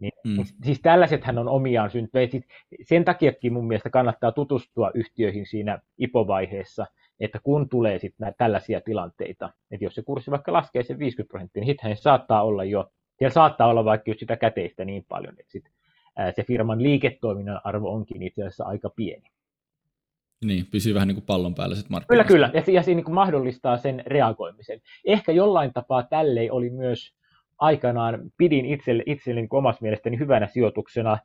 Niin, 0.01 0.13
mm. 0.25 0.45
Siis 0.63 0.81
tällaisethän 0.81 1.39
on 1.39 1.49
omiaan 1.49 1.91
syntyä. 1.91 2.21
Sen 2.83 3.05
takiakin 3.05 3.53
mun 3.53 3.67
mielestä 3.67 3.91
kannattaa 3.91 4.33
tutustua 4.33 4.91
yhtiöihin 4.95 5.47
siinä 5.47 5.79
IPO-vaiheessa, 5.99 6.87
että 7.21 7.41
kun 7.43 7.69
tulee 7.69 7.99
sitten 7.99 8.25
näitä 8.25 8.37
tällaisia 8.39 8.81
tilanteita, 8.81 9.51
että 9.71 9.85
jos 9.85 9.95
se 9.95 10.03
kurssi 10.03 10.31
vaikka 10.31 10.53
laskee 10.53 10.83
sen 10.83 10.99
50 10.99 11.31
prosenttia, 11.31 11.61
niin 11.61 11.67
sittenhän 11.73 11.97
se 11.97 12.03
saattaa 12.03 12.43
olla 12.43 12.65
jo, 12.65 12.93
siellä 13.19 13.35
saattaa 13.35 13.69
olla 13.69 13.85
vaikka 13.85 14.11
just 14.11 14.21
sitä 14.21 14.37
käteistä 14.37 14.85
niin 14.85 15.05
paljon, 15.09 15.35
että 15.39 15.53
sit, 15.53 15.65
ää, 16.17 16.33
se 16.33 16.43
firman 16.43 16.83
liiketoiminnan 16.83 17.61
arvo 17.65 17.95
onkin 17.95 18.23
itse 18.23 18.43
asiassa 18.43 18.65
aika 18.65 18.91
pieni. 18.91 19.29
Niin, 20.45 20.67
pysyy 20.71 20.95
vähän 20.95 21.09
niin 21.09 21.17
kuin 21.17 21.27
pallon 21.27 21.55
päällä 21.55 21.77
sitten 21.77 22.01
Kyllä, 22.09 22.25
kyllä, 22.25 22.51
ja, 22.55 22.63
ja 22.73 22.83
se 22.83 22.95
niin 22.95 23.05
kuin 23.05 23.15
mahdollistaa 23.15 23.77
sen 23.77 24.03
reagoimisen. 24.07 24.81
Ehkä 25.05 25.33
jollain 25.33 25.73
tapaa 25.73 26.03
tällei 26.03 26.51
oli 26.51 26.71
myös 26.71 27.15
aikanaan, 27.59 28.21
pidin 28.37 28.67
itselle, 28.67 29.03
itselle 29.07 29.41
niin 29.41 29.49
omassa 29.51 29.83
mielestäni 29.83 30.19
hyvänä 30.19 30.47
sijoituksena 30.47 31.19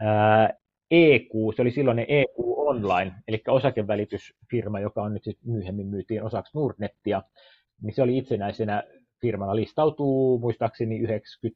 ää, 0.00 0.50
EQ, 0.90 1.30
se 1.56 1.62
oli 1.62 1.70
silloin 1.70 1.98
EQ 1.98 2.38
Online, 2.38 3.12
eli 3.28 3.42
osakevälitysfirma, 3.48 4.80
joka 4.80 5.02
on 5.02 5.14
nyt 5.14 5.24
sitten 5.24 5.50
myöhemmin 5.50 5.86
myytiin 5.86 6.22
osaksi 6.22 6.58
Nordnettia, 6.58 7.22
niin 7.82 7.94
se 7.94 8.02
oli 8.02 8.18
itsenäisenä 8.18 8.82
firmana, 9.20 9.56
listautuu 9.56 10.38
muistaakseni 10.38 10.98
99, 10.98 11.50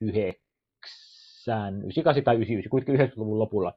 98 0.00 2.24
tai 2.24 2.34
99, 2.34 2.70
kuitenkin 2.70 3.08
90-luvun 3.08 3.38
lopulla. 3.38 3.72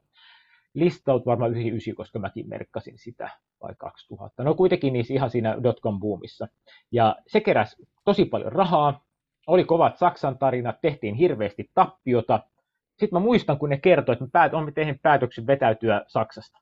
Listaut 0.74 1.26
varmaan 1.26 1.50
99, 1.50 1.94
koska 1.94 2.18
mäkin 2.18 2.48
merkkasin 2.48 2.98
sitä, 2.98 3.30
vai 3.62 3.74
2000. 3.78 4.44
No 4.44 4.54
kuitenkin 4.54 4.92
niin 4.92 5.04
ihan 5.10 5.30
siinä 5.30 5.56
dotcom-boomissa. 5.62 6.48
Ja 6.92 7.16
se 7.26 7.40
keräsi 7.40 7.88
tosi 8.04 8.24
paljon 8.24 8.52
rahaa, 8.52 9.04
oli 9.46 9.64
kovat 9.64 9.98
Saksan 9.98 10.38
tarinat, 10.38 10.80
tehtiin 10.80 11.14
hirveästi 11.14 11.70
tappiota, 11.74 12.40
sitten 12.98 13.12
mä 13.12 13.20
muistan, 13.20 13.58
kun 13.58 13.68
ne 13.68 13.78
kertoi, 13.78 14.12
että 14.12 14.24
mä 14.24 14.30
päät, 14.32 14.54
olen 14.54 14.74
tehnyt 14.74 15.02
päätöksen 15.02 15.46
vetäytyä 15.46 16.04
Saksasta. 16.06 16.58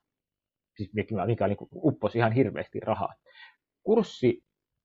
Siis 0.76 0.92
mikä, 0.92 1.26
mikä 1.26 1.48
niin 1.48 1.56
upposi 1.74 2.18
ihan 2.18 2.32
hirveästi 2.32 2.80
rahaa. 2.80 3.14
Kurssi 3.82 4.44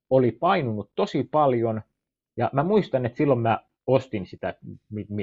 oli 0.09 0.31
painunut 0.31 0.91
tosi 0.95 1.23
paljon, 1.23 1.81
ja 2.37 2.49
mä 2.53 2.63
muistan, 2.63 3.05
että 3.05 3.17
silloin 3.17 3.39
mä 3.39 3.63
ostin 3.87 4.25
sitä, 4.25 4.55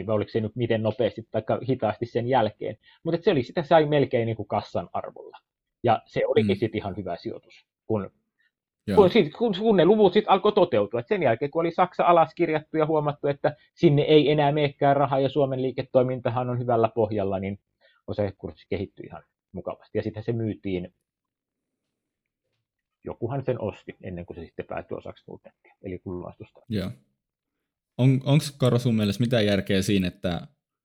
oliko 0.08 0.30
se 0.30 0.40
nyt 0.40 0.56
miten 0.56 0.82
nopeasti 0.82 1.28
tai 1.30 1.42
hitaasti 1.68 2.06
sen 2.06 2.28
jälkeen, 2.28 2.76
mutta 3.04 3.24
se 3.24 3.30
oli 3.30 3.42
sitä 3.42 3.62
sai 3.62 3.86
melkein 3.86 4.26
niin 4.26 4.36
kuin 4.36 4.48
kassan 4.48 4.88
arvolla. 4.92 5.38
Ja 5.82 6.02
se 6.06 6.26
olikin 6.26 6.56
mm. 6.56 6.58
sitten 6.58 6.78
ihan 6.78 6.96
hyvä 6.96 7.16
sijoitus, 7.16 7.66
kun 7.86 8.10
kun, 8.94 9.10
sit, 9.10 9.32
kun, 9.38 9.54
kun 9.58 9.76
ne 9.76 9.84
luvut 9.84 10.12
sitten 10.12 10.30
alkoi 10.30 10.52
toteutua. 10.52 11.00
Et 11.00 11.08
sen 11.08 11.22
jälkeen, 11.22 11.50
kun 11.50 11.60
oli 11.60 11.70
Saksa 11.70 12.04
alas 12.04 12.34
kirjattu 12.34 12.76
ja 12.76 12.86
huomattu, 12.86 13.26
että 13.26 13.56
sinne 13.74 14.02
ei 14.02 14.30
enää 14.30 14.52
meekään 14.52 14.96
rahaa 14.96 15.20
ja 15.20 15.28
Suomen 15.28 15.62
liiketoimintahan 15.62 16.50
on 16.50 16.58
hyvällä 16.58 16.88
pohjalla, 16.94 17.38
niin 17.38 17.58
osakekurssi 18.06 18.66
kehittyi 18.70 19.06
ihan 19.06 19.22
mukavasti. 19.52 19.98
Ja 19.98 20.02
sitten 20.02 20.22
se 20.22 20.32
myytiin, 20.32 20.94
jokuhan 23.04 23.44
sen 23.44 23.60
osti 23.60 23.96
ennen 24.02 24.26
kuin 24.26 24.36
se 24.36 24.44
sitten 24.44 24.66
päätyi 24.66 24.96
osaksi 24.96 25.24
Nutenttia, 25.28 25.74
eli 25.82 25.98
kullastusta. 25.98 26.60
Joo. 26.68 26.90
On, 27.98 28.20
Onko 28.24 28.44
Karo 28.58 28.78
sun 28.78 28.94
mielestä 28.94 29.22
mitään 29.22 29.46
järkeä 29.46 29.82
siinä, 29.82 30.08
että 30.08 30.40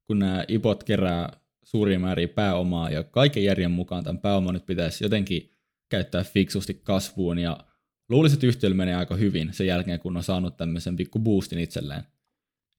kun 0.08 0.20
nämä 0.20 0.46
IPOT 0.48 0.84
kerää 0.84 1.30
suuria 1.64 2.00
määriä 2.00 2.28
pääomaa 2.28 2.90
ja 2.90 3.04
kaiken 3.04 3.44
järjen 3.44 3.72
mukaan 3.72 4.04
tämän 4.04 4.22
pääoman 4.22 4.54
nyt 4.54 4.66
pitäisi 4.66 5.04
jotenkin 5.04 5.50
käyttää 5.90 6.24
fiksusti 6.24 6.74
kasvuun 6.74 7.40
ja 7.40 7.58
luulisin, 8.14 8.36
että 8.36 8.48
yhtiöllä 8.48 8.76
menee 8.78 8.96
aika 8.96 9.16
hyvin 9.16 9.54
sen 9.54 9.68
jälkeen, 9.68 10.00
kun 10.00 10.18
on 10.18 10.24
saanut 10.24 10.58
tämmöisen 10.58 10.96
pikku 10.96 11.20
boostin 11.20 11.60
itselleen. 11.60 12.04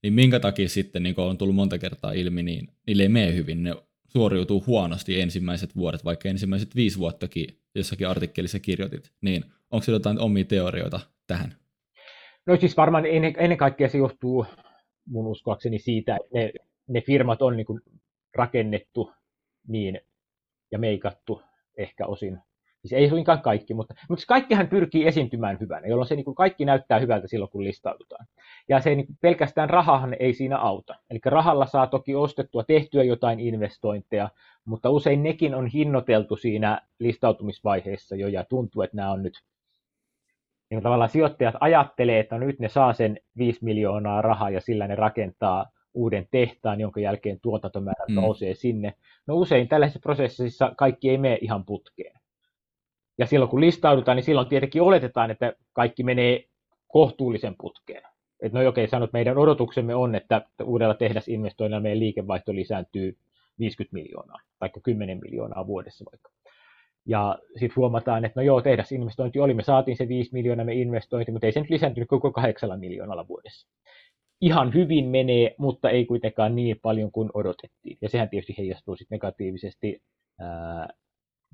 Niin 0.03 0.13
minkä 0.13 0.39
takia 0.39 0.69
sitten, 0.69 1.03
niin 1.03 1.15
kuin 1.15 1.25
on 1.25 1.37
tullut 1.37 1.55
monta 1.55 1.77
kertaa 1.77 2.11
ilmi, 2.11 2.43
niin 2.43 2.67
niille 2.87 3.03
ei 3.03 3.09
mene 3.09 3.33
hyvin. 3.33 3.63
Ne 3.63 3.75
suoriutuu 4.07 4.63
huonosti 4.67 5.21
ensimmäiset 5.21 5.75
vuodet, 5.75 6.05
vaikka 6.05 6.29
ensimmäiset 6.29 6.75
viisi 6.75 6.99
vuottakin 6.99 7.47
jossakin 7.75 8.07
artikkelissa 8.07 8.59
kirjoitit. 8.59 9.11
Niin 9.21 9.45
onko 9.71 9.83
se 9.83 9.91
jotain 9.91 10.19
omia 10.19 10.45
teorioita 10.45 10.99
tähän? 11.27 11.55
No 12.45 12.57
siis 12.57 12.77
varmaan 12.77 13.05
ennen, 13.05 13.33
ennen 13.37 13.57
kaikkea 13.57 13.89
se 13.89 13.97
johtuu 13.97 14.45
mun 15.07 15.27
uskoakseni 15.27 15.79
siitä, 15.79 16.15
että 16.15 16.29
ne, 16.33 16.51
ne 16.87 17.01
firmat 17.01 17.41
on 17.41 17.57
niin 17.57 17.65
rakennettu 18.35 19.11
niin 19.67 20.01
ja 20.71 20.79
meikattu 20.79 21.41
ehkä 21.77 22.05
osin 22.05 22.39
Siis 22.87 23.01
ei 23.01 23.09
suinkaan 23.09 23.41
kaikki, 23.41 23.73
mutta, 23.73 23.93
mutta 24.09 24.25
kaikkihan 24.27 24.67
pyrkii 24.67 25.07
esiintymään 25.07 25.59
hyvänä, 25.59 25.87
jolloin 25.87 26.07
se 26.07 26.15
niin 26.15 26.25
kuin 26.25 26.35
kaikki 26.35 26.65
näyttää 26.65 26.99
hyvältä 26.99 27.27
silloin, 27.27 27.51
kun 27.51 27.63
listaudutaan. 27.63 28.25
Ja 28.69 28.79
se 28.79 28.95
niin 28.95 29.07
pelkästään 29.21 29.69
rahahan 29.69 30.15
ei 30.19 30.33
siinä 30.33 30.57
auta. 30.57 30.95
Eli 31.09 31.19
rahalla 31.25 31.65
saa 31.65 31.87
toki 31.87 32.15
ostettua, 32.15 32.63
tehtyä 32.63 33.03
jotain 33.03 33.39
investointeja, 33.39 34.29
mutta 34.65 34.89
usein 34.89 35.23
nekin 35.23 35.55
on 35.55 35.67
hinnoiteltu 35.67 36.35
siinä 36.35 36.81
listautumisvaiheessa 36.99 38.15
jo, 38.15 38.27
ja 38.27 38.43
tuntuu, 38.43 38.81
että 38.81 38.97
nämä 38.97 39.11
on 39.11 39.23
nyt 39.23 39.33
niin 40.69 40.83
tavallaan 40.83 41.09
sijoittajat 41.09 41.55
ajattelee, 41.59 42.19
että 42.19 42.37
nyt 42.37 42.59
ne 42.59 42.69
saa 42.69 42.93
sen 42.93 43.19
5 43.37 43.59
miljoonaa 43.65 44.21
rahaa 44.21 44.49
ja 44.49 44.61
sillä 44.61 44.87
ne 44.87 44.95
rakentaa 44.95 45.65
uuden 45.93 46.27
tehtaan, 46.31 46.81
jonka 46.81 46.99
jälkeen 46.99 47.39
tuotantomäärät 47.41 48.09
mm. 48.09 48.15
nousee 48.15 48.53
sinne. 48.53 48.93
No 49.27 49.35
usein 49.35 49.67
tällaisessa 49.67 49.99
prosessissa 49.99 50.73
kaikki 50.77 51.09
ei 51.09 51.17
mene 51.17 51.37
ihan 51.41 51.65
putkeen. 51.65 52.19
Ja 53.17 53.25
silloin 53.25 53.49
kun 53.49 53.61
listaudutaan, 53.61 54.15
niin 54.15 54.23
silloin 54.23 54.47
tietenkin 54.47 54.81
oletetaan, 54.81 55.31
että 55.31 55.53
kaikki 55.73 56.03
menee 56.03 56.43
kohtuullisen 56.87 57.55
putkeen. 57.57 58.03
Että 58.41 58.59
no 58.59 58.69
okei, 58.69 58.87
sanot, 58.87 59.13
meidän 59.13 59.37
odotuksemme 59.37 59.95
on, 59.95 60.15
että 60.15 60.41
uudella 60.63 60.93
tehdasinvestoinnilla 60.93 61.81
meidän 61.81 61.99
liikevaihto 61.99 62.55
lisääntyy 62.55 63.17
50 63.59 63.93
miljoonaa, 63.93 64.39
tai 64.59 64.69
10 64.83 65.19
miljoonaa 65.21 65.67
vuodessa 65.67 66.05
vaikka. 66.11 66.29
Ja 67.05 67.39
sitten 67.53 67.75
huomataan, 67.75 68.25
että 68.25 68.39
no 68.39 68.45
joo, 68.45 68.61
tehdasinvestointi 68.61 69.39
oli, 69.39 69.53
me 69.53 69.63
saatiin 69.63 69.97
se 69.97 70.07
5 70.07 70.29
miljoonaa 70.33 70.65
me 70.65 70.73
investointi, 70.73 71.31
mutta 71.31 71.45
ei 71.45 71.51
se 71.51 71.59
nyt 71.59 71.69
lisääntynyt 71.69 72.09
koko 72.09 72.31
8 72.31 72.79
miljoonalla 72.79 73.27
vuodessa. 73.27 73.67
Ihan 74.41 74.73
hyvin 74.73 75.05
menee, 75.05 75.55
mutta 75.57 75.89
ei 75.89 76.05
kuitenkaan 76.05 76.55
niin 76.55 76.79
paljon 76.81 77.11
kuin 77.11 77.29
odotettiin. 77.33 77.97
Ja 78.01 78.09
sehän 78.09 78.29
tietysti 78.29 78.55
heijastuu 78.57 78.95
sitten 78.95 79.15
negatiivisesti 79.15 80.01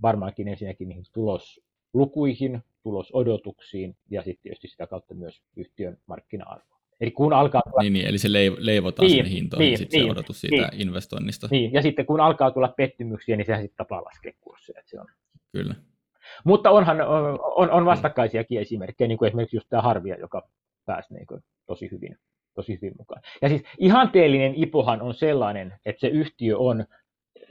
varmaankin 0.01 0.47
ensinnäkin 0.47 0.89
niihin 0.89 1.05
tuloslukuihin, 1.13 2.63
tulosodotuksiin 2.83 3.95
ja 4.09 4.23
sitten 4.23 4.43
tietysti 4.43 4.67
sitä 4.67 4.87
kautta 4.87 5.13
myös 5.13 5.41
yhtiön 5.55 5.97
markkina-arvoon. 6.05 6.81
Eli 7.01 7.11
kun 7.11 7.33
alkaa 7.33 7.61
tulla... 7.65 7.81
Niin, 7.81 7.93
niin, 7.93 8.05
eli 8.05 8.17
se 8.17 8.27
leivotaan 8.57 9.07
niin, 9.07 9.25
sinne 9.25 9.37
hintoihin, 9.37 9.67
niin, 9.67 9.77
sitten 9.77 9.99
niin, 9.99 10.07
se 10.07 10.11
odotus 10.11 10.41
siitä 10.41 10.67
niin, 10.71 10.81
investoinnista. 10.81 11.47
Niin, 11.51 11.73
ja 11.73 11.81
sitten 11.81 12.05
kun 12.05 12.19
alkaa 12.19 12.51
tulla 12.51 12.73
pettymyksiä, 12.77 13.37
niin 13.37 13.45
sehän 13.45 13.61
sitten 13.61 13.77
tapaa 13.77 14.03
laskea 14.03 14.33
kurssia. 14.41 14.81
Se 14.85 14.99
on. 14.99 15.07
Kyllä. 15.51 15.75
Mutta 16.43 16.71
onhan, 16.71 17.01
on, 17.55 17.71
on 17.71 17.85
vastakkaisiakin 17.85 18.59
esimerkkejä, 18.59 19.07
niin 19.07 19.17
kuin 19.17 19.27
esimerkiksi 19.27 19.57
just 19.57 19.69
tämä 19.69 19.81
Harvia, 19.81 20.19
joka 20.19 20.49
pääsi 20.85 21.13
niin 21.13 21.27
kuin 21.27 21.41
tosi 21.65 21.91
hyvin, 21.91 22.17
tosi 22.53 22.73
hyvin 22.73 22.93
mukaan. 22.97 23.21
Ja 23.41 23.49
siis 23.49 23.63
ihanteellinen 23.79 24.53
IPOhan 24.55 25.01
on 25.01 25.13
sellainen, 25.13 25.73
että 25.85 25.99
se 25.99 26.07
yhtiö 26.07 26.57
on 26.57 26.85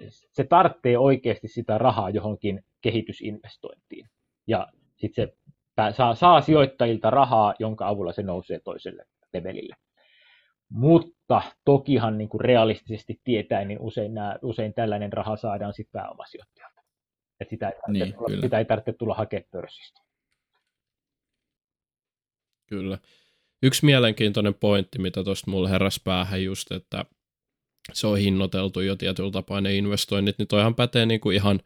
se 0.09 0.45
tarvitsee 0.45 0.99
oikeasti 0.99 1.49
sitä 1.49 1.79
rahaa 1.79 2.11
johonkin 2.11 2.65
kehitysinvestointiin. 2.81 4.11
Ja 4.47 4.69
sitten 4.97 5.29
se 5.29 5.37
saa, 5.97 6.15
saa 6.15 6.41
sijoittajilta 6.41 7.11
rahaa, 7.11 7.55
jonka 7.59 7.89
avulla 7.89 8.13
se 8.13 8.23
nousee 8.23 8.61
toiselle 8.65 9.05
levelille. 9.33 9.77
Mutta 10.69 11.43
tokihan 11.65 12.19
niin 12.19 12.29
kuin 12.29 12.41
realistisesti 12.41 13.21
tietäen, 13.25 13.69
niin 13.69 13.81
usein, 13.81 14.15
nämä, 14.15 14.39
usein 14.43 14.75
tällainen 14.75 15.13
raha 15.13 15.37
saadaan 15.37 15.75
sitten 15.75 16.01
pääomasijoittajalta. 16.01 16.83
Et 17.41 17.49
sitä, 17.49 17.69
ei 17.69 17.75
niin, 17.89 18.15
tulla, 18.15 18.41
sitä 18.41 18.59
ei 18.59 18.65
tarvitse 18.65 18.93
tulla 18.93 19.15
hakemaan 19.15 19.49
pörssistä. 19.51 20.01
Kyllä. 22.67 22.99
Yksi 23.63 23.85
mielenkiintoinen 23.85 24.55
pointti, 24.55 24.99
mitä 24.99 25.25
tuosta 25.25 25.51
mulle 25.51 25.71
heräsi 25.71 26.01
päähän 26.05 26.45
just, 26.45 26.73
että 26.73 27.05
se 27.93 28.07
on 28.07 28.19
hinnoiteltu 28.19 28.81
jo 28.81 28.97
tietyllä 28.97 29.31
tapaa 29.31 29.61
ne 29.61 29.75
investoinnit, 29.75 30.39
niin 30.39 30.49
toihan 30.49 30.75
pätee 30.75 31.07
niin 31.07 31.21
kuin 31.21 31.37
ihan 31.37 31.61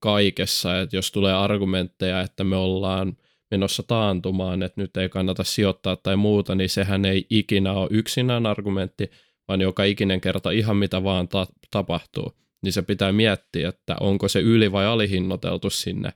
kaikessa, 0.00 0.80
että 0.80 0.96
jos 0.96 1.12
tulee 1.12 1.34
argumentteja, 1.34 2.20
että 2.20 2.44
me 2.44 2.56
ollaan 2.56 3.16
menossa 3.50 3.82
taantumaan, 3.82 4.62
että 4.62 4.80
nyt 4.80 4.96
ei 4.96 5.08
kannata 5.08 5.44
sijoittaa 5.44 5.96
tai 5.96 6.16
muuta, 6.16 6.54
niin 6.54 6.68
sehän 6.68 7.04
ei 7.04 7.26
ikinä 7.30 7.72
ole 7.72 7.88
yksinään 7.90 8.46
argumentti, 8.46 9.10
vaan 9.48 9.60
joka 9.60 9.84
ikinen 9.84 10.20
kerta 10.20 10.50
ihan 10.50 10.76
mitä 10.76 11.04
vaan 11.04 11.28
ta- 11.28 11.46
tapahtuu, 11.70 12.32
niin 12.62 12.72
se 12.72 12.82
pitää 12.82 13.12
miettiä, 13.12 13.68
että 13.68 13.96
onko 14.00 14.28
se 14.28 14.40
yli- 14.40 14.72
vai 14.72 14.86
alihinnoiteltu 14.86 15.70
sinne. 15.70 16.12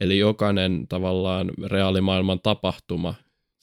Eli 0.00 0.18
jokainen 0.18 0.88
tavallaan 0.88 1.50
reaalimaailman 1.66 2.40
tapahtuma, 2.40 3.14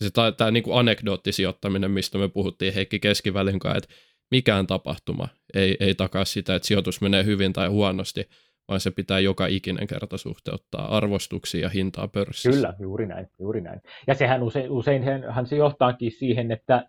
se 0.03 0.09
tämä 0.38 0.51
niin 0.51 0.63
kuin 0.63 0.77
anekdoottisijoittaminen, 0.77 1.91
mistä 1.91 2.17
me 2.17 2.27
puhuttiin 2.27 2.73
Heikki 2.73 2.99
Keskivälin 2.99 3.59
kanssa, 3.59 3.77
että 3.77 3.93
mikään 4.32 4.67
tapahtuma 4.67 5.27
ei, 5.53 5.77
ei 5.79 5.95
takaa 5.95 6.25
sitä, 6.25 6.55
että 6.55 6.67
sijoitus 6.67 7.01
menee 7.01 7.25
hyvin 7.25 7.53
tai 7.53 7.67
huonosti, 7.67 8.29
vaan 8.67 8.79
se 8.79 8.91
pitää 8.91 9.19
joka 9.19 9.47
ikinen 9.47 9.88
kerta 9.88 10.17
suhteuttaa 10.17 10.97
arvostuksia 10.97 11.61
ja 11.61 11.69
hintaa 11.69 12.07
pörssissä. 12.07 12.51
Kyllä, 12.51 12.73
juuri 12.79 13.05
näin, 13.05 13.27
juuri 13.39 13.61
näin. 13.61 13.82
Ja 14.07 14.15
sehän 14.15 14.43
usein, 14.43 14.71
useinhan 14.71 15.45
se 15.45 15.55
johtaakin 15.55 16.11
siihen, 16.11 16.51
että 16.51 16.86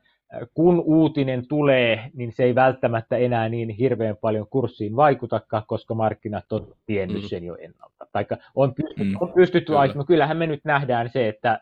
kun 0.54 0.80
uutinen 0.80 1.48
tulee, 1.48 2.10
niin 2.14 2.32
se 2.32 2.44
ei 2.44 2.54
välttämättä 2.54 3.16
enää 3.16 3.48
niin 3.48 3.68
hirveän 3.68 4.16
paljon 4.16 4.46
kurssiin 4.48 4.96
vaikutakaan, 4.96 5.62
koska 5.66 5.94
markkinat 5.94 6.52
on 6.52 6.74
tiennyt 6.86 7.22
mm. 7.22 7.28
sen 7.28 7.44
jo 7.44 7.56
ennalta. 7.56 8.06
Taikka 8.12 8.36
on 8.54 8.74
pystytty, 8.74 9.04
mm, 9.04 9.16
on 9.20 9.32
pystytty 9.32 9.72
kyllä. 9.72 9.94
no 9.94 10.04
kyllähän 10.04 10.36
me 10.36 10.46
nyt 10.46 10.60
nähdään 10.64 11.10
se, 11.10 11.28
että 11.28 11.60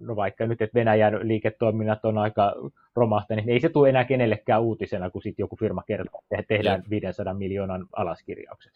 no 0.00 0.16
vaikka 0.16 0.46
nyt, 0.46 0.62
että 0.62 0.78
Venäjän 0.78 1.28
liiketoiminnat 1.28 2.04
on 2.04 2.18
aika 2.18 2.54
romahtaneet, 2.96 3.46
niin 3.46 3.54
ei 3.54 3.60
se 3.60 3.68
tule 3.68 3.88
enää 3.88 4.04
kenellekään 4.04 4.62
uutisena, 4.62 5.10
kun 5.10 5.22
sitten 5.22 5.42
joku 5.42 5.56
firma 5.56 5.82
kertoo, 5.86 6.22
että 6.30 6.48
tehdään 6.48 6.82
500 6.90 7.34
miljoonan 7.34 7.86
alaskirjaukset. 7.92 8.72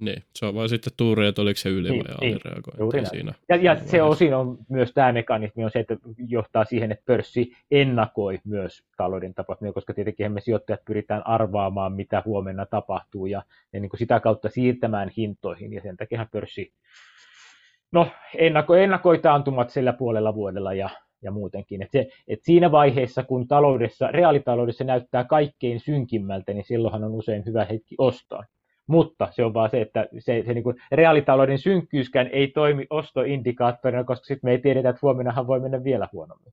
Niin, 0.00 0.22
se 0.34 0.46
on 0.46 0.54
vaan 0.54 0.68
sitten 0.68 0.92
tuuri, 0.96 1.26
että 1.26 1.42
oliko 1.42 1.58
se 1.58 1.68
yli 1.68 1.90
niin, 1.90 2.04
vai 2.04 2.14
niin, 2.20 2.38
alireagointi 2.44 3.10
siinä. 3.10 3.32
Ja, 3.48 3.56
ja 3.56 3.76
se 3.76 4.02
osin 4.02 4.34
on 4.34 4.58
myös 4.68 4.92
tämä 4.92 5.12
mekanismi 5.12 5.64
on 5.64 5.70
se, 5.70 5.78
että 5.78 5.96
johtaa 6.28 6.64
siihen, 6.64 6.92
että 6.92 7.04
pörssi 7.06 7.52
ennakoi 7.70 8.40
myös 8.44 8.84
talouden 8.96 9.34
tapahtumia, 9.34 9.72
koska 9.72 9.94
tietenkin 9.94 10.32
me 10.32 10.40
sijoittajat 10.40 10.84
pyritään 10.84 11.26
arvaamaan, 11.26 11.92
mitä 11.92 12.22
huomenna 12.24 12.66
tapahtuu 12.66 13.26
ja, 13.26 13.42
ja 13.72 13.80
niin 13.80 13.90
kuin 13.90 13.98
sitä 13.98 14.20
kautta 14.20 14.48
siirtämään 14.48 15.10
hintoihin 15.16 15.72
ja 15.72 15.80
sen 15.80 15.96
takia 15.96 16.26
pörssi 16.32 16.72
no, 17.94 18.10
ennako, 18.38 18.74
ennakoi 18.74 19.18
taantumat 19.18 19.70
sillä 19.70 19.92
puolella 19.92 20.34
vuodella 20.34 20.74
ja, 20.74 20.90
ja 21.22 21.30
muutenkin. 21.30 21.82
Et 21.82 21.90
se, 21.90 22.08
et 22.28 22.38
siinä 22.42 22.72
vaiheessa, 22.72 23.22
kun 23.22 23.48
taloudessa, 23.48 24.08
reaalitaloudessa 24.08 24.84
näyttää 24.84 25.24
kaikkein 25.24 25.80
synkimmältä, 25.80 26.52
niin 26.52 26.64
silloinhan 26.64 27.04
on 27.04 27.12
usein 27.12 27.42
hyvä 27.46 27.64
hetki 27.64 27.94
ostaa. 27.98 28.44
Mutta 28.86 29.28
se 29.30 29.44
on 29.44 29.54
vaan 29.54 29.70
se, 29.70 29.80
että 29.80 30.06
se, 30.18 30.42
se 30.46 30.54
niin 30.54 30.64
kuin 30.64 30.76
reaalitalouden 30.92 31.58
synkkyyskään 31.58 32.26
ei 32.32 32.48
toimi 32.48 32.86
ostoindikaattorina, 32.90 34.04
koska 34.04 34.24
sitten 34.24 34.48
me 34.48 34.52
ei 34.52 34.58
tiedetä, 34.58 34.88
että 34.88 34.98
huomennahan 35.02 35.46
voi 35.46 35.60
mennä 35.60 35.84
vielä 35.84 36.08
huonommin. 36.12 36.52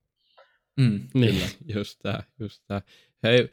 Mm, 0.80 1.00
niin, 1.14 1.36
just 1.76 2.00
tämä, 2.04 2.20
just 2.40 2.64
tämä. 2.68 2.82
Hei, 3.24 3.50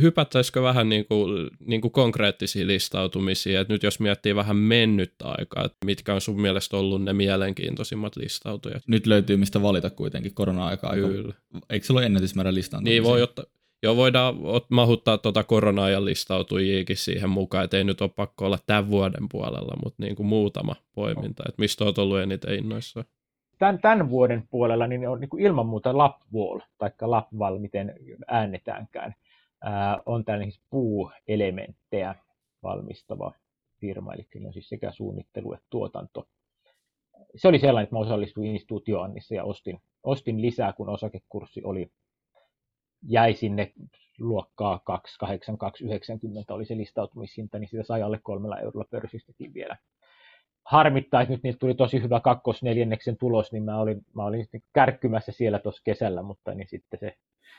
hypättäisikö 0.00 0.62
vähän 0.62 0.88
niin 0.88 1.06
kuin, 1.06 1.50
niin 1.66 1.80
kuin 1.80 1.92
konkreettisia 1.92 2.66
listautumisia, 2.66 3.60
että 3.60 3.72
nyt 3.72 3.82
jos 3.82 4.00
miettii 4.00 4.34
vähän 4.34 4.56
mennyttä 4.56 5.24
aikaa, 5.28 5.64
että 5.64 5.76
mitkä 5.84 6.14
on 6.14 6.20
sun 6.20 6.40
mielestä 6.40 6.76
ollut 6.76 7.02
ne 7.02 7.12
mielenkiintoisimmat 7.12 8.16
listautujat? 8.16 8.82
Nyt 8.86 9.06
löytyy 9.06 9.36
mistä 9.36 9.62
valita 9.62 9.90
kuitenkin 9.90 10.34
korona-aikaa. 10.34 10.94
Kyllä. 10.94 11.34
Eikö 11.70 11.86
se 11.86 11.92
ole 11.92 12.06
ennätysmäärä 12.06 12.54
listautumisia? 12.54 12.92
Niin 12.92 13.04
voi 13.04 13.22
ottaa, 13.22 13.44
Joo, 13.82 13.96
voidaan 13.96 14.34
mahuttaa 14.70 15.18
tuota 15.18 15.44
korona-ajan 15.44 16.04
listautujiikin 16.04 16.96
siihen 16.96 17.30
mukaan, 17.30 17.64
että 17.64 17.76
ei 17.76 17.84
nyt 17.84 18.00
ole 18.00 18.10
pakko 18.16 18.46
olla 18.46 18.58
tämän 18.66 18.90
vuoden 18.90 19.28
puolella, 19.30 19.76
mutta 19.84 20.02
niin 20.02 20.16
kuin 20.16 20.26
muutama 20.26 20.74
poiminta, 20.94 21.42
että 21.48 21.60
mistä 21.60 21.84
olet 21.84 21.98
ollut 21.98 22.18
eniten 22.18 22.54
innoissa? 22.54 23.04
Tämän, 23.58 23.78
tämän 23.78 24.10
vuoden 24.10 24.48
puolella 24.50 24.86
niin 24.86 25.08
on 25.08 25.20
niin 25.20 25.28
kuin 25.28 25.42
ilman 25.42 25.66
muuta 25.66 25.98
Lapwall, 25.98 26.60
tai 26.78 26.90
Lapval, 27.00 27.58
miten 27.58 27.94
on 30.06 30.24
tällainen 30.24 30.52
siis 30.52 30.64
puuelementtejä 30.70 32.14
valmistava 32.62 33.32
firma, 33.80 34.14
eli 34.14 34.26
on 34.46 34.52
siis 34.52 34.68
sekä 34.68 34.92
suunnittelu 34.92 35.52
että 35.52 35.66
tuotanto. 35.70 36.28
Se 37.36 37.48
oli 37.48 37.58
sellainen, 37.58 37.84
että 37.84 37.94
mä 37.94 38.00
osallistuin 38.00 38.46
instituutioannissa 38.46 39.34
ja 39.34 39.44
ostin, 39.44 39.80
ostin 40.02 40.42
lisää, 40.42 40.72
kun 40.72 40.88
osakekurssi 40.88 41.60
oli, 41.64 41.90
jäi 43.02 43.34
sinne 43.34 43.72
luokkaa 44.18 44.80
28290 44.84 46.54
oli 46.54 46.64
se 46.64 46.76
listautumishinta, 46.76 47.58
niin 47.58 47.68
sitä 47.68 47.82
sai 47.82 48.02
alle 48.02 48.20
kolmella 48.22 48.58
eurolla 48.58 48.88
pörssistäkin 48.90 49.54
vielä. 49.54 49.76
Harmittaa, 50.64 51.22
että 51.22 51.34
nyt 51.34 51.42
niitä 51.42 51.58
tuli 51.58 51.74
tosi 51.74 52.02
hyvä 52.02 52.20
kakkosneljänneksen 52.20 53.16
tulos, 53.16 53.52
niin 53.52 53.62
mä 53.62 53.80
olin, 53.80 54.02
mä 54.14 54.24
olin 54.24 54.46
kärkkymässä 54.72 55.32
siellä 55.32 55.58
tuossa 55.58 55.82
kesällä, 55.84 56.22
mutta 56.22 56.54
niin 56.54 56.68
sitten 56.68 57.00
se 57.00 57.16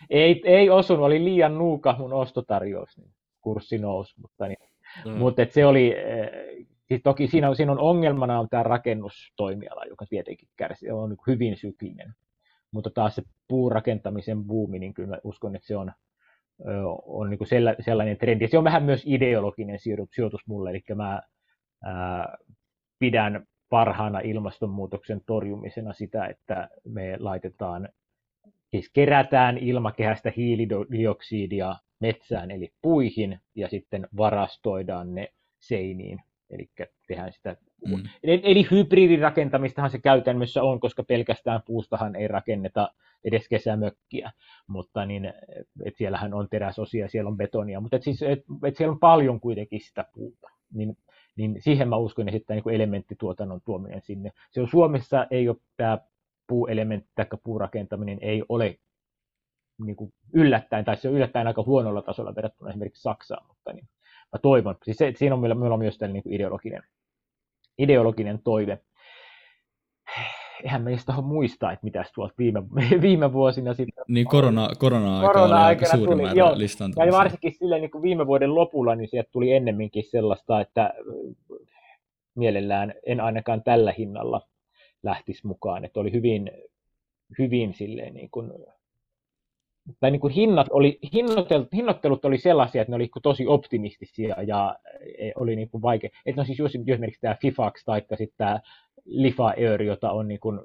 ei, 0.10 0.42
ei 0.46 0.70
osunut, 0.70 1.06
oli 1.06 1.24
liian 1.24 1.58
nuuka 1.58 1.96
mun 1.98 2.14
ostotarjous, 2.14 2.98
niin 2.98 3.12
kurssi 3.42 3.78
nousi, 3.78 4.14
mutta, 4.22 4.48
niin, 4.48 4.58
mm. 5.06 5.12
mutta 5.12 5.42
et 5.42 5.52
se 5.52 5.66
oli, 5.66 5.96
eh, 5.98 6.30
siis 6.86 7.02
toki 7.04 7.28
siinä 7.28 7.50
on, 7.50 7.56
siinä 7.56 7.72
on 7.72 7.80
ongelmana 7.80 8.40
on 8.40 8.50
tämä 8.50 8.64
rakennustoimiala, 8.64 9.86
joka 9.86 10.06
tietenkin 10.10 10.50
kärsii, 10.58 10.92
on 10.92 11.10
niin 11.10 11.20
hyvin 11.28 11.58
syklinen, 11.58 12.14
mutta 12.72 12.90
taas 12.90 13.16
se 13.16 13.24
puurakentamisen 13.48 14.44
buumi, 14.44 14.80
niin 14.80 14.94
kyllä 14.94 15.20
uskon, 15.24 15.56
että 15.56 15.68
se 15.68 15.78
on, 15.78 15.92
on 17.06 17.30
niin 17.30 17.76
sellainen 17.80 18.18
trendi. 18.18 18.48
Se 18.48 18.58
on 18.58 18.64
vähän 18.64 18.84
myös 18.84 19.04
ideologinen 19.06 19.80
sijoitus 20.12 20.48
mulle, 20.48 20.70
eli 20.70 20.84
mä 20.96 21.22
ää, 21.84 22.38
pidän 23.00 23.48
parhaana 23.70 24.20
ilmastonmuutoksen 24.20 25.22
torjumisena 25.26 25.94
sitä, 25.94 26.26
että 26.26 26.70
me 26.86 27.18
laitetaan, 27.20 27.90
siis 28.72 28.90
kerätään 28.94 29.58
ilmakehästä 29.58 30.34
hiilidioksidia 30.38 31.76
metsään 32.00 32.52
eli 32.52 32.74
puihin 32.82 33.40
ja 33.56 33.68
sitten 33.68 34.08
varastoidaan 34.18 35.16
ne 35.16 35.28
seiniin, 35.60 36.20
eli 36.50 36.70
tehdään 37.08 37.34
sitä. 37.34 37.56
Mm. 37.88 38.04
Eli, 38.24 38.42
eli 38.44 38.68
hybridirakentamistahan 38.72 39.90
se 39.90 40.00
käytännössä 40.00 40.64
on, 40.64 40.80
koska 40.80 41.04
pelkästään 41.04 41.62
puustahan 41.66 42.16
ei 42.16 42.28
rakenneta 42.28 42.94
edes 43.24 43.50
kesämökkiä, 43.50 44.32
mutta 44.68 45.06
niin, 45.06 45.34
et 45.86 45.96
siellähän 45.98 46.34
on 46.34 46.48
teräsosia, 46.50 47.10
siellä 47.10 47.28
on 47.28 47.38
betonia, 47.38 47.80
mutta 47.80 47.96
et 47.96 48.04
siis, 48.04 48.22
et, 48.22 48.44
et 48.64 48.76
siellä 48.76 48.92
on 48.92 49.00
paljon 49.00 49.40
kuitenkin 49.40 49.82
sitä 49.82 50.06
puuta, 50.14 50.50
niin, 50.74 50.98
niin 51.36 51.56
siihen 51.60 51.90
mä 51.90 51.98
uskon, 51.98 52.30
että 52.30 52.54
niin 52.54 52.70
elementtituotannon 52.70 53.62
tuominen 53.66 54.02
sinne. 54.02 54.32
Se 54.52 54.62
on 54.62 54.68
Suomessa 54.68 55.28
ei 55.32 55.50
ole 55.50 55.58
tämä 55.78 55.98
puuelementti 56.50 57.10
tai 57.16 57.26
puurakentaminen 57.44 58.18
ei 58.22 58.44
ole 58.50 58.80
niin 59.86 59.96
kuin 59.96 60.14
yllättäen, 60.34 60.86
tai 60.86 60.98
se 60.98 61.08
on 61.08 61.14
yllättäen 61.14 61.48
aika 61.48 61.64
huonolla 61.64 62.02
tasolla 62.02 62.36
verrattuna 62.36 62.70
esimerkiksi 62.70 63.02
Saksaan, 63.02 63.48
mutta 63.48 63.74
niin, 63.74 63.86
mä 64.34 64.40
toivon, 64.42 64.76
siis 64.84 64.98
se, 64.98 65.14
siinä 65.16 65.36
on 65.36 65.42
meillä, 65.42 65.56
meillä 65.56 65.74
on 65.74 65.80
myös 65.80 65.98
tällainen 65.98 66.22
niin 66.26 66.36
ideologinen, 66.36 66.84
ideologinen 67.78 68.40
toive. 68.44 68.80
Eihän 70.64 70.82
meistä 70.82 71.14
ole 71.16 71.26
muistaa, 71.26 71.72
että 71.72 71.84
mitä 71.84 72.06
tuolta 72.16 72.34
viime, 72.38 72.64
viime 73.02 73.34
vuosina 73.34 73.74
sitten... 73.74 74.04
Niin 74.08 74.28
korona, 74.28 74.70
korona-aika 74.80 75.34
korona 75.34 75.56
oli 75.56 75.64
aika 75.64 75.86
suuri 75.86 76.12
tuli, 76.12 76.22
määrä 76.22 76.36
joo, 76.36 76.56
ja 77.06 77.12
varsinkin 77.12 77.54
silleen 77.54 77.82
niin 77.82 77.92
kuin 77.92 78.02
viime 78.02 78.28
vuoden 78.28 78.56
lopulla, 78.56 78.96
niin 78.96 79.08
sieltä 79.08 79.30
tuli 79.32 79.54
ennemminkin 79.54 80.04
sellaista, 80.04 80.62
että 80.62 80.94
mielellään 82.36 82.94
en 83.06 83.22
ainakaan 83.22 83.64
tällä 83.64 83.94
hinnalla 83.98 84.42
lähtisi 85.04 85.48
mukaan, 85.48 85.86
että 85.86 86.00
oli 86.00 86.12
hyvin, 86.12 86.52
hyvin 87.40 87.74
silleen 87.74 88.14
niin 88.14 88.30
kuin 88.30 88.54
tai 90.00 90.12
niin 90.12 90.20
kuin 90.20 90.34
hinnat 90.34 90.68
oli, 90.70 91.00
hinnoittelut, 91.14 91.68
hinnoittelut 91.74 92.26
oli 92.26 92.38
sellaisia, 92.38 92.82
että 92.82 92.92
ne 92.92 92.96
oli 92.96 93.10
tosi 93.24 93.48
optimistisia 93.48 94.42
ja 94.48 94.80
e, 95.18 95.32
oli 95.36 95.56
niin 95.56 95.70
kuin 95.70 95.82
vaikea. 95.82 96.10
Että 96.26 96.42
no 96.42 96.46
siis 96.46 96.60
just 96.60 96.76
esimerkiksi 96.76 97.22
tämä 97.22 97.36
FIFAX 97.42 97.84
tai 97.86 98.02
sitten 98.02 98.38
tämä 98.38 98.60
Lifa 99.06 99.48
Air, 99.48 99.82
jota 99.82 100.12
on 100.12 100.28
niin 100.28 100.40
kuin 100.40 100.60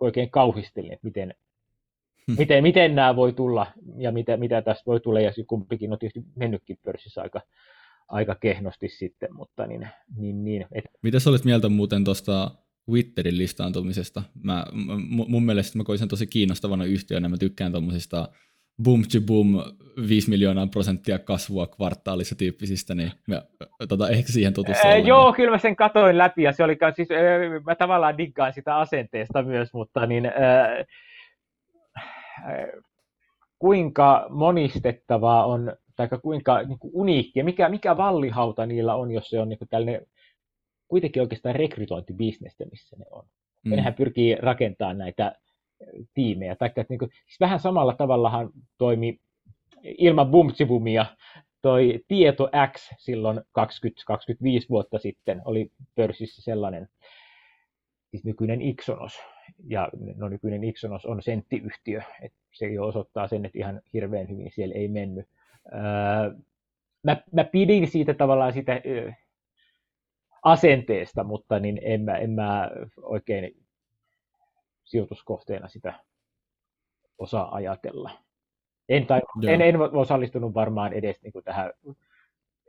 oikein 0.00 0.30
kauhistelin, 0.30 0.92
että 0.92 1.06
miten, 1.06 1.34
hmm. 2.26 2.36
miten, 2.38 2.62
miten 2.62 2.94
nämä 2.94 3.16
voi 3.16 3.32
tulla 3.32 3.66
ja 3.96 4.12
mitä, 4.12 4.36
mitä 4.36 4.62
tästä 4.62 4.82
voi 4.86 5.00
tulla, 5.00 5.20
ja 5.20 5.32
kumpikin 5.46 5.92
on 5.92 5.98
tietysti 5.98 6.24
mennytkin 6.36 6.78
pörssissä 6.84 7.22
aika, 7.22 7.40
aika 8.08 8.34
kehnosti 8.34 8.88
sitten, 8.88 9.34
mutta 9.34 9.66
niin, 9.66 9.88
niin, 10.16 10.44
niin 10.44 10.66
et... 10.72 10.84
Mitä 11.02 11.20
sä 11.20 11.30
olet 11.30 11.44
mieltä 11.44 11.68
muuten 11.68 12.04
tuosta 12.04 12.50
Twitterin 12.86 13.38
listaantumisesta. 13.38 14.22
Mä, 14.42 14.64
mun 15.08 15.44
mielestä 15.44 15.78
mä 15.78 15.84
koin 15.84 15.98
sen 15.98 16.08
tosi 16.08 16.26
kiinnostavana 16.26 16.84
yhtiönä. 16.84 17.28
Mä 17.28 17.36
tykkään 17.36 17.72
tuommoisista 17.72 18.28
boom 18.82 19.02
to 19.02 19.20
boom 19.26 19.46
5 20.08 20.30
miljoonaa 20.30 20.66
prosenttia 20.66 21.18
kasvua 21.18 21.66
kvartaalissa 21.66 22.34
tyyppisistä, 22.34 22.94
niin 22.94 23.12
mä, 23.26 23.42
tota, 23.88 24.08
ehkä 24.08 24.32
siihen 24.32 24.54
tutustu. 24.54 24.88
Ee, 24.88 24.98
joo, 24.98 25.32
kyllä 25.32 25.50
mä 25.50 25.58
sen 25.58 25.76
katoin 25.76 26.18
läpi 26.18 26.42
ja 26.42 26.52
se 26.52 26.64
oli, 26.64 26.78
siis, 26.96 27.10
ee, 27.10 27.60
mä 27.66 27.74
tavallaan 27.74 28.18
diggaan 28.18 28.52
sitä 28.52 28.76
asenteesta 28.76 29.42
myös, 29.42 29.72
mutta 29.72 30.06
niin, 30.06 30.26
ee, 30.26 30.86
kuinka 33.58 34.26
monistettavaa 34.30 35.46
on, 35.46 35.76
tai 35.96 36.08
kuinka 36.22 36.62
niin 36.62 36.78
kuin 36.78 36.90
uniikkia, 36.94 37.44
mikä, 37.44 37.68
mikä 37.68 37.96
vallihauta 37.96 38.66
niillä 38.66 38.94
on, 38.94 39.10
jos 39.10 39.30
se 39.30 39.40
on 39.40 39.48
niin 39.48 39.58
kuin 39.58 39.68
tällainen 39.68 40.06
kuitenkin 40.92 41.22
oikeastaan 41.22 41.54
rekrytointibisnestä, 41.54 42.64
missä 42.70 42.96
ne 42.96 43.04
on. 43.10 43.24
Mm. 43.64 43.70
Ja 43.70 43.76
nehän 43.76 43.94
pyrkii 43.94 44.34
rakentamaan 44.34 44.98
näitä 44.98 45.34
tiimejä. 46.14 46.56
Taikka, 46.56 46.80
että 46.80 46.92
niin 46.92 46.98
kuin, 46.98 47.10
siis 47.10 47.40
vähän 47.40 47.60
samalla 47.60 47.94
tavallahan 47.94 48.50
toimi 48.78 49.20
ilman 49.82 50.30
bumtsibumia 50.30 51.06
toi 51.62 52.04
Tieto 52.08 52.50
X 52.72 52.92
silloin 52.98 53.38
20-25 53.38 53.42
vuotta 54.70 54.98
sitten 54.98 55.42
oli 55.44 55.70
pörssissä 55.94 56.42
sellainen, 56.42 56.88
siis 58.10 58.24
nykyinen 58.24 58.62
Ixonos, 58.62 59.18
ja 59.68 59.88
no 60.16 60.28
nykyinen 60.28 60.64
Ixonos 60.64 61.06
on 61.06 61.22
senttiyhtiö, 61.22 62.02
että 62.22 62.38
se 62.52 62.66
jo 62.66 62.86
osoittaa 62.86 63.28
sen, 63.28 63.44
että 63.44 63.58
ihan 63.58 63.80
hirveän 63.92 64.28
hyvin 64.28 64.50
siellä 64.54 64.74
ei 64.74 64.88
mennyt. 64.88 65.26
Öö, 65.72 66.34
mä, 67.04 67.16
mä 67.32 67.44
pidin 67.44 67.88
siitä 67.88 68.14
tavallaan 68.14 68.52
sitä 68.52 68.80
asenteesta, 70.42 71.24
mutta 71.24 71.58
niin 71.58 71.80
en, 71.82 72.00
mä, 72.00 72.16
en 72.16 72.30
mä 72.30 72.70
oikein 73.02 73.56
sijoituskohteena 74.84 75.68
sitä 75.68 75.94
osaa 77.18 77.54
ajatella. 77.54 78.10
En, 78.88 79.06
tai, 79.06 79.20
en, 79.48 79.60
en 79.60 79.80
osallistunut 79.80 80.54
varmaan 80.54 80.92
edes 80.92 81.22
niin 81.22 81.32
kuin 81.32 81.44
tähän 81.44 81.72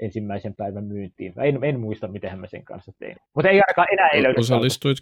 ensimmäisen 0.01 0.55
päivän 0.55 0.83
myyntiin. 0.83 1.33
En, 1.37 1.63
en 1.63 1.79
muista, 1.79 2.07
miten 2.07 2.39
mä 2.39 2.47
sen 2.47 2.65
kanssa 2.65 2.91
tein. 2.99 3.17
Mutta 3.33 3.49
ei 3.49 3.61
ainakaan 3.61 3.87
enää 3.91 4.09
ei 4.09 4.23
löydy. 4.23 4.39
Osallistuit, 4.39 4.97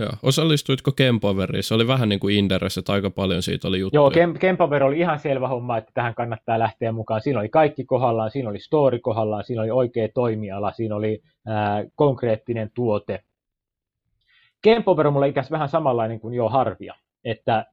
Joo. 0.00 0.12
Osallistuitko 0.22 0.92
Kempoveriin? 0.92 1.62
Se 1.62 1.74
oli 1.74 1.86
vähän 1.86 2.08
niin 2.08 2.20
kuin 2.20 2.36
Inderessä, 2.36 2.80
että 2.80 2.92
aika 2.92 3.10
paljon 3.10 3.42
siitä 3.42 3.68
oli 3.68 3.80
juttuja. 3.80 4.00
Joo, 4.00 4.10
Kem- 4.10 4.38
Kempover 4.38 4.84
oli 4.84 4.98
ihan 4.98 5.18
selvä 5.18 5.48
homma, 5.48 5.78
että 5.78 5.90
tähän 5.94 6.14
kannattaa 6.14 6.58
lähteä 6.58 6.92
mukaan. 6.92 7.20
Siinä 7.20 7.40
oli 7.40 7.48
kaikki 7.48 7.84
kohdallaan, 7.84 8.30
siinä 8.30 8.50
oli 8.50 8.60
story 8.60 8.98
kohdallaan, 8.98 9.44
siinä 9.44 9.62
oli 9.62 9.70
oikea 9.70 10.08
toimiala, 10.14 10.72
siinä 10.72 10.96
oli 10.96 11.22
ää, 11.46 11.84
konkreettinen 11.94 12.70
tuote. 12.74 13.22
Kempover 14.62 15.06
on 15.06 15.12
mulle 15.12 15.28
ikäs 15.28 15.50
vähän 15.50 15.68
samanlainen 15.68 16.20
kuin 16.20 16.34
jo 16.34 16.48
Harvia, 16.48 16.94
että 17.24 17.66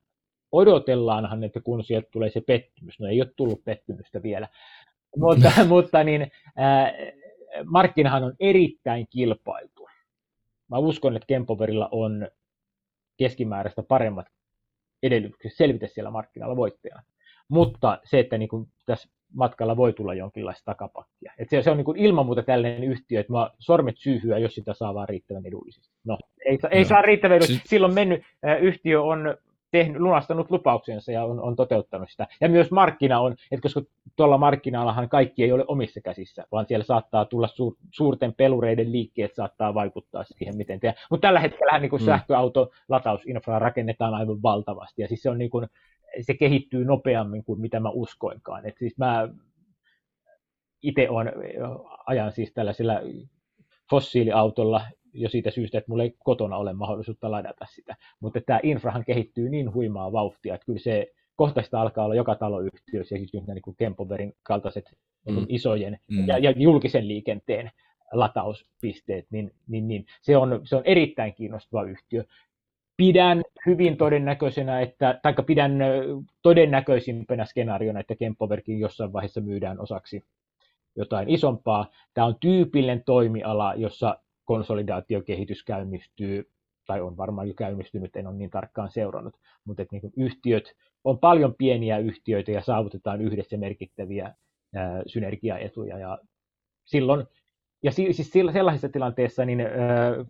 odotellaanhan, 0.51 1.43
että 1.43 1.61
kun 1.61 1.83
sieltä 1.83 2.07
tulee 2.11 2.29
se 2.29 2.41
pettymys. 2.41 2.99
No 2.99 3.07
ei 3.07 3.21
ole 3.21 3.31
tullut 3.35 3.63
pettymystä 3.63 4.23
vielä, 4.23 4.47
mutta, 5.17 5.51
mutta 5.67 6.03
niin, 6.03 6.31
ää, 6.55 6.93
markkinahan 7.65 8.23
on 8.23 8.33
erittäin 8.39 9.07
kilpailtu 9.09 9.72
mä 10.73 10.79
uskon, 10.79 11.15
että 11.15 11.27
Kempoverilla 11.27 11.89
on 11.91 12.27
keskimääräistä 13.17 13.83
paremmat 13.83 14.25
edellytykset 15.03 15.53
selvitä 15.53 15.87
siellä 15.87 16.11
markkinoilla 16.11 16.55
voittajana. 16.55 17.03
Mutta 17.47 17.99
se, 18.03 18.19
että 18.19 18.37
niin 18.37 18.49
kuin 18.49 18.67
tässä 18.85 19.09
matkalla 19.33 19.77
voi 19.77 19.93
tulla 19.93 20.13
jonkinlaista 20.13 20.65
takapakkia. 20.65 21.33
Et 21.37 21.49
se, 21.49 21.61
se 21.61 21.71
on 21.71 21.77
niin 21.77 21.85
kuin 21.85 21.97
ilman 21.97 22.25
muuta 22.25 22.43
tällainen 22.43 22.83
yhtiö, 22.83 23.19
että 23.19 23.33
mä 23.33 23.49
sormet 23.59 23.97
syyhyä, 23.97 24.37
jos 24.37 24.55
sitä 24.55 24.73
saa 24.73 24.93
vaan 24.93 25.09
riittävän 25.09 25.45
edullisesti. 25.45 25.89
No, 26.03 26.17
ei, 26.45 26.59
ei 26.71 26.85
saa 26.85 27.01
riittävän 27.01 27.37
edullisesti. 27.37 27.67
Silloin 27.67 27.93
mennyt 27.93 28.23
yhtiö 28.61 29.01
on 29.01 29.37
tehnyt, 29.73 30.01
lunastanut 30.01 30.51
lupauksensa 30.51 31.11
ja 31.11 31.23
on, 31.25 31.41
on 31.41 31.55
toteuttanut 31.55 32.09
sitä. 32.09 32.27
Ja 32.41 32.49
myös 32.49 32.71
markkina 32.71 33.19
on, 33.19 33.31
että 33.51 33.61
koska 33.61 33.81
tuolla 34.15 34.37
markkinallahan 34.37 35.09
kaikki 35.09 35.43
ei 35.43 35.51
ole 35.51 35.65
omissa 35.67 36.01
käsissä, 36.01 36.45
vaan 36.51 36.65
siellä 36.67 36.83
saattaa 36.83 37.25
tulla 37.25 37.47
suur, 37.47 37.75
suurten 37.91 38.33
pelureiden 38.33 38.91
liikkeet 38.91 39.35
saattaa 39.35 39.73
vaikuttaa 39.73 40.23
siihen, 40.23 40.57
miten 40.57 40.79
tehdään. 40.79 41.05
Mutta 41.09 41.27
tällä 41.27 41.39
hetkellä 41.39 41.79
niin 41.79 41.91
mm. 41.91 42.05
sähköauto 42.05 42.71
latausinfraa 42.89 43.59
rakennetaan 43.59 44.13
aivan 44.13 44.41
valtavasti 44.41 45.01
ja 45.01 45.07
siis 45.07 45.21
se, 45.21 45.29
on 45.29 45.37
niin 45.37 45.49
kuin, 45.49 45.67
se 46.21 46.33
kehittyy 46.33 46.85
nopeammin 46.85 47.43
kuin 47.43 47.61
mitä 47.61 47.79
mä 47.79 47.89
uskoinkaan. 47.89 48.65
Et 48.65 48.77
siis 48.77 48.97
mä 48.97 49.29
itse 50.81 51.09
on 51.09 51.31
ajan 52.05 52.31
siis 52.31 52.53
tällaisella 52.53 52.93
fossiiliautolla 53.89 54.81
jo 55.13 55.29
siitä 55.29 55.51
syystä, 55.51 55.77
että 55.77 55.91
mulla 55.91 56.03
ei 56.03 56.15
kotona 56.23 56.57
ole 56.57 56.73
mahdollisuutta 56.73 57.31
ladata 57.31 57.65
sitä. 57.65 57.95
Mutta 58.19 58.41
tämä 58.45 58.59
infrahan 58.63 59.05
kehittyy 59.05 59.49
niin 59.49 59.73
huimaa 59.73 60.11
vauhtia, 60.11 60.55
että 60.55 60.65
kyllä 60.65 60.79
se 60.79 61.07
kohtaista 61.35 61.81
alkaa 61.81 62.05
olla 62.05 62.15
joka 62.15 62.35
taloyhtiössä, 62.35 63.15
ja 63.15 63.19
siis 63.19 63.33
niin 63.33 63.61
kuin 63.61 63.75
Kempoverin 63.75 64.33
kaltaiset 64.43 64.97
niin 65.25 65.39
mm. 65.39 65.45
isojen 65.49 65.99
mm. 66.11 66.27
Ja, 66.27 66.37
ja 66.37 66.51
julkisen 66.51 67.07
liikenteen 67.07 67.71
latauspisteet, 68.11 69.25
niin, 69.31 69.51
niin, 69.67 69.87
niin 69.87 70.05
se, 70.21 70.37
on, 70.37 70.61
se 70.63 70.75
on 70.75 70.81
erittäin 70.85 71.33
kiinnostava 71.33 71.83
yhtiö. 71.83 72.23
pidän 72.97 73.41
hyvin 73.65 73.97
todennäköisenä, 73.97 74.81
että, 74.81 75.19
tai 75.23 75.33
pidän 75.45 75.79
todennäköisimpänä 76.41 77.45
skenaariona, 77.45 77.99
että 77.99 78.15
Kempoverkin 78.15 78.79
jossain 78.79 79.13
vaiheessa 79.13 79.41
myydään 79.41 79.79
osaksi 79.79 80.23
jotain 80.95 81.29
isompaa. 81.29 81.87
Tämä 82.13 82.27
on 82.27 82.35
tyypillinen 82.39 83.03
toimiala, 83.05 83.73
jossa 83.75 84.17
konsolidaatiokehitys 84.45 85.63
käynnistyy, 85.63 86.49
tai 86.85 87.01
on 87.01 87.17
varmaan 87.17 87.47
jo 87.47 87.53
käynnistynyt, 87.53 88.15
en 88.15 88.27
ole 88.27 88.35
niin 88.35 88.49
tarkkaan 88.49 88.91
seurannut, 88.91 89.35
mutta 89.65 89.81
että 89.81 89.95
niin 89.95 90.13
yhtiöt, 90.17 90.75
on 91.03 91.19
paljon 91.19 91.55
pieniä 91.55 91.97
yhtiöitä 91.97 92.51
ja 92.51 92.61
saavutetaan 92.61 93.21
yhdessä 93.21 93.57
merkittäviä 93.57 94.35
ää, 94.75 95.03
synergiaetuja, 95.07 95.97
ja 95.97 96.17
silloin 96.85 97.27
ja 97.83 97.91
siis 97.91 98.31
sellaisessa 98.31 98.89
tilanteessa 98.89 99.45
niin 99.45 99.61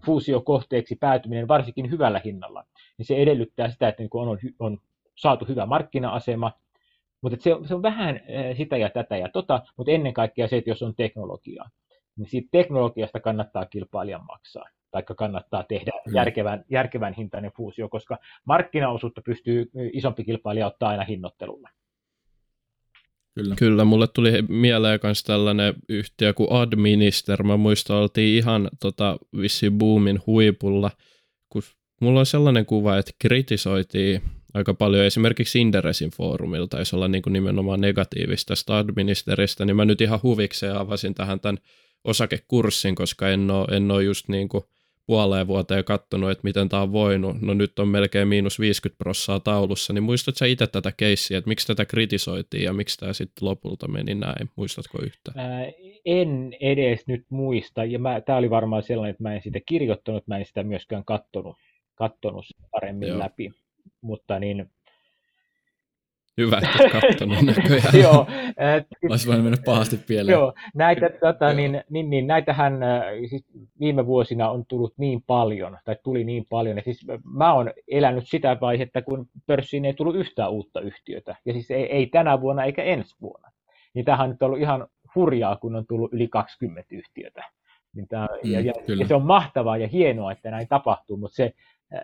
fuusiokohteeksi 0.06 0.96
päätyminen 0.96 1.48
varsinkin 1.48 1.92
hyvällä 1.92 2.22
hinnalla, 2.26 2.66
niin 2.98 3.06
se 3.06 3.16
edellyttää 3.16 3.70
sitä, 3.70 3.88
että 3.88 4.04
niin 4.04 4.10
on, 4.14 4.38
on 4.60 4.78
saatu 5.16 5.46
hyvä 5.46 5.66
markkina-asema, 5.66 6.52
mutta 7.22 7.38
se 7.42 7.54
on, 7.54 7.68
se 7.68 7.76
on 7.76 7.82
vähän 7.82 8.20
sitä 8.58 8.78
ja 8.78 8.90
tätä 8.90 9.18
ja 9.18 9.30
tota, 9.30 9.62
mutta 9.78 9.92
ennen 9.92 10.14
kaikkea 10.14 10.48
se, 10.48 10.58
että 10.58 10.70
jos 10.70 10.84
on 10.84 10.96
teknologiaa, 10.96 11.70
niin 12.18 12.30
siitä 12.30 12.48
teknologiasta 12.52 13.20
kannattaa 13.20 13.66
kilpailijan 13.66 14.26
maksaa, 14.26 14.66
tai 14.92 15.04
kannattaa 15.18 15.64
tehdä 15.64 15.92
järkevän, 16.14 16.66
järkevän 16.70 17.14
hintainen 17.14 17.52
fuusio, 17.58 17.90
koska 17.90 18.18
markkinaosuutta 18.46 19.22
pystyy 19.22 19.72
isompi 19.94 20.24
kilpailija 20.24 20.68
ottaa 20.68 20.90
aina 20.90 21.04
hinnoittelulla. 21.04 21.70
Kyllä. 23.36 23.56
Kyllä, 23.56 23.86
mulle 23.86 24.08
tuli 24.08 24.42
mieleen 24.42 25.00
myös 25.04 25.24
tällainen 25.24 25.74
yhtiö 25.90 26.34
kuin 26.34 26.52
Administer. 26.52 27.44
Mä 27.44 27.58
muistan, 27.58 27.98
oltiin 27.98 28.38
ihan 28.38 28.70
tota, 28.82 29.18
vissi 29.42 29.72
boomin 29.72 30.20
huipulla, 30.28 30.92
kun 31.50 31.62
mulla 32.02 32.20
on 32.20 32.26
sellainen 32.26 32.66
kuva, 32.66 32.98
että 32.98 33.12
kritisoitiin 33.20 34.22
aika 34.54 34.74
paljon 34.74 35.06
esimerkiksi 35.06 35.62
Inderesin 35.62 36.12
foorumilta, 36.12 36.80
jos 36.80 36.94
olla 36.94 37.08
niin 37.08 37.22
kuin 37.22 37.34
nimenomaan 37.34 37.82
negatiivista 37.82 38.48
tästä 38.48 38.78
administeristä, 38.78 39.66
niin 39.66 39.76
mä 39.76 39.86
nyt 39.86 40.02
ihan 40.02 40.20
huvikseen 40.24 40.76
avasin 40.76 41.14
tähän 41.14 41.40
tämän 41.40 41.58
osakekurssin, 42.04 42.96
koska 42.96 43.30
en 43.30 43.52
ole, 43.52 43.78
en 43.78 43.92
ole 43.92 44.04
just 44.04 44.28
niin 44.28 44.50
kuin 44.50 44.64
puoleen 45.06 45.48
vuoteen 45.48 45.84
katsonut, 45.84 46.32
että 46.32 46.44
miten 46.44 46.70
tämä 46.70 46.82
on 46.82 46.92
voinut. 46.92 47.42
No 47.42 47.54
nyt 47.54 47.80
on 47.80 47.88
melkein 47.88 48.28
miinus 48.28 48.60
50 48.60 48.98
prossaa 48.98 49.40
taulussa, 49.40 49.94
niin 49.94 50.04
muistatko 50.04 50.38
sä 50.38 50.46
itse 50.46 50.68
tätä 50.68 50.92
keissiä, 50.98 51.38
että 51.38 51.48
miksi 51.48 51.68
tätä 51.68 51.86
kritisoitiin 51.86 52.64
ja 52.64 52.74
miksi 52.74 52.98
tämä 52.98 53.14
sitten 53.14 53.48
lopulta 53.48 53.88
meni 53.88 54.16
näin? 54.16 54.50
Muistatko 54.56 54.98
yhtään? 55.02 55.52
Ää, 55.52 55.72
en 56.06 56.54
edes 56.60 57.08
nyt 57.08 57.26
muista, 57.30 57.86
ja 57.86 58.00
tämä 58.26 58.38
oli 58.38 58.50
varmaan 58.50 58.84
sellainen, 58.84 59.12
että 59.12 59.24
mä 59.24 59.36
en 59.36 59.42
sitä 59.42 59.60
kirjoittanut, 59.66 60.28
mä 60.28 60.38
en 60.38 60.46
sitä 60.46 60.64
myöskään 60.64 61.06
kattonut, 61.06 61.56
kattonut 61.96 62.46
paremmin 62.72 63.08
Joo. 63.08 63.20
läpi. 63.20 63.52
Mutta 64.02 64.40
niin, 64.40 64.70
Hyvä, 66.38 66.58
että 66.58 67.00
katsonut 67.00 67.42
näköjään. 67.58 68.00
Joo. 68.02 68.28
Olisi 69.10 69.28
voinut 69.28 69.44
mennä 69.44 69.58
pahasti 69.66 69.98
pieleen. 70.08 70.34
Joo, 70.34 70.54
näitä, 70.76 71.10
tota, 71.10 71.54
niin, 71.54 71.84
niin, 71.90 72.10
niin, 72.10 72.28
näitähän 72.28 72.80
siis 73.30 73.46
viime 73.80 74.06
vuosina 74.06 74.50
on 74.50 74.66
tullut 74.66 74.94
niin 74.98 75.24
paljon, 75.28 75.78
tai 75.86 75.96
tuli 76.04 76.24
niin 76.24 76.46
paljon, 76.50 76.78
että 76.78 76.92
siis 76.92 77.06
mä 77.26 77.54
oon 77.54 77.72
elänyt 77.88 78.28
sitä 78.28 78.58
vaihetta, 78.62 79.02
kun 79.02 79.28
pörssiin 79.48 79.86
ei 79.86 79.94
tullut 79.94 80.16
yhtään 80.16 80.52
uutta 80.52 80.82
yhtiötä, 80.82 81.36
ja 81.46 81.54
siis 81.54 81.72
ei, 81.72 81.86
ei 81.86 82.08
tänä 82.08 82.42
vuonna 82.42 82.64
eikä 82.64 82.84
ensi 82.84 83.16
vuonna. 83.22 83.52
Niin 83.94 84.06
tämähän 84.06 84.26
on 84.26 84.30
nyt 84.30 84.44
ollut 84.44 84.60
ihan 84.60 84.88
hurjaa, 85.16 85.56
kun 85.56 85.76
on 85.76 85.88
tullut 85.88 86.14
yli 86.14 86.28
20 86.28 86.96
yhtiötä. 86.96 87.44
Niin 87.96 88.08
tämä, 88.08 88.28
mm, 88.44 88.52
ja, 88.52 88.60
ja, 88.60 88.74
ja 89.00 89.08
se 89.08 89.16
on 89.16 89.26
mahtavaa 89.26 89.78
ja 89.78 89.88
hienoa, 89.88 90.32
että 90.32 90.52
näin 90.52 90.68
tapahtuu, 90.68 91.18
mutta 91.18 91.36
se 91.36 91.54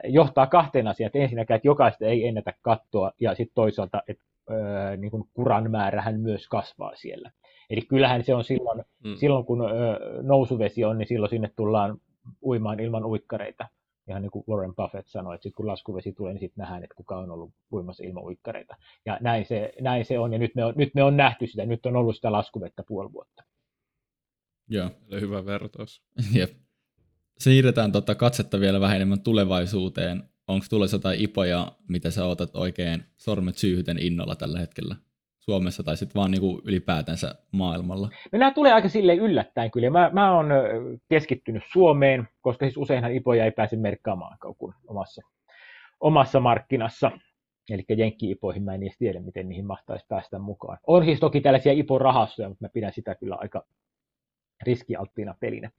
johtaa 0.03 0.47
kahteen 0.47 0.87
asiaan. 0.87 1.07
Että 1.07 1.19
ensinnäkään, 1.19 1.55
että 1.55 1.67
jokaista 1.67 2.05
ei 2.05 2.27
ennätä 2.27 2.53
kattoa, 2.61 3.11
ja 3.21 3.35
sitten 3.35 3.55
toisaalta, 3.55 4.03
että 4.07 4.23
öö, 4.51 4.97
niin 4.97 5.11
kuin 5.11 5.23
kuran 5.33 5.71
määrähän 5.71 6.19
myös 6.19 6.47
kasvaa 6.47 6.95
siellä. 6.95 7.31
Eli 7.69 7.81
kyllähän 7.81 8.23
se 8.23 8.35
on 8.35 8.43
silloin, 8.43 8.83
mm. 9.03 9.15
silloin 9.15 9.45
kun 9.45 9.61
öö, 9.61 10.21
nousuvesi 10.21 10.85
on, 10.85 10.97
niin 10.97 11.07
silloin 11.07 11.29
sinne 11.29 11.51
tullaan 11.55 11.97
uimaan 12.43 12.79
ilman 12.79 13.05
uikkareita. 13.05 13.67
Ihan 14.07 14.21
niin 14.21 14.31
kuin 14.31 14.45
Warren 14.49 14.75
Buffett 14.75 15.07
sanoi, 15.07 15.35
että 15.35 15.43
sitten 15.43 15.57
kun 15.57 15.67
laskuvesi 15.67 16.13
tulee, 16.13 16.33
niin 16.33 16.39
sitten 16.39 16.61
nähdään, 16.61 16.83
että 16.83 16.95
kuka 16.95 17.17
on 17.17 17.31
ollut 17.31 17.53
uimassa 17.71 18.03
ilman 18.03 18.23
uikkareita. 18.23 18.75
Ja 19.05 19.17
näin 19.21 19.45
se, 19.45 19.73
näin 19.81 20.05
se 20.05 20.19
on, 20.19 20.33
ja 20.33 20.39
nyt 20.39 20.55
me 20.55 20.65
on, 20.65 20.73
nyt 20.77 20.95
me 20.95 21.03
on 21.03 21.17
nähty 21.17 21.47
sitä, 21.47 21.65
nyt 21.65 21.85
on 21.85 21.95
ollut 21.95 22.15
sitä 22.15 22.31
laskuvettä 22.31 22.83
puoli 22.87 23.13
vuotta. 23.13 23.43
Joo, 24.67 24.89
hyvä 25.21 25.45
vertaus. 25.45 26.03
Jep 26.35 26.51
siirretään 27.39 27.91
tota 27.91 28.15
katsetta 28.15 28.59
vielä 28.59 28.79
vähän 28.79 28.95
enemmän 28.95 29.21
tulevaisuuteen. 29.21 30.23
Onko 30.47 30.65
tulossa 30.69 30.95
jotain 30.95 31.21
ipoja, 31.21 31.71
mitä 31.87 32.11
sä 32.11 32.25
otat 32.25 32.55
oikein 32.55 33.03
sormet 33.17 33.57
syyhyten 33.57 33.97
innolla 33.99 34.35
tällä 34.35 34.59
hetkellä 34.59 34.95
Suomessa 35.39 35.83
tai 35.83 35.97
sitten 35.97 36.19
vaan 36.19 36.31
niinku 36.31 36.61
ylipäätänsä 36.65 37.35
maailmalla? 37.51 38.09
No 38.31 38.39
nämä 38.39 38.51
tulee 38.51 38.73
aika 38.73 38.89
sille 38.89 39.15
yllättäen 39.15 39.71
kyllä. 39.71 39.89
Mä, 39.89 40.09
mä 40.13 40.35
oon 40.35 40.47
keskittynyt 41.09 41.63
Suomeen, 41.71 42.27
koska 42.41 42.65
siis 42.65 42.77
useinhan 42.77 43.13
ipoja 43.13 43.45
ei 43.45 43.51
pääse 43.51 43.75
merkkaamaan 43.75 44.37
kuin 44.57 44.73
omassa, 44.87 45.21
omassa 45.99 46.39
markkinassa. 46.39 47.11
Eli 47.69 47.85
jenkki-ipoihin 47.97 48.63
mä 48.63 48.73
en 48.73 48.83
edes 48.83 48.97
tiedä, 48.97 49.19
miten 49.19 49.49
niihin 49.49 49.65
mahtaisi 49.65 50.05
päästä 50.09 50.39
mukaan. 50.39 50.77
On 50.87 51.05
siis 51.05 51.19
toki 51.19 51.41
tällaisia 51.41 51.73
ipo-rahastoja, 51.73 52.49
mutta 52.49 52.65
mä 52.65 52.69
pidän 52.69 52.93
sitä 52.93 53.15
kyllä 53.15 53.35
aika 53.39 53.65
riskialttiina 54.65 55.35
pelinä 55.39 55.71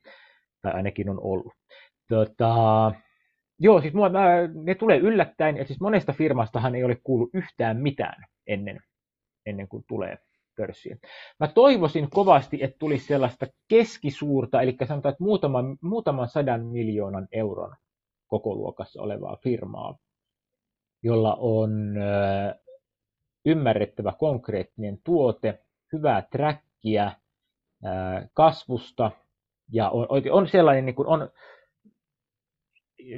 tai 0.62 0.72
ainakin 0.72 1.10
on 1.10 1.20
ollut. 1.20 1.52
Tota, 2.08 2.92
joo, 3.58 3.80
siis 3.80 3.94
mua, 3.94 4.08
mä, 4.08 4.26
ne 4.64 4.74
tulee 4.74 4.98
yllättäen, 4.98 5.56
ja 5.56 5.64
siis 5.64 5.80
monesta 5.80 6.12
firmastahan 6.12 6.74
ei 6.74 6.84
ole 6.84 6.96
kuullut 7.04 7.30
yhtään 7.34 7.76
mitään 7.76 8.24
ennen, 8.46 8.80
ennen 9.46 9.68
kuin 9.68 9.84
tulee 9.88 10.18
pörssiin. 10.56 11.00
Mä 11.40 11.48
toivoisin 11.48 12.10
kovasti, 12.10 12.58
että 12.62 12.76
tulisi 12.78 13.06
sellaista 13.06 13.46
keskisuurta, 13.68 14.62
eli 14.62 14.76
sanotaan, 14.84 15.12
että 15.12 15.24
muutaman, 15.24 15.78
muutaman 15.82 16.28
sadan 16.28 16.66
miljoonan 16.66 17.28
euron 17.32 17.76
koko 18.26 18.54
luokassa 18.54 19.02
olevaa 19.02 19.36
firmaa, 19.42 19.98
jolla 21.02 21.36
on 21.40 21.96
ö, 21.96 22.54
ymmärrettävä 23.46 24.12
konkreettinen 24.18 24.98
tuote, 25.04 25.58
hyvää 25.92 26.22
trackia, 26.32 27.12
kasvusta 28.34 29.10
ja 29.72 29.90
on, 29.90 30.06
on 30.30 30.48
sellainen, 30.48 30.86
niin 30.86 30.94
kuin 30.94 31.08
on, 31.08 31.30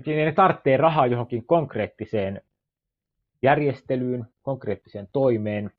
ne 0.06 0.32
tarvitsee 0.32 0.76
rahaa 0.76 1.06
johonkin 1.06 1.46
konkreettiseen 1.46 2.40
järjestelyyn, 3.42 4.26
konkreettiseen 4.42 5.08
toimeen, 5.12 5.70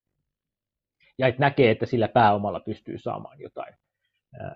ja 1.18 1.28
että 1.28 1.42
näkee, 1.42 1.72
että 1.72 1.86
sillä 1.86 2.08
pääomalla 2.08 2.60
pystyy 2.60 2.98
saamaan 2.98 3.40
jotain 3.40 3.76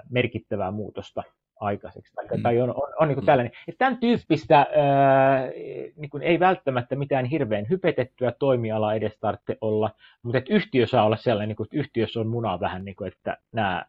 merkittävää 0.10 0.72
muutosta 0.72 1.24
aikaiseksi. 1.60 2.14
Tai, 2.14 2.38
mm. 2.38 2.44
tai 2.44 2.62
on, 2.62 2.70
on, 2.70 2.94
on 3.00 3.08
niin 3.08 3.16
kuin 3.16 3.24
mm. 3.24 3.26
tällainen. 3.26 3.52
Että 3.68 3.78
tämän 3.80 3.98
tyyppistä 3.98 4.58
ää, 4.58 5.48
niin 5.96 6.10
kuin 6.10 6.24
ei 6.24 6.40
välttämättä 6.40 6.96
mitään 6.96 7.26
hirveän 7.26 7.66
hypetettyä 7.70 8.34
toimialaa 8.40 8.94
edes 8.94 9.18
tarvitse 9.20 9.58
olla, 9.62 9.92
mutta 10.24 10.38
että 10.38 10.54
yhtiö 10.54 10.88
saa 10.88 11.06
olla 11.06 11.18
sellainen, 11.18 11.48
niin 11.48 11.56
kuin, 11.56 11.66
että 11.66 11.78
yhtiössä 11.78 12.20
on 12.20 12.28
munaa 12.28 12.60
vähän, 12.60 12.86
niin 12.86 12.96
kuin, 12.96 13.08
että 13.08 13.38
nämä 13.52 13.86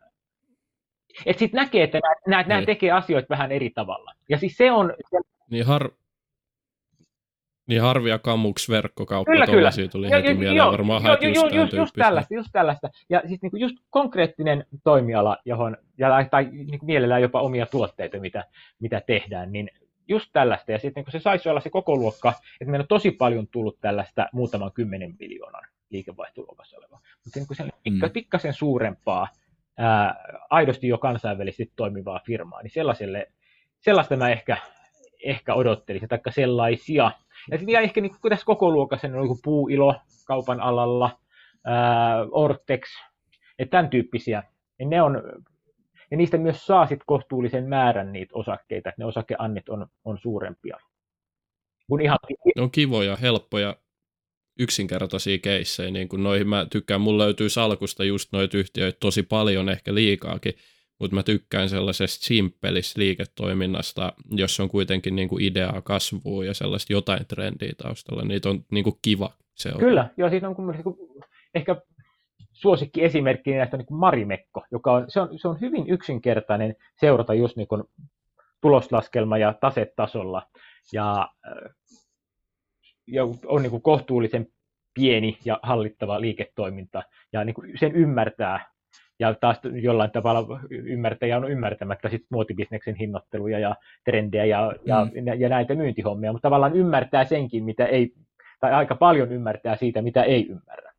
että 1.27 1.39
sitten 1.39 1.59
näkee, 1.59 1.83
että 1.83 2.01
nämä, 2.27 2.43
nämä, 2.43 2.61
niin. 2.61 2.67
tekee 2.67 2.91
asioita 2.91 3.27
vähän 3.31 3.53
eri 3.53 3.71
tavalla. 3.71 4.13
Ja 4.29 4.39
siis 4.39 4.57
se 4.57 4.73
on... 4.73 4.95
Niin, 5.51 5.67
har... 5.67 5.91
niin 7.67 7.83
Harvi 7.83 8.11
ja 8.11 8.19
Kamuks 8.19 8.69
verkkokauppa 8.69 9.33
kyllä, 9.33 9.47
kyllä. 9.47 9.71
tuli 9.91 10.11
heti 10.11 10.29
jo, 10.29 10.35
mieleen, 10.35 10.57
jo, 10.57 10.73
varmaan 10.73 11.03
jo, 11.05 11.17
jo, 11.21 11.29
just, 11.29 11.55
just, 11.55 11.73
just, 11.73 11.95
tällaista, 11.99 12.35
just 12.35 12.49
tällaista. 12.53 12.89
Ja 13.09 13.23
siis 13.27 13.43
niinku 13.43 13.57
just 13.57 13.77
konkreettinen 13.91 14.65
toimiala, 14.85 15.37
johon, 15.45 15.77
ja, 15.99 16.09
tai 16.31 16.45
niinku 16.45 16.87
mielellään 16.87 17.23
jopa 17.23 17.41
omia 17.41 17.67
tuotteita, 17.67 18.21
mitä, 18.21 18.45
mitä 18.81 19.03
tehdään, 19.07 19.53
niin 19.53 19.71
just 20.09 20.31
tällaista. 20.33 20.73
Ja 20.73 20.79
sitten 20.79 21.05
niin 21.05 21.13
se 21.13 21.21
saisi 21.21 21.49
olla 21.49 21.61
se 21.61 21.71
koko 21.71 21.97
luokka, 21.97 22.33
että 22.61 22.71
meillä 22.71 22.85
on 22.85 22.89
tosi 22.89 23.11
paljon 23.11 23.47
tullut 23.47 23.81
tällaista 23.81 24.29
muutaman 24.33 24.73
kymmenen 24.73 25.15
miljoonan 25.19 25.65
liikevaihtoluokassa 25.91 26.77
olevaa. 26.77 27.01
Mutta 27.25 27.41
niin 27.41 27.57
se 27.57 27.69
pikka, 27.83 28.07
mm. 28.07 28.13
pikkasen 28.13 28.55
suurempaa, 28.55 29.29
ää, 29.79 30.15
aidosti 30.51 30.89
jo 30.89 30.99
kansainvälisesti 30.99 31.73
toimivaa 31.77 32.21
firmaa, 32.27 32.63
niin 32.63 32.71
sellaiselle, 32.71 33.27
sellaista 33.81 34.17
mä 34.17 34.29
ehkä, 34.29 34.57
ehkä 35.25 35.55
odottelisin, 35.55 36.09
taikka 36.09 36.31
sellaisia. 36.31 37.11
Ja 37.51 37.59
sitten 37.59 37.83
ehkä 37.83 38.01
niin 38.01 38.13
tässä 38.29 38.47
koko 38.47 38.71
luokassa 38.71 39.07
on 39.07 39.13
niin 39.13 39.39
puuilo 39.45 39.95
kaupan 40.27 40.61
alalla, 40.61 41.19
ää, 41.65 42.27
Ortex, 42.31 42.89
että 43.59 43.71
tämän 43.71 43.91
tyyppisiä. 43.91 44.43
Ja, 44.79 44.87
ne 44.87 45.03
on, 45.03 45.23
ja 46.11 46.17
niistä 46.17 46.39
myös 46.39 46.67
saa 46.67 46.87
sit 46.87 47.01
kohtuullisen 47.07 47.69
määrän 47.69 48.13
niitä 48.13 48.33
osakkeita, 48.35 48.89
että 48.89 49.03
ne 49.03 49.07
osakeannit 49.07 49.69
on, 49.69 49.87
on 50.05 50.19
suurempia. 50.19 50.77
Kun 51.89 52.01
ihan... 52.01 52.19
Ne 52.57 52.63
on 52.63 52.71
kivoja, 52.71 53.17
helppoja 53.17 53.77
yksinkertaisia 54.59 55.39
keissejä, 55.39 55.91
niin 55.91 56.09
kuin 56.09 56.23
noihin 56.23 56.49
mä 56.49 56.67
tykkään, 56.71 57.01
mulla 57.01 57.25
löytyy 57.25 57.49
salkusta 57.49 58.05
just 58.05 58.33
noita 58.33 58.57
yhtiöitä 58.57 58.99
tosi 59.01 59.23
paljon, 59.23 59.69
ehkä 59.69 59.95
liikaakin, 59.95 60.55
mutta 60.99 61.15
mä 61.15 61.23
tykkään 61.23 61.69
sellaisesta 61.69 62.25
simppelistä 62.27 63.01
liiketoiminnasta, 63.01 64.13
jos 64.31 64.61
on 64.61 64.69
kuitenkin 64.69 65.17
niin 65.17 65.29
kuin 65.29 65.45
ideaa 65.45 65.83
kasvua 65.83 66.45
ja 66.45 66.55
sellaista 66.55 66.93
jotain 66.93 67.27
trendiä 67.27 67.73
taustalla. 67.83 68.23
Niitä 68.23 68.51
on 68.51 68.65
niin 68.71 68.85
kuin 68.85 68.99
kiva 69.03 69.33
seurata. 69.55 69.85
Kyllä, 69.85 70.09
joo, 70.17 70.31
siitä 70.31 70.49
on 70.49 70.55
kuin, 70.55 70.77
ehkä 71.55 71.77
suosikki 72.53 73.05
esimerkki 73.05 73.51
näistä 73.51 73.77
niin 73.77 73.87
kuin 73.87 73.99
Marimekko, 73.99 74.65
joka 74.71 74.93
on 74.93 75.05
se, 75.09 75.21
on, 75.21 75.39
se 75.39 75.49
on 75.49 75.61
hyvin 75.61 75.91
yksinkertainen 75.91 76.77
seurata 77.01 77.35
just 77.35 77.57
niin 77.57 77.69
kuin 77.69 77.85
tuloslaskelma- 78.61 79.39
ja 79.39 79.55
tasetasolla. 79.61 80.47
Ja, 80.93 81.29
ja 83.09 83.25
on 83.47 83.63
niin 83.63 83.71
kuin 83.71 83.83
kohtuullisen 83.83 84.47
pieni 84.95 85.39
ja 85.45 85.61
hallittava 85.63 86.21
liiketoiminta, 86.21 87.03
ja 87.33 87.45
niin 87.45 87.55
kuin 87.55 87.73
sen 87.81 87.93
ymmärtää 87.93 88.71
ja 89.21 89.35
taas 89.35 89.57
jollain 89.83 90.11
tavalla 90.11 90.61
ymmärtäjä 90.71 91.37
on 91.37 91.51
ymmärtämättä 91.51 92.09
sit 92.09 92.27
muotibisneksen 92.31 92.95
hinnoitteluja 92.95 93.59
ja 93.59 93.77
trendejä 94.05 94.45
ja, 94.45 94.73
ja, 94.85 95.05
mm. 95.05 95.41
ja 95.41 95.49
näitä 95.49 95.75
myyntihommia, 95.75 96.33
mutta 96.33 96.49
tavallaan 96.49 96.77
ymmärtää 96.77 97.25
senkin, 97.25 97.65
mitä 97.65 97.87
ei, 97.87 98.15
tai 98.61 98.73
aika 98.73 98.95
paljon 98.95 99.33
ymmärtää 99.33 99.77
siitä, 99.77 100.03
mitä 100.03 100.23
ei 100.23 100.47
ymmärrä. 100.49 100.93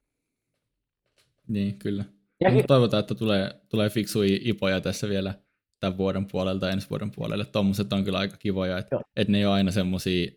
Niin, 1.48 1.80
kyllä. 1.80 2.04
Ja 2.42 2.52
no, 2.52 2.62
toivotaan, 2.68 3.00
että 3.00 3.16
tulee, 3.16 3.50
tulee 3.70 3.90
fiksuja 3.90 4.38
ipoja 4.42 4.82
tässä 4.82 5.10
vielä 5.10 5.34
tämän 5.80 5.98
vuoden 5.98 6.26
puolelta 6.32 6.70
ensi 6.70 6.90
vuoden 6.90 7.12
puolelle. 7.12 7.46
Tuommoiset 7.46 7.94
on 7.94 8.04
kyllä 8.04 8.20
aika 8.20 8.38
kivoja, 8.38 8.78
että, 8.78 9.00
että 9.16 9.32
ne 9.32 9.38
ei 9.38 9.46
ole 9.46 9.54
aina 9.54 9.72
semmoisia, 9.72 10.32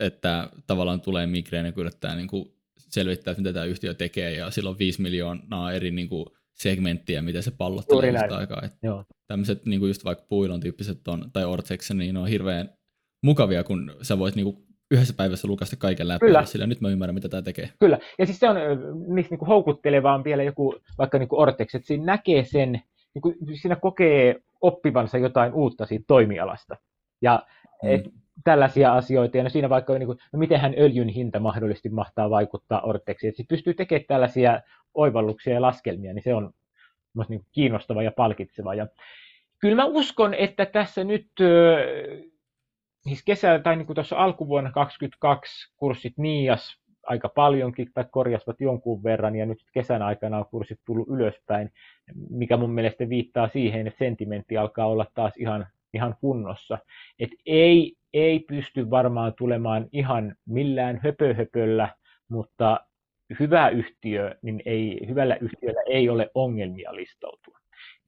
että 0.00 0.48
tavallaan 0.66 1.00
tulee 1.00 1.26
migreeni, 1.26 1.72
kun 1.72 1.80
yrittää 1.80 2.16
niin 2.16 2.28
kuin 2.28 2.52
selvittää, 2.78 3.32
että 3.32 3.42
mitä 3.42 3.52
tämä 3.52 3.64
yhtiö 3.64 3.94
tekee, 3.94 4.32
ja 4.34 4.50
silloin 4.50 4.78
5 4.78 5.02
miljoonaa 5.02 5.72
eri 5.72 5.90
niin 5.90 6.08
kuin 6.08 6.26
segmenttiä, 6.54 7.22
miten 7.22 7.42
se 7.42 7.50
pallottelee 7.50 8.10
yhtä 8.10 8.36
aikaa. 8.36 8.62
Että 8.64 8.78
Joo. 8.82 9.04
Tämmöiset 9.26 9.66
niin 9.66 9.80
kuin 9.80 9.90
just 9.90 10.04
vaikka 10.04 10.24
Puilon 10.28 10.60
tyyppiset 10.60 11.08
on, 11.08 11.30
tai 11.32 11.44
Orteksen, 11.44 11.98
niin 11.98 12.14
ne 12.14 12.20
on 12.20 12.28
hirveän 12.28 12.68
mukavia, 13.22 13.64
kun 13.64 13.96
sä 14.02 14.18
voit 14.18 14.34
niin 14.34 14.44
kuin 14.44 14.66
yhdessä 14.90 15.14
päivässä 15.14 15.48
lukasta 15.48 15.76
kaiken 15.76 16.08
läpi, 16.08 16.26
Kyllä. 16.26 16.44
sillä 16.44 16.66
nyt 16.66 16.80
mä 16.80 16.88
ymmärrän, 16.88 17.14
mitä 17.14 17.28
tämä 17.28 17.42
tekee. 17.42 17.70
Kyllä, 17.80 17.98
ja 18.18 18.26
siis 18.26 18.38
se 18.38 18.48
on 18.48 18.56
niistä 19.14 19.34
niin 19.34 19.46
houkuttelevaa 19.46 20.14
on 20.14 20.24
vielä 20.24 20.42
joku, 20.42 20.74
vaikka 20.98 21.18
niin 21.18 21.28
Ortex, 21.32 21.74
että 21.74 21.86
siinä 21.86 22.04
näkee 22.04 22.44
sen, 22.44 22.72
niin 23.14 23.22
kuin, 23.22 23.36
siinä 23.60 23.76
kokee 23.76 24.36
oppivansa 24.60 25.18
jotain 25.18 25.52
uutta 25.52 25.86
siitä 25.86 26.04
toimialasta. 26.08 26.76
Ja 27.22 27.46
mm. 27.82 27.88
et, 27.90 28.08
tällaisia 28.44 28.94
asioita, 28.94 29.36
ja 29.36 29.42
no 29.42 29.48
siinä 29.48 29.68
vaikka, 29.68 29.98
niin 29.98 30.06
kuin, 30.06 30.18
no 30.32 30.38
mitenhän 30.38 30.74
öljyn 30.78 31.08
hinta 31.08 31.40
mahdollisesti 31.40 31.88
mahtaa 31.88 32.30
vaikuttaa 32.30 32.80
Ortexiin, 32.80 33.28
että 33.28 33.42
pystyy 33.48 33.74
tekemään 33.74 34.04
tällaisia 34.08 34.60
oivalluksia 34.94 35.54
ja 35.54 35.62
laskelmia, 35.62 36.12
niin 36.12 36.22
se 36.22 36.34
on 36.34 36.52
niin 37.28 37.44
kiinnostava 37.52 38.02
ja 38.02 38.12
palkitseva. 38.12 38.74
Ja 38.74 38.86
kyllä 39.58 39.76
mä 39.76 39.84
uskon, 39.84 40.34
että 40.34 40.66
tässä 40.66 41.04
nyt 41.04 41.26
siis 43.00 43.24
kesä, 43.24 43.58
tai 43.58 43.76
niin 43.76 43.86
kuin 43.86 43.94
tuossa 43.94 44.16
alkuvuonna 44.16 44.70
2022 44.70 45.72
kurssit 45.76 46.18
Nias 46.18 46.80
aika 47.06 47.28
paljonkin 47.28 47.90
tai 47.94 48.04
korjasivat 48.10 48.60
jonkun 48.60 49.02
verran 49.02 49.36
ja 49.36 49.46
nyt 49.46 49.58
kesän 49.72 50.02
aikana 50.02 50.38
on 50.38 50.46
kurssit 50.50 50.80
tullut 50.86 51.08
ylöspäin, 51.08 51.70
mikä 52.30 52.56
mun 52.56 52.70
mielestä 52.70 53.08
viittaa 53.08 53.48
siihen, 53.48 53.86
että 53.86 53.98
sentimentti 53.98 54.56
alkaa 54.56 54.86
olla 54.86 55.06
taas 55.14 55.32
ihan, 55.36 55.66
ihan 55.94 56.16
kunnossa. 56.20 56.78
Et 57.18 57.30
ei, 57.46 57.96
ei 58.14 58.40
pysty 58.40 58.90
varmaan 58.90 59.34
tulemaan 59.38 59.88
ihan 59.92 60.34
millään 60.46 61.00
höpöhöpöllä, 61.04 61.94
mutta 62.28 62.80
hyvä 63.40 63.68
yhtiö, 63.68 64.34
niin 64.42 64.62
ei, 64.64 65.00
hyvällä 65.08 65.36
yhtiöllä 65.40 65.80
ei 65.88 66.08
ole 66.08 66.30
ongelmia 66.34 66.94
listautua. 66.94 67.58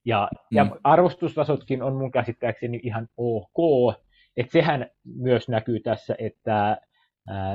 Ja, 0.04 0.28
mm. 0.32 0.56
ja 0.56 0.66
arvostustasotkin 0.84 1.82
on 1.82 1.96
mun 1.96 2.10
käsittääkseni 2.10 2.80
ihan 2.82 3.08
ok, 3.16 3.96
että 4.36 4.52
sehän 4.52 4.90
myös 5.04 5.48
näkyy 5.48 5.80
tässä, 5.80 6.14
että 6.18 6.80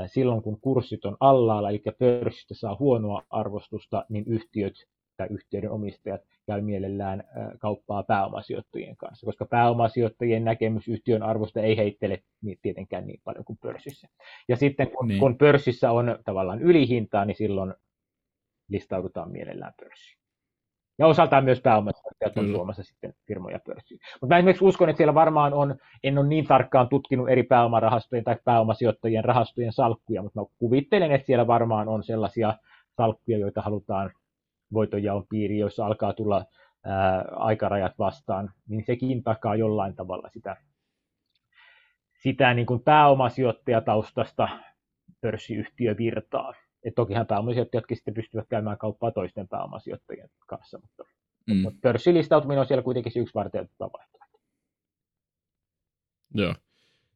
silloin 0.06 0.42
kun 0.42 0.62
kurssit 0.62 1.06
on 1.06 1.18
allaalla, 1.20 1.70
eli 1.70 1.82
pörssistä 2.00 2.54
saa 2.54 2.78
huonoa 2.80 3.24
arvostusta, 3.30 4.06
niin 4.10 4.24
yhtiöt 4.28 4.74
tai 5.18 5.28
yhtiöiden 5.32 5.72
omistajat 5.72 6.22
käy 6.46 6.62
mielellään 6.62 7.24
kauppaa 7.60 8.04
pääomasijoittajien 8.04 8.98
kanssa, 8.98 9.26
koska 9.26 9.46
pääomasijoittajien 9.46 10.46
näkemys 10.46 10.88
yhtiön 10.88 11.24
arvosta 11.24 11.62
ei 11.62 11.78
heittele 11.78 12.24
niin 12.42 12.60
tietenkään 12.62 13.08
niin 13.08 13.22
paljon 13.24 13.46
kuin 13.46 13.60
pörssissä. 13.62 14.08
Ja 14.48 14.56
sitten 14.56 14.92
kun, 14.92 15.08
niin. 15.08 15.20
kun 15.20 15.38
pörssissä 15.38 15.92
on 15.92 16.20
tavallaan 16.26 16.62
ylihintaa, 16.62 17.26
niin 17.26 17.38
silloin 17.38 17.74
listaudutaan 18.70 19.32
mielellään 19.32 19.74
pörssiin. 19.82 20.18
Ja 21.00 21.08
osaltaan 21.08 21.44
myös 21.44 21.62
pääomasijoittajat 21.62 22.38
on 22.38 22.52
tuomassa 22.54 22.84
sitten 22.84 23.14
firmoja 23.28 23.60
pörssiin. 23.66 24.00
Mutta 24.22 24.34
mä 24.34 24.38
esimerkiksi 24.38 24.66
uskon, 24.66 24.90
että 24.90 24.98
siellä 24.98 25.14
varmaan 25.14 25.54
on, 25.54 25.76
en 26.04 26.18
ole 26.18 26.28
niin 26.28 26.48
tarkkaan 26.48 26.90
tutkinut 26.90 27.30
eri 27.30 27.44
pääomarahastojen 27.44 28.24
tai 28.24 28.36
pääomasijoittajien 28.46 29.26
rahastojen 29.26 29.74
salkkuja, 29.74 30.24
mutta 30.24 30.42
mä 30.42 30.46
kuvittelen, 30.58 31.12
että 31.12 31.26
siellä 31.26 31.48
varmaan 31.48 31.88
on 31.88 32.04
sellaisia 32.04 32.54
salkkuja, 32.98 33.38
joita 33.38 33.62
halutaan 33.62 34.12
voitonjaon 34.74 35.28
piiri, 35.30 35.60
joissa 35.60 35.86
alkaa 35.86 36.14
tulla 36.14 36.46
ää, 36.84 37.26
aikarajat 37.32 38.00
vastaan, 38.00 38.54
niin 38.68 38.84
sekin 38.86 39.24
takaa 39.24 39.56
jollain 39.56 39.96
tavalla 39.96 40.30
sitä, 40.30 40.58
sitä 42.24 42.54
niin 42.54 42.66
kuin 42.66 42.84
pääomasijoittajataustasta 42.84 44.50
pörssiyhtiövirtaa. 45.22 46.54
Et 46.84 46.96
tokihan 46.96 47.28
pääomasijoittajatkin 47.28 47.98
sitten 47.98 48.14
pystyvät 48.14 48.46
käymään 48.50 48.78
kauppaa 48.78 49.12
toisten 49.12 49.48
pääomasijoittajien 49.48 50.30
kanssa, 50.48 50.80
mutta, 50.80 51.04
mm. 51.48 51.56
mutta 51.56 51.80
pörssilistautuminen 51.82 52.60
on 52.60 52.66
siellä 52.68 52.84
kuitenkin 52.84 53.22
yksi 53.22 53.34
varteutettava 53.34 53.90
vaihtoehto. 53.94 54.40
Joo. 56.34 56.56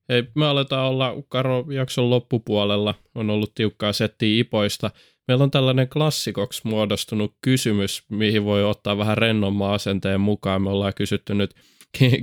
Hei, 0.09 0.23
me 0.35 0.45
aletaan 0.45 0.87
olla 0.87 1.13
Karo 1.29 1.65
jakson 1.69 2.09
loppupuolella. 2.09 2.95
On 3.15 3.29
ollut 3.29 3.51
tiukkaa 3.55 3.93
settiä 3.93 4.39
ipoista. 4.39 4.91
Meillä 5.31 5.43
on 5.43 5.51
tällainen 5.51 5.89
klassikoksi 5.89 6.61
muodostunut 6.63 7.35
kysymys, 7.41 8.03
mihin 8.09 8.45
voi 8.45 8.63
ottaa 8.63 8.97
vähän 8.97 9.17
rennomman 9.17 9.73
asenteen 9.73 10.21
mukaan. 10.21 10.61
Me 10.61 10.69
ollaan 10.69 10.93
kysytty 10.93 11.33
nyt 11.33 11.55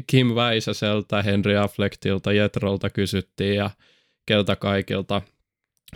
Kim 0.06 0.34
Väisäseltä, 0.34 1.22
Henry 1.22 1.56
Afflektilta, 1.56 2.32
Jetrolta 2.32 2.90
kysyttiin 2.90 3.56
ja 3.56 3.70
keltä 4.26 4.56
kaikilta 4.56 5.22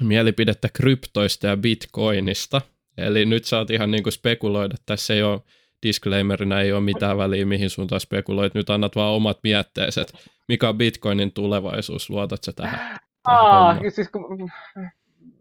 mielipidettä 0.01 0.69
kryptoista 0.73 1.47
ja 1.47 1.57
bitcoinista. 1.57 2.61
Eli 2.99 3.25
nyt 3.25 3.45
saat 3.45 3.71
ihan 3.71 3.91
niin 3.91 4.03
kuin 4.03 4.13
spekuloida. 4.13 4.75
Tässä 4.87 5.15
ei 5.15 5.23
ole 5.23 5.41
disclaimerina 5.87 6.61
ei 6.61 6.73
ole 6.73 6.81
mitään 6.81 7.19
väliä, 7.19 7.47
mihin 7.47 7.71
suuntaan 7.71 8.01
spekuloit. 8.01 8.55
Nyt 8.55 8.71
annat 8.71 8.97
vaan 8.97 9.15
omat 9.15 9.39
mietteeset. 9.43 10.13
Mikä 10.49 10.69
on 10.69 10.79
bitcoinin 10.79 11.33
tulevaisuus? 11.33 12.11
Luotat 12.11 12.45
sä 12.45 12.53
tähän? 12.53 12.99
Aa, 13.25 13.79
siis 13.91 14.09
kun 14.09 14.51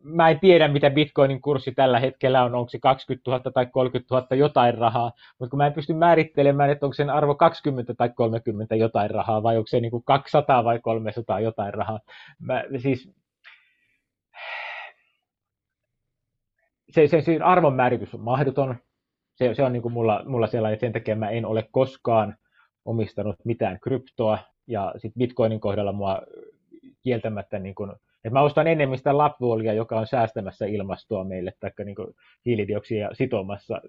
mä 0.03 0.29
en 0.29 0.39
tiedä, 0.39 0.67
mitä 0.67 0.89
bitcoinin 0.89 1.41
kurssi 1.41 1.71
tällä 1.71 1.99
hetkellä 1.99 2.43
on, 2.43 2.55
onko 2.55 2.69
se 2.69 2.79
20 2.79 3.31
000 3.31 3.51
tai 3.51 3.65
30 3.65 4.15
000 4.15 4.35
jotain 4.35 4.77
rahaa, 4.77 5.11
mutta 5.39 5.49
kun 5.49 5.57
mä 5.57 5.67
en 5.67 5.73
pysty 5.73 5.93
määrittelemään, 5.93 6.69
että 6.69 6.85
onko 6.85 6.93
sen 6.93 7.09
arvo 7.09 7.35
20 7.35 7.93
tai 7.93 8.09
30 8.09 8.75
jotain 8.75 9.09
rahaa, 9.09 9.43
vai 9.43 9.57
onko 9.57 9.67
se 9.67 9.79
niin 9.79 9.91
kuin 9.91 10.03
200 10.03 10.63
vai 10.63 10.79
300 10.79 11.39
jotain 11.39 11.73
rahaa. 11.73 11.99
Mä, 12.39 12.63
siis, 12.77 13.11
se, 16.89 17.07
se, 17.07 17.21
se 17.21 17.39
arvon 17.43 17.73
määritys 17.73 18.15
on 18.15 18.21
mahdoton. 18.21 18.75
Se, 19.35 19.53
se 19.55 19.63
on 19.63 19.73
niin 19.73 19.81
kuin 19.81 19.93
mulla, 19.93 20.23
mulla 20.25 20.47
sellainen, 20.47 20.79
sen 20.79 20.93
takia 20.93 21.15
mä 21.15 21.29
en 21.29 21.45
ole 21.45 21.69
koskaan 21.71 22.35
omistanut 22.85 23.35
mitään 23.45 23.79
kryptoa, 23.79 24.37
ja 24.67 24.93
sitten 24.97 25.19
bitcoinin 25.19 25.59
kohdalla 25.59 25.91
mua 25.91 26.21
kieltämättä 27.01 27.59
niin 27.59 27.75
kuin 27.75 27.91
et 28.23 28.33
mä 28.33 28.41
ostan 28.41 28.67
enemmän 28.67 28.97
sitä 28.97 29.17
lapvuolia, 29.17 29.73
joka 29.73 29.99
on 29.99 30.07
säästämässä 30.07 30.65
ilmastoa 30.65 31.23
meille, 31.23 31.53
tai 31.59 31.71
niin 31.85 31.95
hiilidioksidia 32.45 33.09
sitomassa 33.13 33.81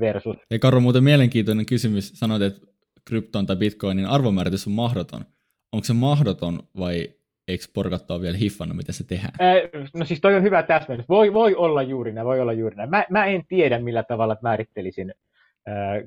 versus. 0.00 0.36
Ei 0.50 0.58
Karro, 0.58 0.80
muuten 0.80 1.04
mielenkiintoinen 1.04 1.66
kysymys. 1.66 2.08
Sanoit, 2.08 2.42
että 2.42 2.66
krypton 3.04 3.46
tai 3.46 3.56
bitcoinin 3.56 4.06
arvomääritys 4.06 4.66
on 4.66 4.72
mahdoton. 4.72 5.24
Onko 5.72 5.84
se 5.84 5.92
mahdoton 5.92 6.58
vai 6.78 7.08
eikö 7.48 7.64
porkattu 7.74 8.14
ole 8.14 8.22
vielä 8.22 8.36
hiffannut, 8.36 8.76
miten 8.76 8.94
se 8.94 9.04
tehdään? 9.04 9.32
Ää, 9.40 9.54
no 9.94 10.04
siis 10.04 10.20
toi 10.20 10.34
on 10.34 10.42
hyvä 10.42 10.62
täsmennys. 10.62 11.08
Voi, 11.08 11.32
voi 11.32 11.54
olla 11.54 11.82
juuri 11.82 12.12
näin, 12.12 12.26
voi 12.26 12.40
olla 12.40 12.52
juuri 12.52 12.76
näin. 12.76 12.90
Mä, 12.90 13.04
mä 13.10 13.26
en 13.26 13.42
tiedä, 13.48 13.78
millä 13.78 14.02
tavalla 14.02 14.36
määrittelisin 14.42 15.14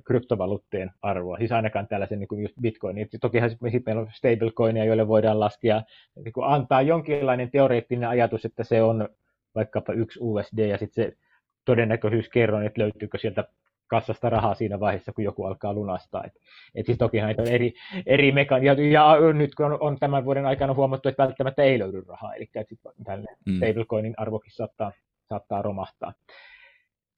kryptovaluuttien 0.05 0.91
arvoa, 1.01 1.37
siis 1.37 1.51
ainakaan 1.51 1.87
tällaisen 1.87 2.19
niin 2.19 2.27
kuin 2.27 2.41
just 2.41 2.53
bitcoinin. 2.61 3.07
Tokihan 3.21 3.49
sitten 3.49 3.83
meillä 3.85 4.01
on 4.01 4.11
stablecoinia, 4.11 4.85
joille 4.85 5.07
voidaan 5.07 5.39
laskea, 5.39 5.81
niin 6.23 6.33
kuin 6.33 6.47
antaa 6.47 6.81
jonkinlainen 6.81 7.51
teoreettinen 7.51 8.09
ajatus, 8.09 8.45
että 8.45 8.63
se 8.63 8.83
on 8.83 9.09
vaikkapa 9.55 9.93
yksi 9.93 10.19
USD 10.21 10.67
ja 10.67 10.77
sitten 10.77 11.05
se 11.05 11.17
todennäköisyys 11.65 12.29
kerron, 12.29 12.65
että 12.65 12.81
löytyykö 12.81 13.17
sieltä 13.17 13.43
kassasta 13.87 14.29
rahaa 14.29 14.53
siinä 14.53 14.79
vaiheessa, 14.79 15.13
kun 15.13 15.23
joku 15.23 15.45
alkaa 15.45 15.73
lunastaa. 15.73 16.23
Et, 16.23 16.33
et 16.75 16.85
siis 16.85 16.97
tokihan 16.97 17.35
on 17.37 17.47
eri, 17.47 17.73
eri 18.05 18.31
mekan- 18.31 18.63
ja, 18.63 18.73
ja, 18.73 19.33
nyt 19.33 19.55
kun 19.55 19.65
on, 19.65 19.77
on, 19.81 19.99
tämän 19.99 20.25
vuoden 20.25 20.45
aikana 20.45 20.73
huomattu, 20.73 21.09
että 21.09 21.23
välttämättä 21.23 21.63
ei 21.63 21.79
löydy 21.79 22.01
rahaa, 22.07 22.35
eli 22.35 22.49
tälle 23.03 23.27
mm. 23.45 23.57
stablecoinin 23.57 24.13
arvokin 24.17 24.51
saattaa, 24.51 24.91
saattaa 25.29 25.61
romahtaa 25.61 26.13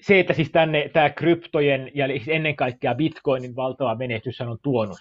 se, 0.01 0.19
että 0.19 0.33
siis 0.33 0.51
tänne 0.51 0.89
tämä 0.93 1.09
kryptojen 1.09 1.91
ja 1.93 2.05
ennen 2.27 2.55
kaikkea 2.55 2.95
bitcoinin 2.95 3.55
valtava 3.55 3.95
menestys 3.95 4.41
on 4.41 4.57
tuonut 4.61 4.97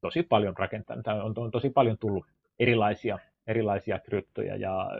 tosi 0.00 0.22
paljon 0.22 0.54
rakentanut, 0.58 1.06
on, 1.06 1.32
on 1.36 1.50
tosi 1.50 1.70
paljon 1.70 1.98
tullut 1.98 2.26
erilaisia, 2.58 3.18
erilaisia 3.46 3.98
kryptoja 3.98 4.56
ja 4.56 4.90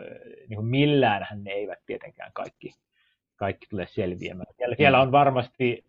niin 0.47 0.55
kuin 0.55 0.65
milläänhän 0.65 1.43
ne 1.43 1.51
eivät 1.51 1.79
tietenkään 1.85 2.31
kaikki, 2.33 2.75
kaikki 3.35 3.67
tule 3.69 3.87
selviämään. 3.89 4.53
Siellä, 4.57 4.75
siellä 4.75 5.01
on 5.01 5.11
varmasti 5.11 5.85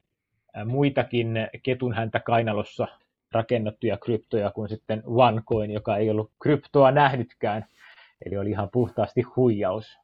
muitakin 0.64 1.34
ketun 1.62 1.94
häntä 1.94 2.20
kainalossa 2.20 2.88
rakennettuja 3.32 3.96
kryptoja 3.96 4.50
kuin 4.50 4.68
sitten 4.68 5.02
OneCoin, 5.06 5.70
joka 5.70 5.96
ei 5.96 6.10
ollut 6.10 6.30
kryptoa 6.42 6.90
nähnytkään. 6.90 7.66
Eli 8.26 8.36
oli 8.36 8.50
ihan 8.50 8.68
puhtaasti 8.72 9.22
huijaus. 9.22 9.98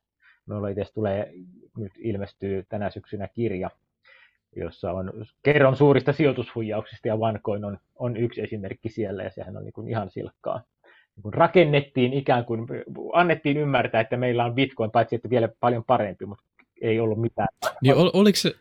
Minulla 0.46 0.68
itse 0.68 0.84
tulee, 0.94 1.32
nyt 1.76 1.92
ilmestyy 1.98 2.64
tänä 2.68 2.90
syksynä 2.90 3.28
kirja, 3.28 3.70
jossa 4.56 4.92
on 4.92 5.12
kerron 5.42 5.76
suurista 5.76 6.12
sijoitushuijauksista 6.12 7.08
ja 7.08 7.14
OneCoin 7.14 7.64
on, 7.64 7.78
on 7.98 8.16
yksi 8.16 8.40
esimerkki 8.40 8.88
siellä 8.88 9.22
ja 9.22 9.30
sehän 9.30 9.56
on 9.56 9.64
niin 9.64 9.72
kuin 9.72 9.88
ihan 9.88 10.10
silkkaa. 10.10 10.62
Niin 11.16 11.34
rakennettiin 11.34 12.12
ikään 12.12 12.44
kuin, 12.44 12.66
annettiin 13.12 13.56
ymmärtää, 13.56 14.00
että 14.00 14.16
meillä 14.16 14.44
on 14.44 14.54
Bitcoin, 14.54 14.90
paitsi 14.90 15.16
että 15.16 15.30
vielä 15.30 15.48
paljon 15.60 15.84
parempi, 15.84 16.26
mutta 16.26 16.44
ei 16.80 17.00
ollut 17.00 17.20
mitään. 17.20 17.48
Niin 17.82 17.94
ol, 17.94 18.10
oliko 18.12 18.36
se, 18.36 18.54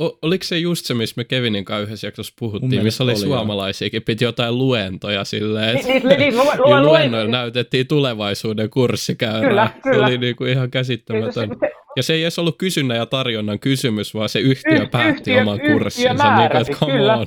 O, 0.00 0.18
oliko 0.22 0.44
se 0.44 0.58
just 0.58 0.86
se, 0.86 0.94
missä 0.94 1.14
me 1.16 1.24
Kevinin 1.24 1.64
kanssa 1.64 1.82
yhdessä 1.86 2.06
jaksossa 2.06 2.34
puhuttiin, 2.38 2.82
missä 2.82 3.04
oli, 3.04 3.12
oli 3.12 3.20
suomalaisiakin, 3.20 4.02
piti 4.02 4.24
jotain 4.24 4.58
luentoja 4.58 5.24
silleen, 5.24 5.76
että 5.76 5.88
niin, 5.88 6.08
niin, 6.08 6.18
niin, 6.18 6.36
lu, 6.36 6.44
lu, 6.44 6.74
niin 6.74 6.86
luennoilla 6.86 7.30
näytettiin 7.30 7.86
tulevaisuuden 7.86 8.70
kurssikäyrää. 8.70 9.48
Kyllä, 9.48 9.70
kyllä. 9.82 9.96
Se 9.96 10.12
oli 10.12 10.18
niinku 10.18 10.44
ihan 10.44 10.70
käsittämätön. 10.70 11.50
Ja 11.96 12.02
se 12.02 12.12
ei 12.14 12.22
edes 12.22 12.38
ollut 12.38 12.58
kysynnän 12.58 12.96
ja 12.96 13.06
tarjonnan 13.06 13.58
kysymys, 13.58 14.14
vaan 14.14 14.28
se 14.28 14.40
yhtiö 14.40 14.82
y- 14.82 14.86
päätti 14.86 15.10
yhtiö, 15.10 15.42
oman 15.42 15.60
yhtiö 15.60 15.72
kurssinsa. 15.72 16.14
Määräsi, 16.14 16.72
niin, 16.72 16.92
kyllä, 16.92 17.26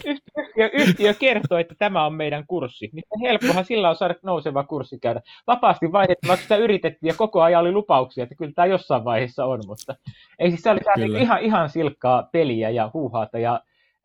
yhtiö, 0.66 0.84
yhtiö 0.84 1.14
kertoo, 1.14 1.58
että 1.58 1.76
tämä 1.78 2.06
on 2.06 2.14
meidän 2.14 2.44
kurssi. 2.48 2.90
Niin 2.94 3.04
helppohan 3.22 3.66
sillä 3.66 3.90
on 3.90 3.96
saada 3.96 4.16
nouseva 4.24 4.64
kurssi 4.64 5.00
käydä. 5.00 5.22
Vapaasti 5.48 5.92
vaihdettavaksi 5.92 6.44
sitä 6.44 6.56
yritettiin 6.56 7.08
ja 7.08 7.14
koko 7.18 7.42
ajan 7.42 7.62
oli 7.62 7.72
lupauksia, 7.72 8.24
että 8.24 8.36
kyllä 8.36 8.52
tämä 8.56 8.66
jossain 8.66 9.06
vaiheessa 9.06 9.46
on, 9.46 9.60
mutta 9.68 9.96
ei 10.40 10.50
siis 10.50 10.62
se 10.62 10.70
oli 10.70 10.80
niin 10.96 11.16
ihan, 11.16 11.42
ihan 11.42 11.70
silkkaa 11.70 12.30
peliä 12.32 12.70
ja 12.70 12.92
huuhaata. 12.94 13.40
Ja, 13.40 13.62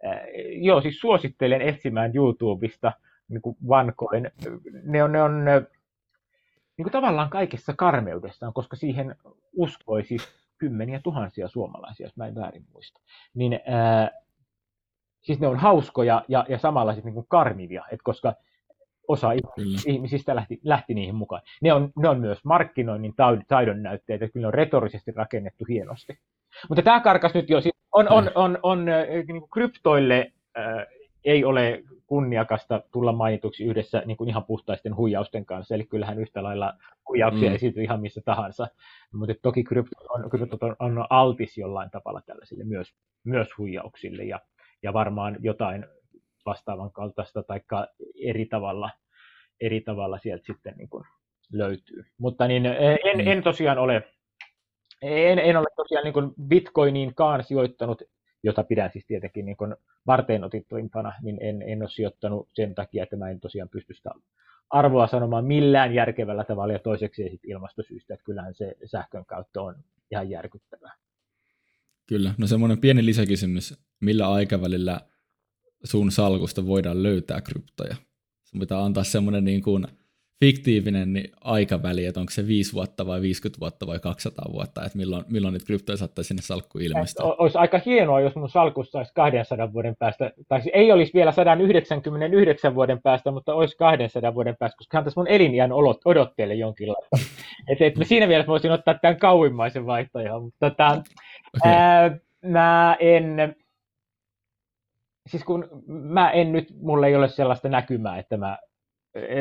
äh, 0.06 0.20
joo, 0.52 0.80
siis 0.80 1.00
suosittelen 1.00 1.62
etsimään 1.62 2.16
YouTubesta 2.16 2.92
niin 3.28 3.42
kuin 3.42 3.56
OneCoin. 3.68 4.30
Ne 4.82 5.02
on, 5.02 5.12
ne 5.12 5.22
on 5.22 5.44
niin 6.76 6.84
kuin 6.84 6.92
tavallaan 6.92 7.30
kaikessa 7.30 7.72
karmeudessaan, 7.76 8.52
koska 8.52 8.76
siihen 8.76 9.16
uskoisi 9.56 10.16
kymmeniä 10.58 11.00
tuhansia 11.04 11.48
suomalaisia, 11.48 12.06
jos 12.06 12.16
mä 12.16 12.26
en 12.26 12.34
väärin 12.34 12.64
muista, 12.72 13.00
niin 13.34 13.60
ää, 13.66 14.10
siis 15.22 15.40
ne 15.40 15.46
on 15.48 15.56
hauskoja 15.56 16.24
ja, 16.28 16.46
ja 16.48 16.58
samalla 16.58 16.94
sitten 16.94 17.14
niin 17.14 17.24
karmivia, 17.28 17.84
että 17.90 18.04
koska 18.04 18.34
osa 19.08 19.28
kyllä. 19.56 19.78
ihmisistä 19.86 20.34
lähti, 20.34 20.60
lähti 20.64 20.94
niihin 20.94 21.14
mukaan. 21.14 21.42
Ne 21.62 21.72
on, 21.72 21.92
ne 21.98 22.08
on 22.08 22.20
myös 22.20 22.44
markkinoinnin 22.44 23.14
taidon 23.48 23.82
näytteitä, 23.82 24.28
kyllä 24.28 24.44
ne 24.44 24.46
on 24.46 24.54
retorisesti 24.54 25.12
rakennettu 25.12 25.64
hienosti. 25.68 26.18
Mutta 26.68 26.82
tämä 26.82 27.00
karkas 27.00 27.34
nyt 27.34 27.50
jo, 27.50 27.60
siis 27.60 27.74
on, 27.92 28.08
on, 28.08 28.24
on, 28.24 28.30
on, 28.34 28.58
on 28.62 28.84
niin 29.26 29.48
kryptoille 29.52 30.32
äh, 30.58 30.86
ei 31.24 31.44
ole 31.44 31.82
kunniakasta 32.06 32.82
tulla 32.92 33.12
mainituksi 33.12 33.64
yhdessä 33.64 34.02
niin 34.06 34.16
kuin 34.16 34.28
ihan 34.28 34.44
puhtaisten 34.44 34.96
huijausten 34.96 35.46
kanssa, 35.46 35.74
eli 35.74 35.84
kyllähän 35.84 36.18
yhtä 36.18 36.42
lailla 36.42 36.74
huijauksia 37.08 37.48
mm. 37.48 37.54
esiintyy 37.54 37.82
ihan 37.82 38.00
missä 38.00 38.20
tahansa, 38.24 38.68
mutta 39.12 39.34
toki 39.42 39.64
krypto 39.64 40.04
on, 40.08 40.30
krypto 40.30 40.58
on, 40.66 40.76
on 40.78 41.06
altis 41.10 41.58
jollain 41.58 41.90
tavalla 41.90 42.22
tällaisille 42.26 42.64
myös, 42.64 42.94
myös 43.24 43.48
huijauksille, 43.58 44.24
ja, 44.24 44.40
ja 44.82 44.92
varmaan 44.92 45.36
jotain 45.40 45.86
vastaavan 46.46 46.92
kaltaista 46.92 47.42
tai 47.42 47.60
eri 48.24 48.46
tavalla, 48.46 48.90
eri 49.60 49.80
tavalla 49.80 50.18
sieltä 50.18 50.44
sitten 50.46 50.74
niin 50.76 50.88
kuin 50.88 51.04
löytyy. 51.52 52.04
Mutta 52.18 52.48
niin, 52.48 52.66
en, 52.66 52.98
mm. 53.14 53.26
en 53.26 53.42
tosiaan 53.42 53.78
ole 53.78 54.04
en, 55.02 55.38
en 55.38 55.56
ole 55.56 55.66
tosiaan 55.76 56.04
niin 56.04 56.48
bitcoiniinkaan 56.48 57.44
sijoittanut 57.44 58.02
jota 58.42 58.64
pidän 58.64 58.90
siis 58.92 59.06
tietenkin 59.06 59.44
niin 59.44 59.56
varteen 60.06 60.44
otettuimpana, 60.44 61.12
niin 61.22 61.38
en, 61.40 61.62
en 61.62 61.82
ole 61.82 61.90
sijoittanut 61.90 62.48
sen 62.54 62.74
takia, 62.74 63.02
että 63.02 63.16
mä 63.16 63.30
en 63.30 63.40
tosiaan 63.40 63.68
pysty 63.68 63.94
sitä 63.94 64.10
arvoa 64.70 65.06
sanomaan 65.06 65.44
millään 65.44 65.94
järkevällä 65.94 66.44
tavalla 66.44 66.72
ja 66.72 66.78
toiseksi 66.78 67.22
sitten 67.22 67.50
ilmastosyistä, 67.50 68.14
että 68.14 68.24
kyllähän 68.24 68.54
se 68.54 68.76
sähkön 68.84 69.26
käyttö 69.26 69.62
on 69.62 69.74
ihan 70.10 70.30
järkyttävää. 70.30 70.94
Kyllä, 72.08 72.34
no 72.38 72.46
semmoinen 72.46 72.78
pieni 72.78 73.06
lisäkysymys, 73.06 73.74
millä 74.02 74.32
aikavälillä 74.32 75.00
sun 75.84 76.10
salkusta 76.10 76.66
voidaan 76.66 77.02
löytää 77.02 77.40
kryptoja? 77.40 77.96
Sun 78.44 78.60
pitää 78.60 78.84
antaa 78.84 79.04
semmoinen 79.04 79.44
niin 79.44 79.62
kuin 79.62 79.86
fiktiivinen 80.44 81.12
niin 81.12 81.32
aikaväli, 81.40 82.06
että 82.06 82.20
onko 82.20 82.30
se 82.30 82.46
5 82.46 82.72
vuotta 82.72 83.06
vai 83.06 83.20
50 83.20 83.60
vuotta 83.60 83.86
vai 83.86 83.98
200 83.98 84.44
vuotta, 84.52 84.84
että 84.84 84.98
milloin, 84.98 85.24
milloin 85.30 85.52
niitä 85.52 85.66
kryptoja 85.66 85.96
saattaisi 85.96 86.28
sinne 86.28 86.42
salkkuun 86.42 86.84
ilmestyä. 86.84 87.24
Olisi 87.24 87.58
aika 87.58 87.80
hienoa, 87.86 88.20
jos 88.20 88.34
mun 88.34 88.48
salkussa 88.48 88.98
olisi 88.98 89.12
200 89.14 89.72
vuoden 89.72 89.96
päästä, 89.98 90.32
tai 90.48 90.62
siis 90.62 90.74
ei 90.74 90.92
olisi 90.92 91.14
vielä 91.14 91.32
199 91.32 92.74
vuoden 92.74 93.02
päästä, 93.02 93.30
mutta 93.30 93.54
olisi 93.54 93.76
200 93.76 94.34
vuoden 94.34 94.56
päästä, 94.58 94.76
koska 94.76 94.96
hän 94.96 95.04
tässä 95.04 95.20
mun 95.20 95.28
eliniän 95.28 95.70
odotteelle 96.04 96.54
jonkinlaista. 96.54 97.18
et, 97.70 97.82
et 97.82 97.94
siinä 98.02 98.26
mielessä 98.26 98.50
voisin 98.50 98.72
ottaa 98.72 98.94
tämän 98.94 99.18
kauimmaisen 99.18 99.86
vaihtoehdon, 99.86 100.42
mutta 100.42 100.70
tota, 100.70 101.02
okay. 101.56 101.72
ää, 101.72 102.18
mä 102.44 102.96
en, 103.00 103.56
siis 105.30 105.44
kun 105.44 105.68
mä 105.86 106.30
en 106.30 106.52
nyt, 106.52 106.74
mulla 106.80 107.06
ei 107.06 107.16
ole 107.16 107.28
sellaista 107.28 107.68
näkymää, 107.68 108.18
että 108.18 108.36
mä 108.36 108.58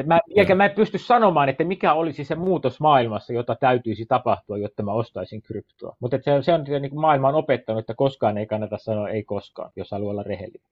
Mä, 0.06 0.20
eikä 0.36 0.56
mä 0.56 0.66
en 0.66 0.76
pysty 0.76 0.98
sanomaan, 0.98 1.50
että 1.50 1.64
mikä 1.64 1.94
olisi 1.94 2.24
se 2.24 2.36
muutos 2.36 2.80
maailmassa, 2.80 3.34
jota 3.34 3.56
täytyisi 3.56 4.06
tapahtua, 4.06 4.58
jotta 4.58 4.84
mä 4.84 4.92
ostaisin 4.92 5.42
kryptoa. 5.42 5.96
Mutta 6.00 6.18
se, 6.18 6.42
se 6.42 6.54
on 6.54 6.64
niin 6.64 6.90
kuin 6.90 7.02
maailma 7.02 7.28
on 7.28 7.36
opettanut, 7.36 7.80
että 7.80 7.94
koskaan 7.94 8.38
ei 8.38 8.46
kannata 8.46 8.78
sanoa 8.78 9.10
ei 9.10 9.24
koskaan, 9.24 9.72
jos 9.76 9.92
haluaa 9.92 10.12
olla 10.12 10.24
rehellinen. 10.24 10.68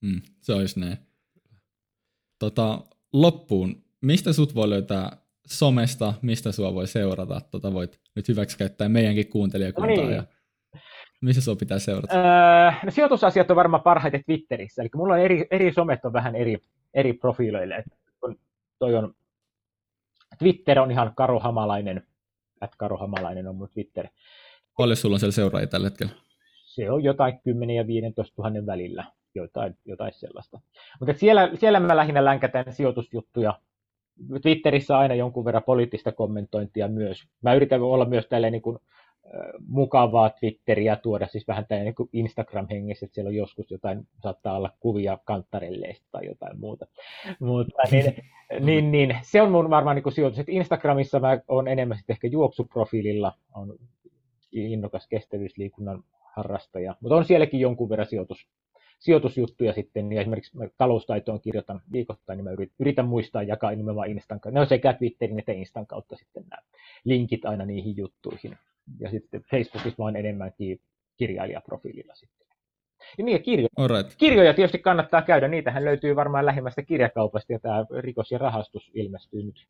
Mm, 0.00 0.20
se 0.40 0.52
olisi 0.52 0.80
näin. 0.80 0.96
Tota, 2.38 2.80
loppuun, 3.12 3.84
mistä 4.00 4.32
sut 4.32 4.54
voi 4.54 4.68
löytää 4.70 5.16
somesta, 5.46 6.14
mistä 6.22 6.52
sua 6.52 6.74
voi 6.74 6.86
seurata? 6.86 7.40
Tota, 7.50 7.72
voit 7.72 8.00
nyt 8.16 8.28
hyväksi 8.28 8.58
käyttää 8.58 8.88
meidänkin 8.88 9.28
kuuntelijakuntaa. 9.28 9.96
No 9.96 10.02
niin. 10.02 10.16
ja 10.16 10.24
missä 11.20 11.42
sua 11.42 11.56
pitää 11.56 11.78
seurata? 11.78 12.16
Öö, 12.16 12.72
no, 12.84 12.90
sijoitusasiat 12.90 13.50
on 13.50 13.56
varmaan 13.56 13.82
parhaiten 13.82 14.24
Twitterissä. 14.26 14.82
Eli 14.82 14.88
mulla 14.94 15.14
on 15.14 15.20
eri, 15.20 15.46
eri 15.50 15.72
somet 15.72 16.04
on 16.04 16.12
vähän 16.12 16.36
eri, 16.36 16.58
eri 16.94 17.12
profiileille. 17.12 17.74
Et 17.76 17.86
toi 18.78 18.94
on, 18.94 19.14
Twitter 20.38 20.80
on 20.80 20.90
ihan 20.90 21.12
Karo 21.16 21.40
Hamalainen, 21.40 22.06
Karo 22.76 22.96
Hamalainen 22.96 23.46
on 23.46 23.56
mun 23.56 23.68
Twitter. 23.68 24.08
Paljon 24.76 24.96
sulla 24.96 25.14
on 25.14 25.20
siellä 25.20 25.32
seuraajia 25.32 25.66
tällä 25.66 25.86
hetkellä? 25.86 26.12
Se 26.64 26.90
on 26.90 27.04
jotain 27.04 27.40
10 27.40 27.76
ja 27.76 27.86
15 27.86 28.42
000 28.42 28.66
välillä, 28.66 29.04
jotain, 29.34 29.78
jotain 29.84 30.12
sellaista. 30.12 30.60
Mutta 31.00 31.14
siellä, 31.14 31.50
siellä 31.54 31.80
mä 31.80 31.96
lähinnä 31.96 32.24
länkätän 32.24 32.72
sijoitusjuttuja. 32.72 33.60
Twitterissä 34.42 34.98
aina 34.98 35.14
jonkun 35.14 35.44
verran 35.44 35.62
poliittista 35.62 36.12
kommentointia 36.12 36.88
myös. 36.88 37.24
Mä 37.42 37.54
yritän 37.54 37.82
olla 37.82 38.04
myös 38.04 38.26
tälleen 38.26 38.52
niin 38.52 38.62
kuin 38.62 38.78
mukavaa 39.68 40.30
Twitteriä 40.30 40.96
tuoda, 40.96 41.26
siis 41.26 41.48
vähän 41.48 41.66
tämä 41.66 41.80
niin 41.80 41.94
Instagram-hengessä, 42.12 43.06
että 43.06 43.14
siellä 43.14 43.28
on 43.28 43.34
joskus 43.34 43.70
jotain, 43.70 44.06
saattaa 44.22 44.56
olla 44.56 44.70
kuvia 44.80 45.18
kanttarelleista 45.24 46.06
tai 46.10 46.26
jotain 46.26 46.60
muuta. 46.60 46.86
Mutta 47.40 47.82
niin, 47.90 48.14
niin, 48.66 48.92
niin, 48.92 49.16
se 49.22 49.42
on 49.42 49.50
mun 49.50 49.70
varmaan 49.70 49.96
niin 49.96 50.12
sijoitus, 50.12 50.38
että 50.38 50.52
Instagramissa 50.52 51.20
mä 51.20 51.40
oon 51.48 51.68
enemmän 51.68 51.96
sitten 51.96 52.14
ehkä 52.14 52.28
juoksuprofiililla, 52.28 53.32
on 53.54 53.78
innokas 54.52 55.06
kestävyysliikunnan 55.08 56.04
harrastaja, 56.36 56.96
mutta 57.00 57.16
on 57.16 57.24
sielläkin 57.24 57.60
jonkun 57.60 57.88
verran 57.88 58.06
sijoitus, 58.06 58.48
sijoitusjuttuja 58.98 59.72
sitten, 59.72 60.12
ja 60.12 60.20
esimerkiksi 60.20 60.56
mä 60.56 60.68
taloustaitoon 60.76 61.40
kirjoitan 61.40 61.80
viikoittain, 61.92 62.36
niin 62.36 62.44
mä 62.44 62.50
yritän 62.78 63.08
muistaa 63.08 63.42
jakaa 63.42 63.70
nimenomaan 63.70 64.10
Instan 64.10 64.40
kautta. 64.40 64.54
Ne 64.54 64.60
on 64.60 64.66
sekä 64.66 64.92
Twitterin 64.92 65.38
että 65.38 65.52
Instan 65.52 65.86
kautta 65.86 66.16
sitten 66.16 66.44
nämä 66.50 66.62
linkit 67.04 67.44
aina 67.44 67.64
niihin 67.66 67.96
juttuihin 67.96 68.58
ja 69.00 69.10
sitten 69.10 69.42
Facebookissa 69.50 69.98
vaan 69.98 70.16
enemmänkin 70.16 70.80
kirjailijaprofiililla 71.16 72.14
sitten. 72.14 72.48
Ja 73.18 73.24
niin, 73.24 73.42
kirjo- 73.42 73.88
right. 73.88 74.14
kirjoja 74.18 74.54
tietysti 74.54 74.78
kannattaa 74.78 75.22
käydä, 75.22 75.48
niitähän 75.48 75.84
löytyy 75.84 76.16
varmaan 76.16 76.46
lähimmästä 76.46 76.82
kirjakaupasta, 76.82 77.52
ja 77.52 77.58
tämä 77.58 77.86
rikos 77.98 78.30
ja 78.30 78.38
rahastus 78.38 78.90
ilmestyy 78.94 79.42
nyt 79.42 79.66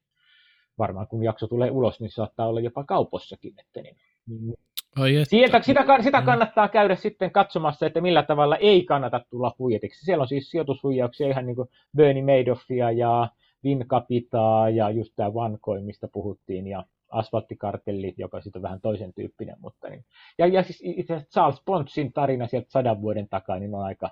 varmaan 0.78 1.06
kun 1.06 1.24
jakso 1.24 1.46
tulee 1.46 1.70
ulos, 1.70 2.00
niin 2.00 2.10
saattaa 2.10 2.48
olla 2.48 2.60
jopa 2.60 2.84
kaupossakin. 2.84 3.54
Että 3.58 3.82
niin, 3.82 3.96
niin 4.26 4.54
Ai 4.96 5.24
Sieltä, 5.24 5.62
sitä, 5.62 5.84
sitä 6.02 6.22
kannattaa 6.22 6.68
käydä 6.68 6.96
sitten 6.96 7.30
katsomassa, 7.30 7.86
että 7.86 8.00
millä 8.00 8.22
tavalla 8.22 8.56
ei 8.56 8.84
kannata 8.84 9.20
tulla 9.30 9.54
huijatiksi. 9.58 10.04
Siellä 10.04 10.22
on 10.22 10.28
siis 10.28 10.50
sijoitushuijauksia 10.50 11.28
ihan 11.28 11.46
niin 11.46 11.56
kuin 11.56 11.68
Bernie 11.96 12.22
Madoffia 12.22 12.90
ja 12.90 13.28
Wincapitaa 13.64 14.70
ja 14.70 14.90
just 14.90 15.12
tämä 15.16 15.30
OneCoin, 15.34 15.84
mistä 15.84 16.08
puhuttiin, 16.12 16.66
ja 16.66 16.84
asfalttikartelli, 17.09 18.14
joka 18.16 18.40
sitten 18.40 18.60
on 18.60 18.62
vähän 18.62 18.80
toisen 18.80 19.14
tyyppinen. 19.14 19.56
Mutta 19.59 19.89
niin. 19.89 20.05
ja, 20.39 20.47
ja 20.47 20.62
siis 20.62 20.82
itse 20.85 21.14
asiassa 21.14 21.30
Charles 21.30 21.62
Ponsin 21.64 22.12
tarina 22.12 22.47
sieltä 22.47 22.70
sadan 22.70 23.02
vuoden 23.02 23.28
takaa, 23.28 23.59
niin 23.59 23.74
on 23.74 23.82
aika, 23.85 24.10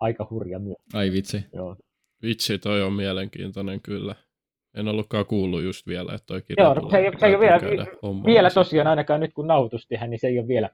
aika 0.00 0.26
hurja 0.30 0.58
myös. 0.58 0.76
Ai 0.94 1.12
vitsi. 1.12 1.44
Joo. 1.52 1.76
Vitsi, 2.22 2.58
toi 2.58 2.82
on 2.82 2.92
mielenkiintoinen 2.92 3.80
kyllä. 3.80 4.14
En 4.76 4.88
ollutkaan 4.88 5.26
kuullut 5.26 5.62
just 5.62 5.86
vielä, 5.86 6.14
että 6.14 6.26
toi 6.26 6.42
kirja 6.42 6.64
Joo, 6.64 6.74
tulee. 6.74 6.90
se 6.90 6.98
ei, 6.98 7.18
se 7.20 7.26
ei 7.26 7.34
ole 7.34 7.40
vielä, 7.40 7.60
vielä 8.26 8.50
tosiaan 8.50 8.86
ainakaan 8.86 9.20
nyt 9.20 9.32
kun 9.34 9.46
nauhoitus 9.46 9.86
tehdään, 9.88 10.10
niin 10.10 10.18
se 10.20 10.26
ei 10.26 10.38
ole 10.38 10.48
vielä, 10.48 10.70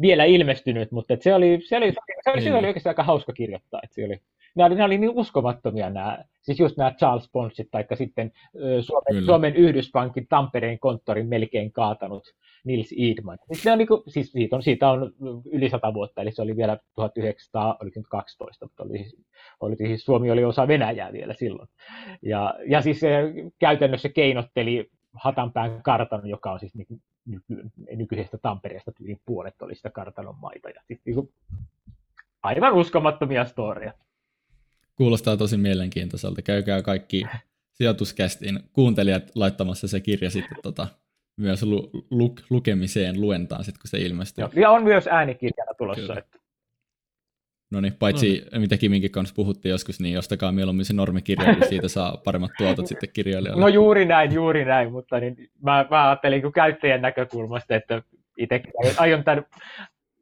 vielä 0.00 0.24
ilmestynyt, 0.24 0.90
mutta 0.92 1.16
se 1.20 1.34
oli, 1.34 1.60
se 1.68 1.76
oli, 1.76 1.92
se 2.24 2.30
oli, 2.30 2.40
se 2.40 2.50
Niin. 2.50 2.58
oli 2.58 2.66
oikeasti 2.66 2.88
aika 2.88 3.02
hauska 3.02 3.32
kirjoittaa. 3.32 3.80
Että 3.84 3.94
se 3.94 4.04
oli, 4.04 4.20
nämä, 4.58 4.66
oli, 4.66 4.74
nämä 4.74 4.86
oli 4.86 4.98
niin 4.98 5.10
uskomattomia 5.10 5.90
nämä, 5.90 6.24
siis 6.42 6.60
just 6.60 6.76
nämä 6.76 6.90
Charles 6.90 7.28
Ponsit, 7.32 7.68
tai 7.70 7.84
sitten 7.94 8.32
Suomen, 8.80 9.04
Kyllä. 9.10 9.26
Suomen 9.26 9.56
Yhdyspankin 9.56 10.26
Tampereen 10.28 10.78
konttorin 10.78 11.28
melkein 11.28 11.72
kaatanut 11.72 12.24
Nils 12.64 12.94
Eidman. 12.98 13.38
Siis, 13.52 13.64
ne 13.64 13.72
on, 13.72 13.78
niin 13.78 13.88
kuin, 13.88 14.02
siis 14.08 14.32
siitä, 14.32 14.56
on, 14.56 14.62
siitä 14.62 14.90
on 14.90 15.12
yli 15.52 15.68
sata 15.68 15.94
vuotta, 15.94 16.22
eli 16.22 16.32
se 16.32 16.42
oli 16.42 16.56
vielä 16.56 16.78
1912, 16.94 18.64
mutta 18.64 18.82
oli, 18.82 18.98
siis- 18.98 19.16
oli, 19.60 19.76
siis 19.76 20.04
Suomi 20.04 20.30
oli 20.30 20.44
osa 20.44 20.68
Venäjää 20.68 21.12
vielä 21.12 21.34
silloin. 21.34 21.68
Ja, 22.22 22.54
ja 22.66 22.82
siis 22.82 23.00
se 23.00 23.32
käytännössä 23.58 24.08
keinotteli 24.08 24.90
Hatanpään 25.12 25.82
kartanon, 25.82 26.28
joka 26.28 26.52
on 26.52 26.60
siis 26.60 26.74
niin 26.74 26.86
kuin 26.86 27.02
nyky, 27.26 27.70
nykyisestä 27.96 28.38
Tampereesta 28.38 28.92
tyyliin 28.92 29.20
puolet 29.26 29.62
oli 29.62 29.74
sitä 29.74 29.90
kartanon 29.90 30.38
maita. 30.38 30.68
Ja 30.68 30.82
siis 30.86 31.00
niin 31.04 31.14
kuin, 31.14 31.32
aivan 32.42 32.72
uskomattomia 32.72 33.44
storia. 33.44 33.92
Kuulostaa 34.98 35.36
tosi 35.36 35.56
mielenkiintoiselta. 35.56 36.42
Käykää 36.42 36.82
kaikki 36.82 37.24
sijoituskästin 37.72 38.60
kuuntelijat 38.72 39.30
laittamassa 39.34 39.88
se 39.88 40.00
kirja 40.00 40.30
sitten 40.30 40.58
tota, 40.62 40.86
myös 41.36 41.62
lu, 41.62 41.90
lu, 42.10 42.34
lukemiseen 42.50 43.20
luentaan 43.20 43.64
sitten, 43.64 43.80
kun 43.80 43.88
se 43.88 43.98
ilmestyy. 43.98 44.42
Joo. 44.42 44.50
Ja 44.56 44.70
on 44.70 44.84
myös 44.84 45.06
äänikirjana 45.06 45.74
tulossa. 45.74 46.02
Kyllä. 46.02 46.18
Että, 46.18 46.38
No 47.70 47.80
niin, 47.80 47.92
paitsi 47.98 48.44
mitä 48.58 48.76
Kiminkin 48.76 49.10
kanssa 49.10 49.34
puhuttiin 49.34 49.70
joskus, 49.70 50.00
niin 50.00 50.18
ostakaa 50.18 50.52
mieluummin 50.52 50.84
se 50.84 50.92
normikirja, 50.92 51.54
kun 51.54 51.68
siitä 51.68 51.88
saa 51.88 52.16
paremmat 52.24 52.50
tuotot 52.58 52.86
sitten 52.88 53.08
kirjailijalle. 53.12 53.60
no 53.60 53.68
juuri 53.68 54.04
näin, 54.04 54.34
juuri 54.34 54.64
näin, 54.64 54.92
mutta 54.92 55.20
niin, 55.20 55.36
mä, 55.62 55.86
mä 55.90 56.08
ajattelin 56.08 56.42
kun 56.42 56.52
käyttäjän 56.52 57.02
näkökulmasta, 57.02 57.74
että 57.74 58.02
itse 58.38 58.62
aion 58.96 59.24
tämän 59.24 59.44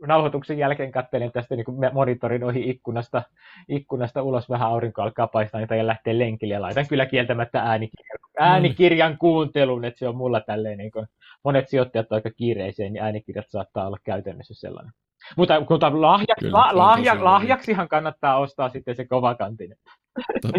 nauhoituksen 0.06 0.58
jälkeen 0.58 0.92
katselen 0.92 1.32
tästä 1.32 1.56
niin 1.56 1.64
kuin 1.64 1.78
monitorin 1.92 2.44
ohi 2.44 2.70
ikkunasta, 2.70 3.22
ikkunasta 3.68 4.22
ulos, 4.22 4.50
vähän 4.50 4.68
aurinko 4.68 5.02
alkaa 5.02 5.26
paistaa 5.26 5.60
niitä 5.60 5.76
ja 5.76 5.86
lähtee 5.86 6.18
lenkille 6.18 6.54
ja 6.54 6.62
laitan 6.62 6.88
kyllä 6.88 7.06
kieltämättä 7.06 7.60
äänikirjan, 7.62 8.18
äänikirjan 8.40 9.18
kuuntelun, 9.18 9.84
että 9.84 9.98
se 9.98 10.08
on 10.08 10.16
mulla 10.16 10.40
tälleen, 10.40 10.78
niin 10.78 10.90
kuin, 10.90 11.06
monet 11.44 11.68
sijoittajat 11.68 12.12
aika 12.12 12.30
kiireiseen, 12.30 12.92
niin 12.92 13.04
äänikirjat 13.04 13.46
saattaa 13.48 13.86
olla 13.86 13.98
käytännössä 14.04 14.54
sellainen. 14.54 14.92
Mutta, 15.36 15.60
mutta 15.70 16.00
lahja, 16.00 16.34
Kyllä, 16.40 16.58
la, 16.58 16.70
lahja, 16.72 17.24
lahjaksihan 17.24 17.88
kannattaa 17.88 18.38
ostaa 18.38 18.68
sitten 18.68 18.96
se 18.96 19.04
kovakantinen. 19.04 19.78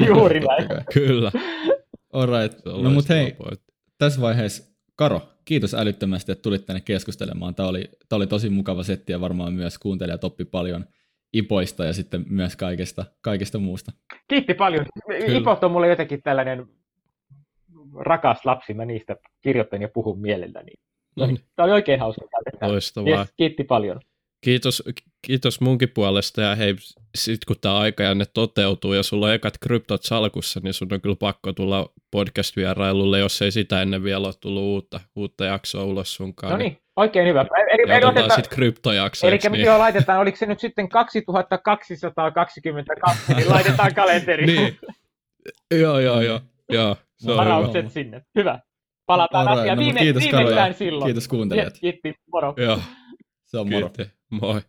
Juuri 0.07 0.39
näin. 0.39 0.68
Kyllä. 0.93 1.31
Alright. 2.14 2.59
Se 2.64 2.69
on 2.69 2.84
No 2.84 2.89
mut 2.89 3.09
hei, 3.09 3.35
tässä 3.97 4.22
vaiheessa 4.22 4.77
Karo, 4.98 5.22
kiitos 5.45 5.74
älyttömästi, 5.74 6.32
että 6.32 6.41
tulit 6.41 6.65
tänne 6.65 6.82
keskustelemaan. 6.82 7.56
Tämä 7.56 7.69
oli, 7.69 7.90
tämä 8.10 8.18
oli 8.18 8.28
tosi 8.28 8.49
mukava 8.49 8.84
setti 8.84 9.11
ja 9.11 9.22
varmaan 9.22 9.53
myös 9.53 9.78
kuuntelijat 9.78 10.24
oppi 10.24 10.45
paljon 10.45 10.86
ipoista 11.34 11.86
ja 11.86 11.94
sitten 11.94 12.26
myös 12.30 12.56
kaikesta, 12.56 13.06
kaikesta 13.22 13.60
muusta. 13.60 13.91
Kiitti 14.28 14.53
paljon. 14.53 14.86
Ipot 15.28 15.64
on 15.64 15.72
mulle 15.72 15.88
jotenkin 15.88 16.22
tällainen 16.22 16.68
rakas 17.95 18.45
lapsi, 18.45 18.74
mä 18.74 18.86
niistä 18.86 19.15
kirjoitan 19.41 19.82
ja 19.82 19.90
puhun 19.90 20.22
mielelläni. 20.22 20.72
No 21.15 21.26
niin, 21.26 21.40
Tämä 21.56 21.65
oli 21.65 21.74
oikein 21.74 21.99
hauska 21.99 22.26
loistavaa. 22.61 23.10
Yes, 23.10 23.34
kiitti 23.38 23.64
paljon. 23.64 23.99
Kiitos, 24.41 24.84
kiitos 25.22 25.61
munkin 25.61 25.89
puolesta 25.89 26.41
ja 26.41 26.55
hei, 26.55 26.76
sit 27.18 27.45
kun 27.45 27.55
tämä 27.61 27.77
aikajänne 27.77 28.26
toteutuu 28.34 28.93
ja 28.93 29.03
sulla 29.03 29.26
on 29.26 29.34
ekat 29.34 29.53
kryptot 29.61 30.03
salkussa, 30.03 30.59
niin 30.64 30.73
sun 30.73 30.93
on 30.93 31.01
kyllä 31.01 31.15
pakko 31.15 31.53
tulla 31.53 31.89
podcast-vierailulle, 32.11 33.19
jos 33.19 33.41
ei 33.41 33.51
sitä 33.51 33.81
ennen 33.81 34.03
vielä 34.03 34.27
ole 34.27 34.34
tullut 34.41 34.64
uutta, 34.64 34.99
uutta 35.15 35.45
jaksoa 35.45 35.84
ulos 35.84 36.15
sunkaan. 36.15 36.51
No 36.51 36.57
niin, 36.57 36.77
oikein 36.95 37.27
hyvä. 37.27 37.41
Eli, 37.41 37.89
Ja 37.89 37.95
eli, 37.97 38.05
otetaan 38.05 38.26
oteta, 38.26 38.35
sitten 38.35 38.55
kryptojakso, 38.55 39.27
eli 39.27 39.39
niin. 39.51 39.65
joo, 39.65 39.80
laitetaan, 39.80 40.19
oliko 40.19 40.38
se 40.38 40.45
nyt 40.45 40.59
sitten 40.59 40.89
2222, 40.89 42.61
niin 43.35 43.49
laitetaan 43.49 43.95
kalenteriin. 43.95 44.55
niin. 44.55 44.77
Joo, 45.72 45.99
joo, 45.99 46.22
joo. 46.22 46.41
joo. 46.69 46.95
Se 47.18 47.31
on 47.31 47.34
hyvä. 47.34 47.38
Varaukset 47.38 47.91
sinne. 47.91 48.22
Hyvä. 48.35 48.59
Palataan 49.05 49.47
Alright, 49.47 49.59
asiaan 49.61 49.77
no, 49.77 49.84
Viime, 49.84 49.99
kiitos 49.99 50.23
viimeistään 50.23 50.73
silloin. 50.73 51.07
Kiitos 51.07 51.27
kuuntelijat. 51.27 51.73
Kiitti, 51.81 52.14
moro. 52.31 52.53
Joo, 52.57 52.80
Se 53.45 53.57
on 53.57 53.69
moro. 53.69 53.89
kiitti. 53.89 54.16
Moi. 54.30 54.62